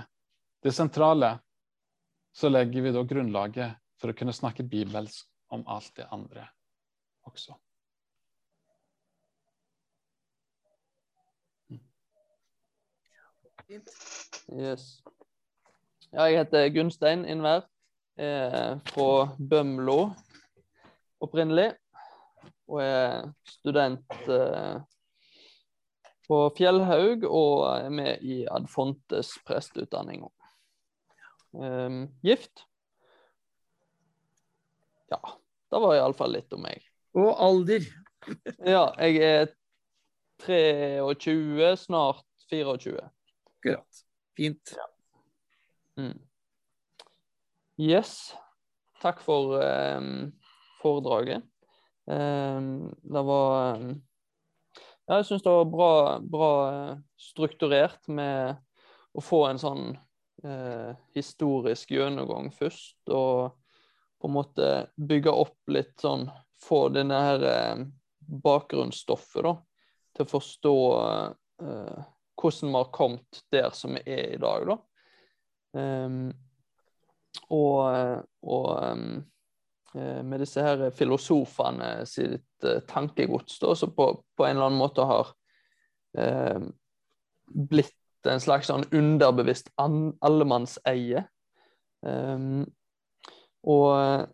det 0.62 0.70
sentrale, 0.70 1.32
så 2.30 2.46
legger 2.46 2.84
vi 2.84 2.92
da 2.94 3.02
grunnlaget 3.02 3.80
for 3.98 4.12
å 4.12 4.14
kunne 4.14 4.34
snakke 4.36 4.62
bibelsk 4.62 5.26
om 5.50 5.64
alt 5.66 5.90
det 5.98 6.06
andre 6.14 6.46
også. 7.26 7.58
Yes. 14.54 14.88
Ja, 16.14 16.30
jeg 16.30 16.44
heter 16.44 16.70
Gunstein 16.78 17.26
Innvær. 17.26 17.66
eh, 18.22 18.78
fra 18.94 19.34
Bømlo 19.38 20.12
opprinnelig. 21.18 21.72
Og 22.70 22.84
er 22.86 23.32
student 23.50 24.28
eh, 24.30 24.78
på 26.26 26.40
Fjellhaug 26.56 27.26
og 27.28 27.66
er 27.70 27.92
med 27.94 28.24
i 28.26 28.40
Adfontes 28.50 29.36
presteutdanning. 29.46 30.24
Um, 31.56 32.06
gift. 32.26 32.66
Ja, 35.10 35.20
det 35.70 35.80
var 35.82 35.94
iallfall 35.96 36.34
litt 36.34 36.52
om 36.56 36.66
meg. 36.66 36.82
Og 37.16 37.30
alder? 37.40 37.86
ja, 38.74 38.88
jeg 39.06 39.22
er 39.22 39.52
23, 40.42 41.76
snart 41.86 42.24
24. 42.50 42.98
Akkurat. 43.56 44.02
Fint. 44.36 44.74
Ja. 44.76 44.88
Mm. 45.96 46.18
Yes. 47.80 48.34
Takk 49.00 49.22
for 49.24 49.56
um, 49.60 50.32
foredraget. 50.82 51.44
Um, 52.06 52.90
det 53.02 53.22
var 53.26 53.76
um, 53.80 53.94
Ja, 55.06 55.20
jeg 55.20 55.28
syns 55.28 55.44
det 55.44 55.52
var 55.54 55.68
bra, 55.70 55.90
bra 56.18 56.50
eh, 56.70 56.94
strukturert 57.20 58.08
med 58.10 58.56
å 59.14 59.22
få 59.22 59.44
en 59.46 59.60
sånn 59.62 59.84
eh, 60.42 60.96
historisk 61.14 61.92
gjennomgang 61.94 62.50
først, 62.54 62.98
og 63.14 63.54
på 64.18 64.26
en 64.30 64.34
måte 64.34 64.70
bygge 64.96 65.30
opp 65.32 65.72
litt 65.72 65.96
sånn 66.02 66.28
Få 66.56 66.86
denne 66.88 67.18
her 67.20 67.42
eh, 67.44 67.80
bakgrunnsstoffet, 68.42 69.44
da, 69.44 69.50
til 70.16 70.24
å 70.24 70.30
forstå 70.30 70.76
eh, 71.60 71.98
hvordan 72.40 72.70
vi 72.72 72.78
har 72.78 72.92
kommet 72.96 73.40
der 73.52 73.68
som 73.76 73.92
vi 73.92 74.00
er 74.08 74.30
i 74.32 74.40
dag, 74.40 74.64
da. 74.70 74.76
Um, 75.76 76.30
og, 77.52 78.24
og 78.40 78.70
um, 78.72 79.20
med 79.96 80.42
disse 80.42 80.62
her 80.62 80.88
filosofene 80.94 81.90
sitt 82.08 82.66
uh, 82.66 82.80
tankegods, 82.88 83.58
da, 83.62 83.74
som 83.78 83.94
på, 83.96 84.10
på, 84.36 84.46
en 84.46 84.56
eller 84.56 84.70
annen 84.70 84.80
måte 84.80 85.06
har 85.06 85.32
eh, 86.18 86.66
blitt 87.46 87.94
en 88.26 88.42
slags 88.42 88.70
sånn 88.70 88.86
underbevisst 88.96 89.70
allemannseie. 89.78 91.22
Um, 92.06 92.64
og 93.66 94.26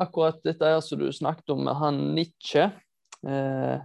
akkurat 0.00 0.42
dette 0.44 0.68
her 0.74 0.80
som 0.84 1.00
du 1.00 1.08
snakket 1.12 1.54
om 1.54 1.64
med 1.66 1.78
han 1.80 2.00
Nietzsche, 2.16 2.68
eh, 3.24 3.78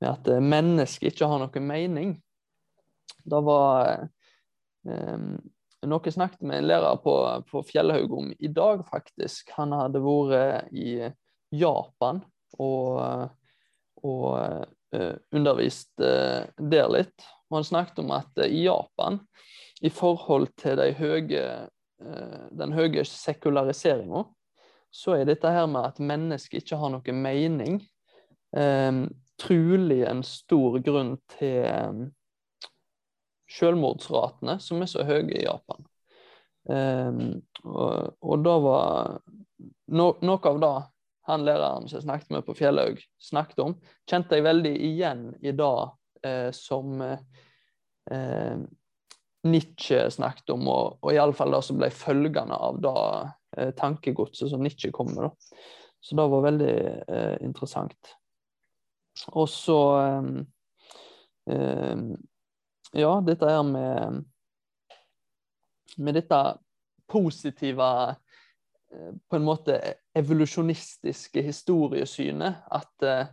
med 0.00 0.08
at 0.10 0.28
mennesket 0.44 1.14
ikke 1.14 1.28
har 1.30 1.40
noen 1.42 1.66
mening, 1.68 2.14
det 3.24 3.40
var 3.44 4.06
um, 4.88 5.34
noe 5.88 6.12
snakket 6.12 6.42
med 6.44 6.60
en 6.60 6.68
lærer 6.68 6.98
på, 7.04 7.14
på 7.48 7.62
Fjellhaug 7.68 8.12
om 8.12 8.32
i 8.38 8.50
dag, 8.52 8.82
faktisk. 8.88 9.52
Han 9.56 9.72
hadde 9.76 10.02
vært 10.04 10.72
i 10.76 10.98
Japan 11.56 12.20
og, 12.58 13.30
og 14.04 14.26
uh, 14.36 15.14
undervist 15.32 15.92
uh, 16.02 16.44
der 16.58 16.90
litt. 16.92 17.28
Og 17.50 17.60
han 17.60 17.68
snakket 17.70 18.02
om 18.04 18.12
at 18.16 18.42
uh, 18.42 18.46
i 18.46 18.66
Japan, 18.66 19.20
i 19.80 19.92
forhold 19.92 20.50
til 20.60 20.76
de 20.76 20.90
høye, 20.92 21.44
den 22.56 22.72
høye 22.76 23.02
sekulariseringa, 23.08 24.26
så 24.92 25.14
er 25.16 25.28
dette 25.28 25.48
her 25.52 25.66
med 25.70 25.86
at 25.86 26.02
mennesket 26.02 26.64
ikke 26.64 26.78
har 26.80 26.92
noen 26.92 27.22
mening, 27.24 27.78
um, 28.56 29.06
trolig 29.40 30.02
en 30.08 30.20
stor 30.26 30.76
grunn 30.84 31.14
til 31.38 31.64
um, 31.64 32.02
selvmordsratene 33.50 34.58
som 34.62 34.82
er 34.82 34.90
så 34.90 35.04
høye 35.06 35.28
i 35.34 35.44
Japan. 35.44 35.86
Um, 36.70 37.20
og, 37.64 38.16
og 38.20 38.42
da 38.44 38.56
var 38.62 39.14
no, 39.90 40.10
Noe 40.20 40.50
av 40.50 40.60
det 40.60 40.74
han 41.30 41.46
læreren 41.46 41.88
som 41.88 41.98
jeg 41.98 42.06
snakket 42.06 42.34
med 42.34 42.44
på 42.46 42.56
Fjellhaug, 42.58 43.00
snakket 43.22 43.62
om, 43.64 43.74
kjente 44.08 44.38
jeg 44.38 44.46
veldig 44.46 44.72
igjen 44.88 45.24
i 45.44 45.52
det 45.56 45.74
eh, 46.26 46.48
som 46.56 47.02
eh, 47.04 48.62
Nietzsche 49.46 50.00
snakket 50.10 50.54
om, 50.56 50.66
og, 50.68 50.96
og 51.04 51.12
iallfall 51.14 51.54
det 51.54 51.62
som 51.66 51.78
ble 51.80 51.90
følgende 51.94 52.56
av 52.56 52.80
det 52.82 52.96
eh, 53.56 53.70
tankegodset 53.78 54.50
som 54.52 54.64
Nietzsche 54.64 54.90
kom 54.94 55.12
med. 55.12 55.28
Da. 55.28 55.60
Så 56.00 56.16
det 56.16 56.26
var 56.32 56.46
veldig 56.48 56.74
eh, 57.04 57.36
interessant. 57.46 58.14
Og 59.36 59.46
så 59.52 59.80
eh, 60.00 60.32
eh, 61.54 61.96
ja, 62.92 63.20
dette 63.20 63.46
her 63.46 63.62
med 63.62 64.24
Med 65.98 66.14
dette 66.14 66.58
positive 67.10 67.86
eh, 68.94 69.14
på 69.28 69.36
en 69.36 69.44
måte 69.44 69.74
evolusjonistiske 70.14 71.42
historiesynet. 71.42 72.62
At 72.70 73.02
uh, 73.02 73.26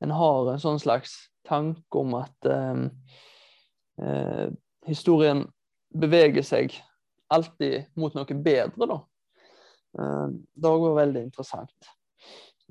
en 0.00 0.14
har 0.16 0.48
en 0.52 0.62
sånn 0.62 0.80
slags 0.80 1.14
tanke 1.48 2.00
om 2.00 2.16
at 2.16 2.48
uh, 2.48 2.88
uh, 4.00 4.48
historien 4.88 5.44
beveger 5.92 6.44
seg 6.44 6.72
alltid 7.28 7.92
mot 8.00 8.16
noe 8.16 8.40
bedre, 8.40 8.86
da. 8.88 8.98
det 9.92 10.70
var 10.72 10.94
veldig 10.96 11.22
interessant. 11.26 11.88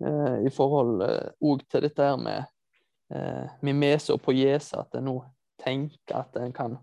I 0.01 0.49
forhold 0.53 1.01
òg 1.45 1.61
til 1.69 1.83
dette 1.85 2.05
her 2.05 2.17
med 2.17 3.59
mimese 3.65 4.15
og 4.15 4.21
poiese, 4.25 4.77
at 4.81 4.89
det 4.93 5.03
nå 5.05 5.19
tenke 5.67 6.15
at 6.15 6.35
en 6.39 6.55
kan 6.55 6.77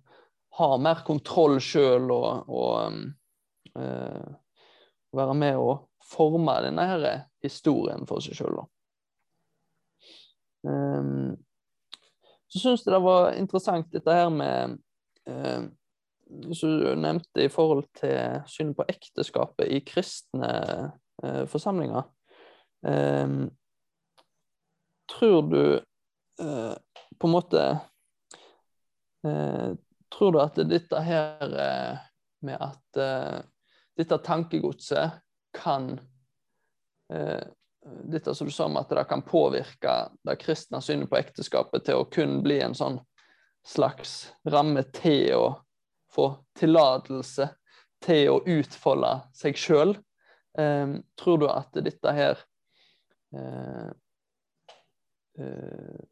ha 0.58 0.70
mer 0.78 1.02
kontroll 1.06 1.58
sjøl 1.62 2.10
og, 2.14 2.50
og 2.52 3.00
uh, 3.80 4.28
være 5.14 5.34
med 5.38 5.58
å 5.58 5.72
forme 6.04 6.60
denne 6.62 6.86
her 6.86 7.06
historien 7.42 8.04
for 8.08 8.22
seg 8.22 8.38
sjøl. 8.38 8.60
Um, 10.64 11.34
så 12.48 12.60
syns 12.60 12.84
jeg 12.84 12.94
det 12.94 13.02
var 13.04 13.34
interessant 13.36 13.90
dette 13.92 14.14
her 14.14 14.30
med 14.32 14.76
uh, 15.28 15.66
som 16.54 16.76
du 16.80 16.86
nevnte 16.98 17.44
i 17.44 17.50
forhold 17.52 17.86
til 17.98 18.44
synet 18.50 18.76
på 18.78 18.86
ekteskapet 18.88 19.70
i 19.74 19.82
kristne 19.86 20.52
uh, 21.24 21.44
forsamlinger. 21.50 22.06
Um, 22.84 23.48
tror 25.10 25.42
du 25.50 25.62
uh, 26.40 26.74
på 27.18 27.28
en 27.28 27.34
måte 27.34 27.64
tror 30.14 30.32
du 30.32 30.40
at 30.42 30.58
dette 30.68 31.00
her 31.06 31.56
eh, 31.66 32.02
med 32.44 32.60
at 32.60 33.00
eh, 33.00 33.40
dette 33.96 34.18
tankegodset 34.26 35.20
kan 35.54 35.94
dette 37.84 38.32
som 38.34 38.48
du 38.48 38.52
sa 38.52 38.64
om 38.64 38.78
at 38.80 38.88
det 38.90 39.02
kan 39.06 39.22
påvirke 39.22 39.92
det 40.24 40.38
kristne 40.40 40.80
synet 40.82 41.10
på 41.10 41.18
ekteskapet 41.20 41.84
til 41.86 42.00
å 42.00 42.06
kun 42.10 42.38
bli 42.42 42.56
en 42.64 42.74
sånn 42.74 42.96
slags 43.64 44.32
ramme 44.48 44.82
til 44.96 45.34
å 45.36 45.44
få 46.14 46.30
tillatelse 46.58 47.48
til 48.04 48.30
å 48.32 48.40
utfolde 48.56 49.12
seg 49.36 49.58
sjøl. 49.58 49.94
Eh, 50.58 50.96
tror 51.20 51.40
du 51.40 51.46
at 51.50 51.76
dette 51.84 52.14
her 52.14 52.42
eh, 53.34 53.88
eh, 55.40 56.02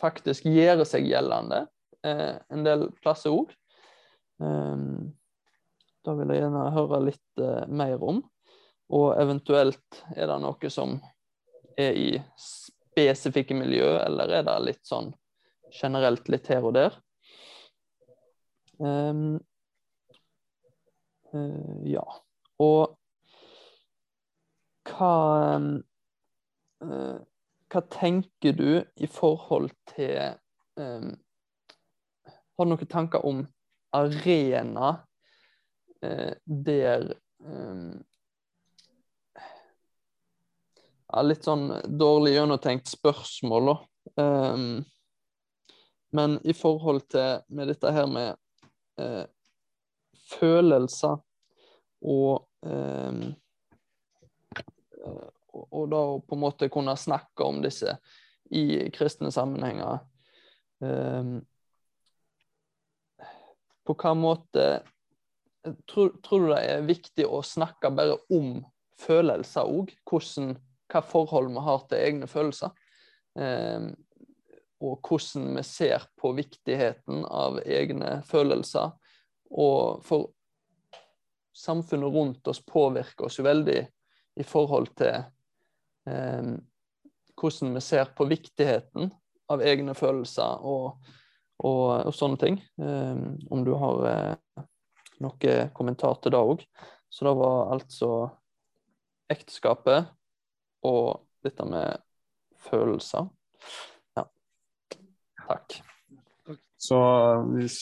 faktisk 0.00 0.48
gjør 0.50 0.84
seg 0.88 1.06
gjeldende 1.10 1.64
eh, 2.06 2.36
en 2.50 2.66
del 2.66 2.88
plasser 3.02 3.34
òg. 3.34 3.52
Um, 4.40 5.10
da 6.06 6.14
vil 6.16 6.32
jeg 6.32 6.42
gjerne 6.44 6.68
høre 6.74 7.02
litt 7.10 7.42
eh, 7.42 7.64
mer 7.68 8.00
om. 8.02 8.22
Og 8.90 9.12
eventuelt 9.20 10.00
er 10.16 10.30
det 10.30 10.38
noe 10.42 10.70
som 10.72 10.96
er 11.78 11.96
i 11.96 12.08
spesifikke 12.40 13.54
miljø, 13.54 13.92
eller 14.02 14.40
er 14.40 14.46
det 14.48 14.56
litt 14.64 14.82
sånn 14.86 15.12
generelt 15.70 16.26
litt 16.32 16.48
her 16.50 16.66
og 16.66 16.74
der? 16.74 16.96
Um, 18.80 19.38
uh, 21.34 21.76
ja. 21.86 22.04
Og 22.60 22.96
hva 24.90 25.16
uh, 25.60 27.18
Hva 27.70 27.80
tenker 27.92 28.56
du 28.56 28.80
i 28.80 29.06
forhold 29.06 29.70
til 29.92 30.32
um, 30.80 31.12
har 32.60 32.68
du 32.68 32.74
noen 32.74 32.90
tanker 32.92 33.24
om 33.26 33.42
arena 33.96 34.92
eh, 36.04 36.32
der 36.44 37.14
um, 37.44 37.98
Litt 41.26 41.42
sånn 41.42 41.72
dårlig 41.98 42.36
gjennomtenkt 42.36 42.86
spørsmål, 42.86 43.66
da. 43.66 43.72
Um, 44.22 44.84
men 46.14 46.36
i 46.46 46.54
forhold 46.54 47.08
til 47.10 47.40
med 47.50 47.66
dette 47.72 47.90
her 47.90 48.06
med 48.06 48.38
eh, 49.02 49.24
følelser 50.36 51.18
og 52.06 52.46
um, 52.62 53.24
og 55.50 55.86
da 55.90 56.00
å 56.12 56.18
på 56.22 56.36
en 56.36 56.42
måte 56.44 56.70
kunne 56.72 56.94
snakke 56.98 57.46
om 57.46 57.60
disse 57.64 57.96
i 58.54 58.90
kristne 58.94 59.30
sammenhenger. 59.34 60.04
Um, 60.78 61.40
på 63.86 63.96
hva 63.96 64.14
måte 64.18 64.66
tror, 65.88 66.12
tror, 66.24 66.46
du 66.46 66.52
det 66.54 66.60
er 66.72 66.86
viktig 66.88 67.26
å 67.26 67.42
snakke 67.44 67.90
bare 67.94 68.18
om 68.32 68.60
følelser 69.00 69.68
òg? 69.68 69.92
Hva 70.10 71.02
forhold 71.06 71.52
vi 71.54 71.64
har 71.66 71.84
til 71.88 72.04
egne 72.04 72.28
følelser? 72.30 72.72
Eh, 73.38 73.90
og 74.80 75.04
hvordan 75.04 75.56
vi 75.58 75.64
ser 75.66 76.06
på 76.16 76.32
viktigheten 76.36 77.24
av 77.28 77.60
egne 77.66 78.20
følelser. 78.26 78.94
Og 79.50 80.00
for 80.06 80.30
samfunnet 81.56 82.14
rundt 82.14 82.48
oss 82.48 82.62
påvirker 82.64 83.28
oss 83.28 83.38
jo 83.38 83.44
veldig 83.44 83.80
i 84.40 84.46
forhold 84.46 84.92
til 84.96 85.18
eh, 86.08 86.52
hvordan 87.40 87.74
vi 87.76 87.82
ser 87.84 88.12
på 88.16 88.28
viktigheten 88.30 89.10
av 89.50 89.64
egne 89.66 89.94
følelser 89.98 90.64
og 90.64 91.00
og, 91.60 92.08
og 92.08 92.14
sånne 92.16 92.40
ting. 92.40 92.60
Um, 92.80 93.36
om 93.52 93.64
du 93.66 93.74
har 93.78 94.04
uh, 94.06 94.64
noe 95.20 95.56
kommentar 95.76 96.18
til 96.22 96.34
det 96.34 96.40
òg. 96.40 96.64
Så 97.10 97.26
det 97.26 97.34
var 97.38 97.74
altså 97.74 98.10
ekteskapet 99.30 100.10
og 100.86 101.26
dette 101.44 101.66
med 101.68 102.00
følelser. 102.70 103.28
Ja. 104.18 104.26
Takk. 105.46 105.80
Så 106.80 106.98
hvis 107.52 107.78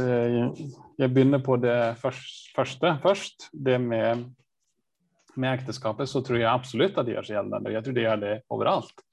eh, 0.00 0.48
jeg 0.96 1.12
begynner 1.12 1.42
på 1.44 1.58
det 1.60 1.76
første 2.00 2.94
først, 3.02 3.50
det 3.52 3.76
med, 3.82 4.24
med 5.36 5.52
ekteskapet, 5.58 6.08
så 6.08 6.22
tror 6.24 6.40
jeg 6.40 6.48
absolutt 6.48 6.96
at 6.96 7.08
det 7.08 7.18
gjør 7.18 7.28
seg 7.28 7.36
gjeldende. 7.36 7.74
Jeg 7.74 7.84
tror 7.84 7.98
det 7.98 8.06
gjør 8.06 8.22
det 8.24 8.34
overalt. 8.56 9.04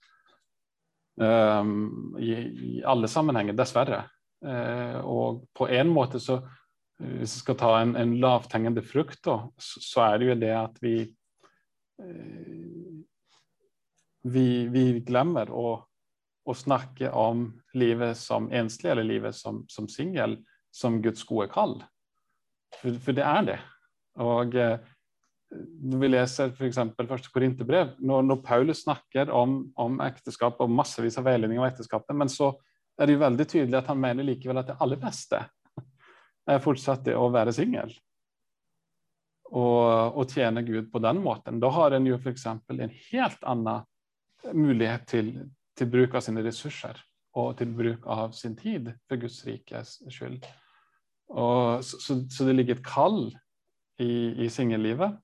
Um, 1.18 2.16
i, 2.20 2.32
i, 2.32 2.84
alle 2.86 3.08
sammenhenger, 3.10 3.56
dessverre. 3.58 4.04
Uh, 4.46 5.00
og 5.02 5.48
på 5.58 5.66
en 5.74 5.90
måte 5.90 6.22
så 6.22 6.44
Hvis 6.98 7.36
vi 7.36 7.40
skal 7.44 7.56
ta 7.58 7.72
en, 7.78 7.92
en 7.94 8.16
lavthengende 8.18 8.82
frukt, 8.82 9.20
da, 9.26 9.36
så, 9.62 9.82
så, 9.86 10.02
er 10.02 10.16
det 10.18 10.28
jo 10.28 10.36
det 10.42 10.54
at 10.58 10.80
vi 10.82 10.94
uh, 12.02 13.04
vi, 14.26 14.46
vi, 14.74 14.86
glemmer 15.06 15.52
å, 15.54 15.76
å, 16.42 16.56
snakke 16.58 17.12
om 17.14 17.52
livet 17.78 18.18
som 18.18 18.50
enslig 18.50 18.92
eller 18.92 19.06
livet 19.06 19.38
som, 19.38 19.62
som 19.70 19.86
singel 19.86 20.40
som 20.74 20.98
Guds 21.06 21.22
gode 21.30 21.52
kall. 21.54 21.78
For, 22.82 22.98
for, 22.98 23.14
det 23.14 23.30
er 23.30 23.46
det. 23.46 23.60
Og 24.18 24.58
når 24.58 24.82
vi 25.50 26.08
leser 26.10 26.52
f.eks. 26.52 26.80
første 26.98 27.32
Korinterbrev, 27.32 27.94
når, 28.04 28.26
når 28.28 28.42
Paulus 28.44 28.84
snakker 28.84 29.32
om, 29.32 29.60
om, 29.80 30.02
ekteskap 30.04 30.60
og 30.64 30.72
massevis 30.72 31.18
av 31.20 31.28
veiledning 31.30 31.62
om 31.62 31.68
ekteskapet, 31.68 32.16
men 32.18 32.32
så 32.32 32.52
er 32.98 33.08
det 33.08 33.16
jo 33.16 33.24
veldig 33.24 33.46
tydelig 33.48 33.78
at 33.80 33.92
han 33.92 34.02
mener 34.02 34.28
likevel 34.28 34.60
at 34.60 34.72
det 34.72 34.78
aller 34.84 35.00
beste 35.00 35.40
er 36.48 36.64
fortsatt 36.64 37.06
det 37.08 37.16
å 37.16 37.30
være 37.32 37.54
singel. 37.56 37.92
Og, 39.48 40.18
og, 40.18 40.26
tjene 40.28 40.64
Gud 40.68 40.90
på 40.92 41.00
den 41.00 41.22
måten. 41.24 41.62
Da 41.64 41.70
har 41.72 41.96
en 41.96 42.08
jo 42.08 42.18
f.eks. 42.20 42.48
en 42.52 42.96
helt 43.12 43.46
annen 43.48 43.86
mulighet 44.52 45.06
til, 45.08 45.30
til, 45.78 45.88
bruk 45.92 46.18
av 46.18 46.26
sine 46.26 46.44
ressurser 46.44 47.00
og 47.38 47.54
til 47.60 47.72
bruk 47.76 48.04
av 48.12 48.34
sin 48.36 48.58
tid 48.60 48.90
for 49.08 49.22
Guds 49.22 49.40
rikes 49.48 49.98
skyld. 50.12 50.42
Og, 51.32 51.84
så, 51.84 52.20
så, 52.28 52.48
det 52.48 52.56
ligger 52.58 52.76
et 52.76 52.88
kall 52.88 53.22
i, 54.04 54.44
i 54.44 54.50
singellivet 54.52 55.16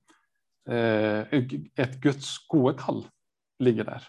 et 0.69 1.95
Guds 2.03 2.37
gode 2.47 2.71
kall 2.79 3.01
ligger 3.63 3.87
der. 3.87 4.05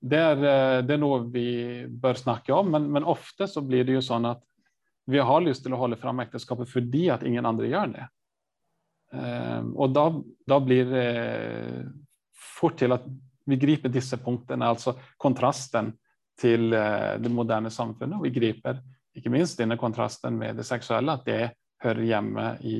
Det 0.00 0.18
er, 0.18 0.36
eh, 0.36 0.80
det 0.86 0.94
er, 0.94 1.00
noe 1.02 1.24
vi 1.32 1.48
bør 1.90 2.18
snakke 2.18 2.54
om, 2.54 2.70
men, 2.70 2.86
men, 2.94 3.06
ofte 3.06 3.48
så 3.50 3.62
blir 3.66 3.86
det 3.86 3.96
jo 3.96 4.04
sånn 4.04 4.28
at 4.30 4.44
vi 5.08 5.18
har 5.18 5.42
lyst 5.42 5.64
til 5.64 5.74
å 5.74 5.80
holde 5.80 5.98
fram 5.98 6.20
ekteskapet 6.22 6.70
fordi 6.70 7.08
at 7.10 7.24
ingen 7.26 7.46
andre 7.48 7.70
gjør 7.70 7.94
det. 7.96 8.04
Eh, 9.18 9.64
og 9.74 9.96
da, 9.96 10.04
da 10.46 10.60
blir 10.62 10.92
det 10.92 11.08
fort 12.58 12.78
til 12.78 12.94
at 12.94 13.08
vi 13.48 13.58
griper 13.58 13.90
disse 13.90 14.18
punktene, 14.20 14.68
altså 14.68 14.94
kontrasten 15.18 15.94
til 16.38 16.68
det 16.70 17.30
moderne 17.32 17.70
samfunnet. 17.72 18.18
Og 18.20 18.28
vi 18.28 18.34
griper 18.36 18.76
ikke 19.16 19.32
minst 19.32 19.58
denne 19.58 19.78
kontrasten 19.80 20.36
med 20.38 20.60
det 20.60 20.66
seksuelle, 20.68 21.16
at 21.16 21.24
det 21.26 21.40
hører 21.82 22.04
hjemme 22.06 22.44
i 22.68 22.76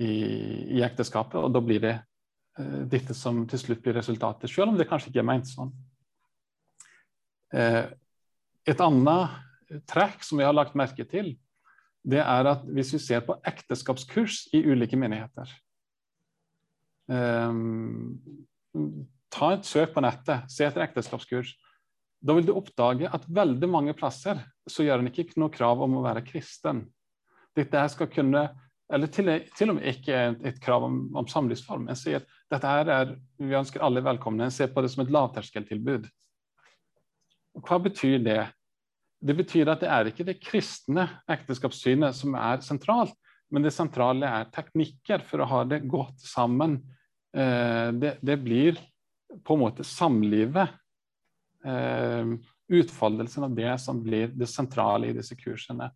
i, 0.00 0.12
i 0.78 0.82
ekteskapet, 0.84 1.38
og 1.40 1.52
da 1.54 1.62
blir 1.64 1.82
det 1.84 1.94
uh, 2.00 2.82
dette 2.90 3.16
som 3.16 3.42
til 3.50 3.60
slutt 3.60 3.82
blir 3.84 3.98
resultatet, 4.00 4.50
selv 4.50 4.72
om 4.72 4.80
det 4.80 4.88
kanskje 4.90 5.12
ikke 5.12 5.22
er 5.22 5.30
ment 5.30 5.50
sånn. 5.50 5.72
Uh, 7.54 7.84
et 8.68 8.80
annet 8.84 9.80
trekk 9.90 10.24
som 10.26 10.40
vi 10.40 10.46
har 10.46 10.56
lagt 10.56 10.76
merke 10.78 11.06
til, 11.08 11.34
det 12.00 12.20
er 12.22 12.48
at 12.48 12.62
hvis 12.64 12.94
vi 12.96 13.02
ser 13.02 13.24
på 13.26 13.36
ekteskapskurs 13.46 14.46
i 14.56 14.62
ulike 14.64 14.96
menigheter 14.96 15.50
um, 17.12 18.16
Ta 19.30 19.50
et 19.54 19.66
søk 19.68 19.92
på 19.94 20.02
nettet, 20.02 20.48
se 20.50 20.64
etter 20.66 20.82
ekteskapskurs. 20.82 21.52
Da 22.20 22.34
vil 22.34 22.48
du 22.48 22.54
oppdage 22.56 23.06
at 23.06 23.28
veldig 23.30 23.68
mange 23.70 23.94
plasser 23.96 24.40
så 24.68 24.84
gjør 24.84 25.04
en 25.04 25.10
ikke 25.10 25.38
noe 25.38 25.52
krav 25.54 25.82
om 25.84 26.00
å 26.00 26.02
være 26.04 26.24
kristen. 26.26 26.82
Dette 27.56 27.84
skal 27.94 28.10
kunne 28.10 28.42
eller 28.90 29.10
til, 29.12 29.30
til, 29.56 29.70
og 29.70 29.78
med 29.78 29.88
ikke 29.92 30.20
et, 30.46 30.58
krav 30.62 30.84
om, 30.86 31.02
om 31.16 31.28
samlivsform. 31.30 31.86
En 31.88 31.98
sier 31.98 32.24
dette 32.50 32.66
her 32.66 32.90
er, 32.90 33.12
Vi 33.38 33.54
ønsker 33.54 33.82
alle 33.86 34.02
velkomne. 34.02 34.48
En 34.48 34.54
ser 34.54 34.72
på 34.74 34.82
det 34.82 34.90
som 34.92 35.04
et 35.04 35.12
lavterskeltilbud. 35.14 36.08
Hva 37.66 37.78
betyr 37.82 38.18
det? 38.24 38.40
Det 39.20 39.36
betyr 39.36 39.70
at 39.70 39.82
det 39.84 39.90
er 39.92 40.10
ikke 40.10 40.26
det 40.26 40.40
kristne 40.42 41.06
ekteskapssynet 41.30 42.16
som 42.16 42.34
er 42.38 42.62
sentralt, 42.64 43.14
men 43.50 43.62
det 43.66 43.74
sentrale 43.74 44.26
er 44.26 44.50
teknikker 44.54 45.22
for 45.28 45.42
å 45.42 45.50
ha 45.50 45.64
det 45.68 45.82
godt 45.90 46.22
sammen. 46.24 46.80
Eh, 47.36 47.90
det, 47.94 48.16
det 48.24 48.38
blir 48.42 48.80
på 49.46 49.54
en 49.54 49.62
måte 49.66 49.86
samlivet. 49.86 50.72
Eh, 51.62 52.34
utfoldelsen 52.70 53.46
av 53.46 53.54
det 53.54 53.74
som 53.82 54.02
blir 54.02 54.30
det 54.34 54.48
sentrale 54.50 55.10
i 55.10 55.14
disse 55.14 55.36
kursene 55.38 55.90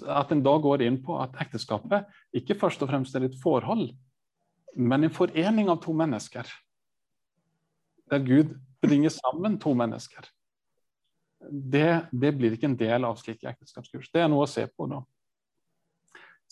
at 0.00 0.32
en 0.32 0.42
da 0.44 0.54
går 0.62 0.84
inn 0.86 0.98
på 1.04 1.18
at 1.20 1.36
ekteskapet 1.42 2.08
ikke 2.36 2.56
først 2.58 2.82
og 2.84 2.90
fremst 2.90 3.16
er 3.18 3.26
et 3.26 3.38
forhold, 3.42 3.90
men 4.76 5.04
en 5.04 5.14
forening 5.14 5.68
av 5.72 5.82
to 5.84 5.94
mennesker. 5.96 6.48
Der 8.10 8.22
Gud 8.24 8.54
bringer 8.82 9.12
sammen 9.14 9.58
to 9.60 9.74
mennesker. 9.76 10.26
Det, 11.42 12.06
det 12.12 12.32
blir 12.38 12.54
ikke 12.54 12.70
en 12.70 12.78
del 12.78 13.04
av 13.04 13.18
slike 13.20 13.50
ekteskapskurs. 13.50 14.10
Det 14.12 14.22
er 14.22 14.30
noe 14.30 14.46
å 14.46 14.50
se 14.50 14.64
på 14.70 14.86
nå. 14.90 15.02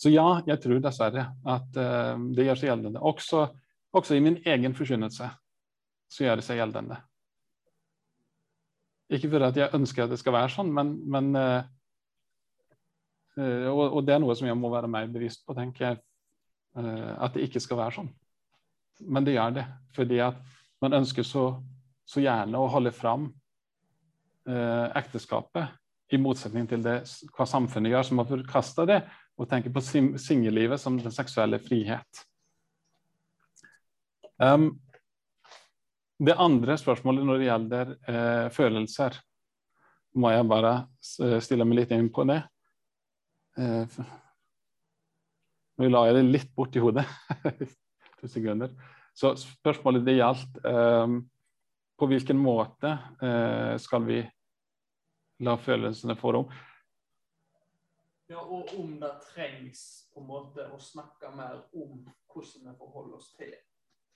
Så 0.01 0.09
ja, 0.09 0.41
jeg 0.47 0.57
tror 0.63 0.81
dessverre 0.81 1.27
at 1.45 1.77
uh, 1.77 2.17
det 2.33 2.47
gjør 2.47 2.59
seg 2.59 2.71
gjeldende. 2.71 3.03
Også, 3.05 3.45
også 3.93 4.17
i 4.17 4.23
min 4.23 4.39
egen 4.49 4.73
forkynnelse 4.77 5.29
så 6.11 6.25
gjør 6.25 6.41
det 6.41 6.45
seg 6.47 6.59
gjeldende. 6.59 6.97
Ikke 9.11 9.29
fordi 9.29 9.61
jeg 9.61 9.75
ønsker 9.75 10.05
at 10.05 10.13
det 10.13 10.19
skal 10.19 10.35
være 10.35 10.51
sånn, 10.53 10.71
men, 10.73 10.95
men 11.11 11.29
uh, 11.37 11.69
og, 13.39 13.83
og, 13.85 14.01
det 14.03 14.15
er 14.15 14.23
noe 14.23 14.35
som 14.35 14.49
jeg 14.49 14.57
må 14.59 14.71
være 14.73 14.89
mer 14.91 15.07
bevisst 15.11 15.45
på, 15.47 15.55
tenker 15.55 15.85
jeg. 15.85 15.99
Eh, 16.77 17.23
at 17.23 17.35
det 17.35 17.47
ikke 17.47 17.61
skal 17.63 17.79
være 17.81 17.97
sånn. 17.99 18.09
Men 19.11 19.27
det 19.27 19.35
gjør 19.35 19.55
det. 19.59 19.67
Fordi 19.95 20.19
at 20.23 20.39
man 20.83 20.97
ønsker 21.01 21.25
så, 21.27 21.45
så 22.07 22.23
gjerne 22.23 22.59
å 22.59 22.69
holde 22.71 22.93
fram 22.95 23.29
eh, 24.47 24.87
ekteskapet, 25.01 25.77
i 26.11 26.19
motsetning 26.19 26.65
til 26.67 26.81
det 26.83 26.97
hva 27.37 27.45
samfunnet 27.47 27.93
gjør, 27.93 28.03
som 28.03 28.19
har 28.19 28.27
forkasta 28.27 28.83
det, 28.89 28.97
og 29.39 29.47
tenker 29.47 29.71
på 29.71 29.83
singellivet 30.19 30.81
som 30.81 30.97
den 30.99 31.13
seksuelle 31.15 31.55
frihet. 31.63 32.23
Um, 34.35 34.73
det 36.19 36.35
andre 36.35 36.75
spørsmålet 36.77 37.23
når 37.25 37.39
det 37.39 37.47
gjelder 37.47 37.93
eh, 38.11 38.47
følelser, 38.51 39.15
må 40.19 40.33
jeg 40.33 40.49
bare 40.51 40.73
stille 40.99 41.63
meg 41.63 41.79
litt 41.79 41.93
inn 41.95 42.11
på 42.11 42.25
det. 42.27 42.41
Eh, 43.57 43.99
nå 45.77 45.89
la 45.89 46.05
jeg 46.07 46.17
det 46.17 46.25
litt 46.29 46.55
bort 46.55 46.75
i 46.75 46.83
hodet. 46.83 47.05
to 48.21 48.29
sekunder. 48.29 48.73
Så 49.17 49.33
spørsmålet 49.39 50.05
det 50.07 50.19
gjaldt 50.19 50.59
eh, 50.65 51.15
på 51.99 52.09
hvilken 52.09 52.39
måte 52.39 52.95
eh, 53.21 53.75
skal 53.81 54.05
vi 54.07 54.21
la 55.41 55.57
følelsene 55.57 56.15
få 56.19 56.35
rom? 56.37 56.51
Ja, 58.31 58.39
og 58.39 58.69
om 58.79 58.93
det 59.01 59.11
trengs 59.33 59.81
på 60.13 60.21
en 60.21 60.29
måte 60.29 60.69
å 60.71 60.77
snakke 60.79 61.33
mer 61.35 61.65
om 61.75 62.05
hvordan 62.31 62.69
vi 62.69 62.75
forholder 62.77 63.17
oss 63.17 63.33
til 63.35 63.51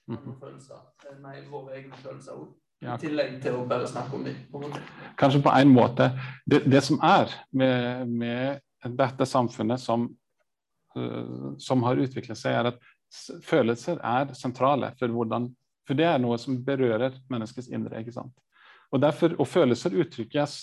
mm 0.07 0.17
-hmm. 0.17 0.39
følelser. 0.39 0.79
Nei, 1.19 1.41
våre 1.49 1.75
egne 1.75 1.95
følelser 1.95 2.31
òg. 2.31 2.53
Ja. 2.81 2.95
I 2.95 2.97
tillegg 2.99 3.41
til 3.41 3.55
å 3.55 3.65
bare 3.65 3.88
snakke 3.88 4.15
om 4.15 4.23
dem. 4.23 4.36
Kanskje 5.17 5.41
på 5.41 5.49
en 5.49 5.69
måte. 5.69 6.11
Det, 6.45 6.63
det 6.71 6.83
som 6.83 6.99
er 7.03 7.31
med, 7.51 8.07
med 8.07 8.59
dette 8.84 9.26
samfunnet 9.26 9.82
som, 9.82 10.07
uh, 10.97 11.53
som 11.61 11.84
har 11.88 12.01
utviklet 12.01 12.39
seg, 12.39 12.57
er 12.59 12.71
at 12.73 12.82
følelser 13.45 14.01
er 14.03 14.34
sentrale 14.38 14.91
for 14.99 15.13
hvordan 15.13 15.53
For 15.86 15.93
det 15.93 16.07
er 16.09 16.17
noe 16.17 16.39
som 16.41 16.55
berører 16.65 17.13
menneskets 17.30 17.67
indre. 17.69 17.99
ikke 17.99 18.15
sant? 18.15 18.34
Og, 18.89 18.97
derfor, 19.03 19.36
og 19.38 19.45
følelser 19.45 19.93
uttrykkes 19.93 20.55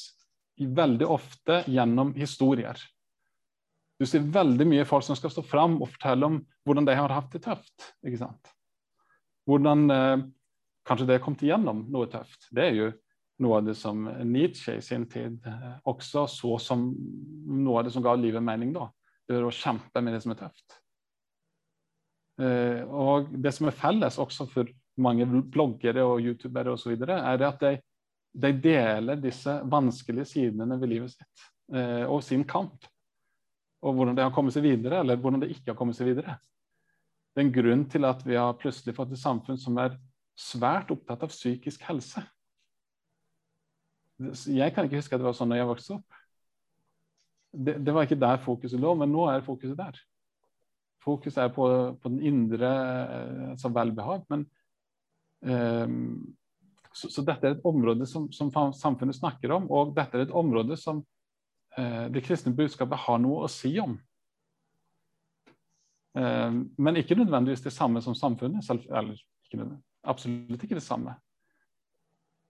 veldig 0.59 1.07
ofte 1.07 1.61
gjennom 1.71 2.11
historier. 2.19 2.75
Du 4.03 4.07
ser 4.07 4.27
veldig 4.35 4.67
mye 4.67 4.87
folk 4.89 5.07
som 5.07 5.15
skal 5.15 5.31
stå 5.31 5.45
fram 5.47 5.77
og 5.79 5.93
fortelle 5.93 6.27
om 6.27 6.41
hvordan 6.67 6.89
de 6.89 6.97
har 6.99 7.15
hatt 7.15 7.31
det 7.31 7.45
tøft. 7.45 7.93
ikke 8.03 8.19
sant? 8.19 8.51
Hvordan 9.47 9.87
uh, 9.95 10.25
kanskje 10.89 11.07
de 11.07 11.17
har 11.17 11.23
kommet 11.23 11.47
igjennom 11.47 11.85
noe 11.93 12.11
tøft. 12.11 12.49
Det 12.51 12.67
er 12.67 12.77
jo 12.79 12.91
noe 13.43 13.59
av 13.59 13.67
det 13.67 13.75
som 13.79 14.05
Nietzsche 14.29 14.77
i 14.79 14.85
sin 14.85 15.07
tid 15.11 15.47
eh, 15.49 15.73
også 15.91 16.27
så 16.31 16.57
som 16.63 16.85
noe 16.93 17.81
av 17.81 17.87
det 17.87 17.95
som 17.95 18.05
ga 18.05 18.15
livet 18.19 18.45
mening. 18.45 18.73
da. 18.75 18.89
Det 19.27 19.39
er 19.39 19.47
å 19.47 19.55
kjempe 19.55 20.03
med 20.03 20.17
det 20.17 20.23
som 20.25 20.35
er 20.35 20.41
tøft. 20.43 20.79
Eh, 22.43 22.83
og 22.87 23.33
det 23.43 23.53
som 23.55 23.69
er 23.69 23.77
felles 23.77 24.19
også 24.23 24.49
for 24.51 24.71
mange 25.03 25.27
bloggere 25.27 26.05
og 26.05 26.23
youtubere 26.25 26.75
osv., 26.75 26.95
er 27.07 27.45
at 27.47 27.65
de, 27.65 27.75
de, 28.33 28.53
deler 28.65 29.21
disse 29.21 29.59
vanskelige 29.71 30.29
sidene 30.35 30.79
ved 30.81 30.93
livet 30.95 31.15
sitt 31.15 31.47
eh, 31.75 32.05
og 32.07 32.23
sin 32.25 32.45
kamp. 32.49 32.89
Og 33.83 33.97
hvordan 33.97 34.17
de 34.17 34.25
har 34.25 34.35
kommet 34.35 34.55
seg 34.55 34.67
videre, 34.67 35.01
eller 35.03 35.19
hvordan 35.19 35.43
de 35.43 35.51
ikke 35.53 35.73
har 35.73 35.79
kommet 35.79 35.99
seg 35.99 36.13
videre. 36.13 36.39
Det 37.33 37.41
er 37.41 37.47
en 37.47 37.55
grunn 37.55 37.87
til 37.91 38.05
at 38.07 38.21
vi 38.27 38.37
har 38.37 38.59
plutselig 38.61 38.95
fått 38.95 39.15
et 39.15 39.23
samfunn 39.23 39.59
som 39.59 39.79
er 39.81 39.97
svært 40.39 40.93
opptatt 40.93 41.25
av 41.25 41.33
psykisk 41.33 41.83
helse. 41.89 42.23
Jeg 44.21 44.75
kan 44.75 44.87
ikke 44.87 45.01
huske 45.01 45.17
at 45.17 45.23
det 45.23 45.27
var 45.27 45.37
sånn 45.37 45.53
da 45.53 45.59
jeg 45.59 45.69
vokste 45.69 45.97
opp. 45.97 46.19
Det, 47.53 47.77
det, 47.85 47.93
var 47.93 48.07
ikke 48.07 48.21
der 48.21 48.41
fokuset 48.41 48.81
lå, 48.81 48.95
men 48.97 49.13
nå 49.13 49.27
er 49.29 49.45
fokuset 49.45 49.77
der. 49.77 49.99
Fokuset 51.03 51.43
er 51.43 51.51
på, 51.53 51.67
på 52.01 52.13
den 52.13 52.23
indre 52.25 52.71
altså 53.53 53.73
velbehag. 53.75 54.23
Men 54.33 54.47
um, 55.41 56.37
så, 56.93 57.11
så, 57.11 57.25
dette 57.27 57.49
er 57.49 57.57
et 57.57 57.67
område 57.69 58.07
som, 58.09 58.31
som, 58.33 58.53
samfunnet 58.77 59.19
snakker 59.19 59.53
om, 59.57 59.69
og 59.73 59.93
dette 59.97 60.19
er 60.19 60.27
et 60.27 60.37
område 60.37 60.79
som 60.81 61.03
uh, 61.79 62.07
det 62.13 62.25
kristne 62.25 62.55
budskapet 62.57 63.05
har 63.05 63.21
noe 63.21 63.45
å 63.45 63.53
si 63.53 63.75
om. 63.83 63.99
Uh, 66.17 66.63
men 66.79 67.01
ikke 67.01 67.19
nødvendigvis 67.19 67.67
det 67.67 67.75
samme 67.75 68.01
som 68.05 68.17
samfunnet. 68.17 68.65
Selv, 68.65 68.87
eller 68.89 69.19
ikke, 69.49 69.69
absolutt 70.09 70.65
ikke 70.65 70.79
det 70.79 70.87
samme. 70.87 71.19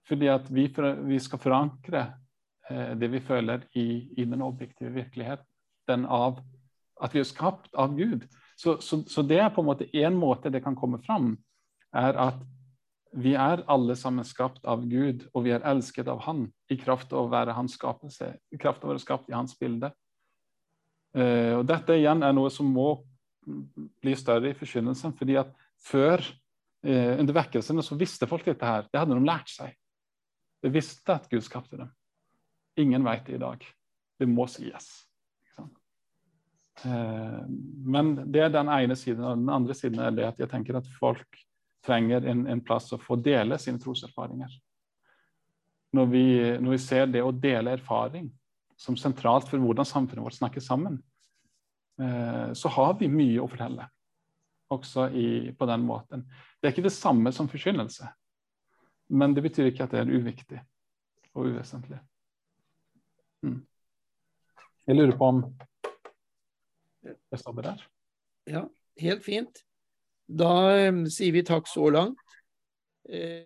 Fordi 0.07 0.29
at 0.31 0.49
vi, 0.51 0.67
vi 1.07 1.19
skal 1.23 1.39
forankre 1.39 2.05
eh, 2.69 2.93
det 2.99 3.09
vi 3.13 3.21
føler 3.23 3.67
i, 3.79 3.87
i 4.17 4.25
den 4.25 4.41
objektive 4.43 4.91
virkeligheten 4.95 6.07
av 6.07 6.41
at 7.03 7.13
vi 7.15 7.21
er 7.23 7.27
skapt 7.27 7.71
av 7.75 7.95
Gud. 7.97 8.27
Så, 8.55 8.77
så, 8.81 9.01
så 9.09 9.23
det 9.25 9.39
er 9.41 9.51
på 9.51 9.63
en 9.63 9.69
måte 9.71 9.89
én 9.97 10.15
måte 10.15 10.51
det 10.53 10.63
kan 10.63 10.75
komme 10.77 10.99
fram, 11.03 11.33
er 11.95 12.19
at 12.19 12.43
vi 13.13 13.35
er 13.37 13.61
alle 13.69 13.95
sammen 13.97 14.25
skapt 14.25 14.63
av 14.65 14.85
Gud, 14.89 15.27
og 15.33 15.45
vi 15.45 15.53
er 15.53 15.65
elsket 15.69 16.07
av 16.09 16.23
Han 16.25 16.47
i 16.71 16.77
kraft 16.81 17.13
av 17.13 17.27
å 17.27 17.31
være 17.31 17.53
hans 17.53 17.75
skapelse, 17.77 18.31
i 18.49 18.57
kraft 18.61 18.81
av 18.81 18.89
å 18.89 18.93
være 18.93 19.03
skapt 19.03 19.29
i 19.29 19.35
hans 19.35 19.53
bilde. 19.59 19.91
Eh, 21.13 21.53
og 21.59 21.67
Dette 21.69 21.97
igjen 21.99 22.25
er 22.25 22.33
noe 22.33 22.49
som 22.53 22.71
må 22.73 23.03
bli 24.01 24.15
større 24.17 24.49
i 24.49 24.57
forkynnelsen. 24.57 25.13
fordi 25.17 25.37
at 25.37 25.51
før, 25.83 26.23
uh, 26.87 27.19
under 27.19 27.33
vekkelsene, 27.35 27.83
så 27.83 27.97
visste 27.99 28.27
folk 28.27 28.45
dette 28.45 28.65
her. 28.65 28.87
Det 28.87 28.99
hadde 28.99 29.17
de 29.17 29.25
lært 29.27 29.49
seg. 29.51 29.73
De 30.63 30.71
visste 30.71 31.15
at 31.15 31.29
Gud 31.31 31.43
skapte 31.43 31.79
dem. 31.79 31.89
Ingen 32.79 33.03
vet 33.05 33.25
det 33.27 33.37
i 33.37 33.41
dag. 33.41 33.65
Det 34.19 34.27
må 34.29 34.47
sies. 34.49 34.91
Uh, 36.83 37.43
men 37.85 38.15
det 38.33 38.45
er 38.45 38.53
den 38.53 38.71
ene 38.71 38.95
siden. 38.97 39.23
Og 39.23 39.41
den 39.41 39.51
andre 39.53 39.75
siden 39.77 40.01
er 40.01 40.15
det 40.15 40.29
at 40.31 40.39
jeg 40.41 40.51
tenker 40.51 40.79
at 40.79 40.89
folk 40.99 41.41
trenger 41.83 42.25
en, 42.31 42.45
en 42.47 42.61
plass 42.63 42.93
å 42.95 43.01
få 43.01 43.17
dele 43.19 43.59
sine 43.59 43.81
troserfaringer. 43.81 44.51
Når 45.93 46.07
vi, 46.09 46.25
når 46.57 46.73
vi, 46.73 46.81
ser 46.81 47.09
det 47.11 47.21
å 47.21 47.33
dele 47.35 47.75
erfaring 47.75 48.31
som 48.79 48.95
sentralt 48.97 49.49
for 49.49 49.61
hvordan 49.61 49.85
samfunnet 49.85 50.25
vårt 50.25 50.39
snakker 50.39 50.63
sammen, 50.63 50.95
eh, 52.01 52.49
så 52.57 52.71
har 52.73 52.95
vi 52.97 53.11
mye 53.11 53.43
å 53.43 53.49
fortelle 53.51 53.85
også 54.73 55.09
i, 55.13 55.27
på 55.53 55.67
den 55.69 55.83
måten. 55.85 56.25
Det 56.57 56.69
er 56.69 56.73
ikke 56.73 56.87
det 56.87 56.95
samme 56.95 57.29
som 57.35 57.51
forkynnelse, 57.51 58.07
men 59.09 59.35
det 59.35 59.43
betyr 59.45 59.71
ikke 59.71 59.87
at 59.87 59.93
det 59.93 60.01
er 60.03 60.13
uviktig 60.13 60.61
og 61.33 61.49
uvesentlig. 61.49 61.99
Mm. 63.43 63.59
Jeg 64.87 64.95
lurer 64.95 65.17
på 65.17 65.29
om 65.31 65.43
jeg 67.03 67.39
stopper 67.39 67.65
der. 67.65 67.83
Ja, 68.47 68.63
helt 68.99 69.23
fint. 69.25 69.63
Da 70.27 70.51
um, 70.89 71.03
sier 71.11 71.33
vi 71.35 71.43
takk 71.45 71.67
så 71.67 71.89
langt. 71.91 72.19
Eh, 73.09 73.41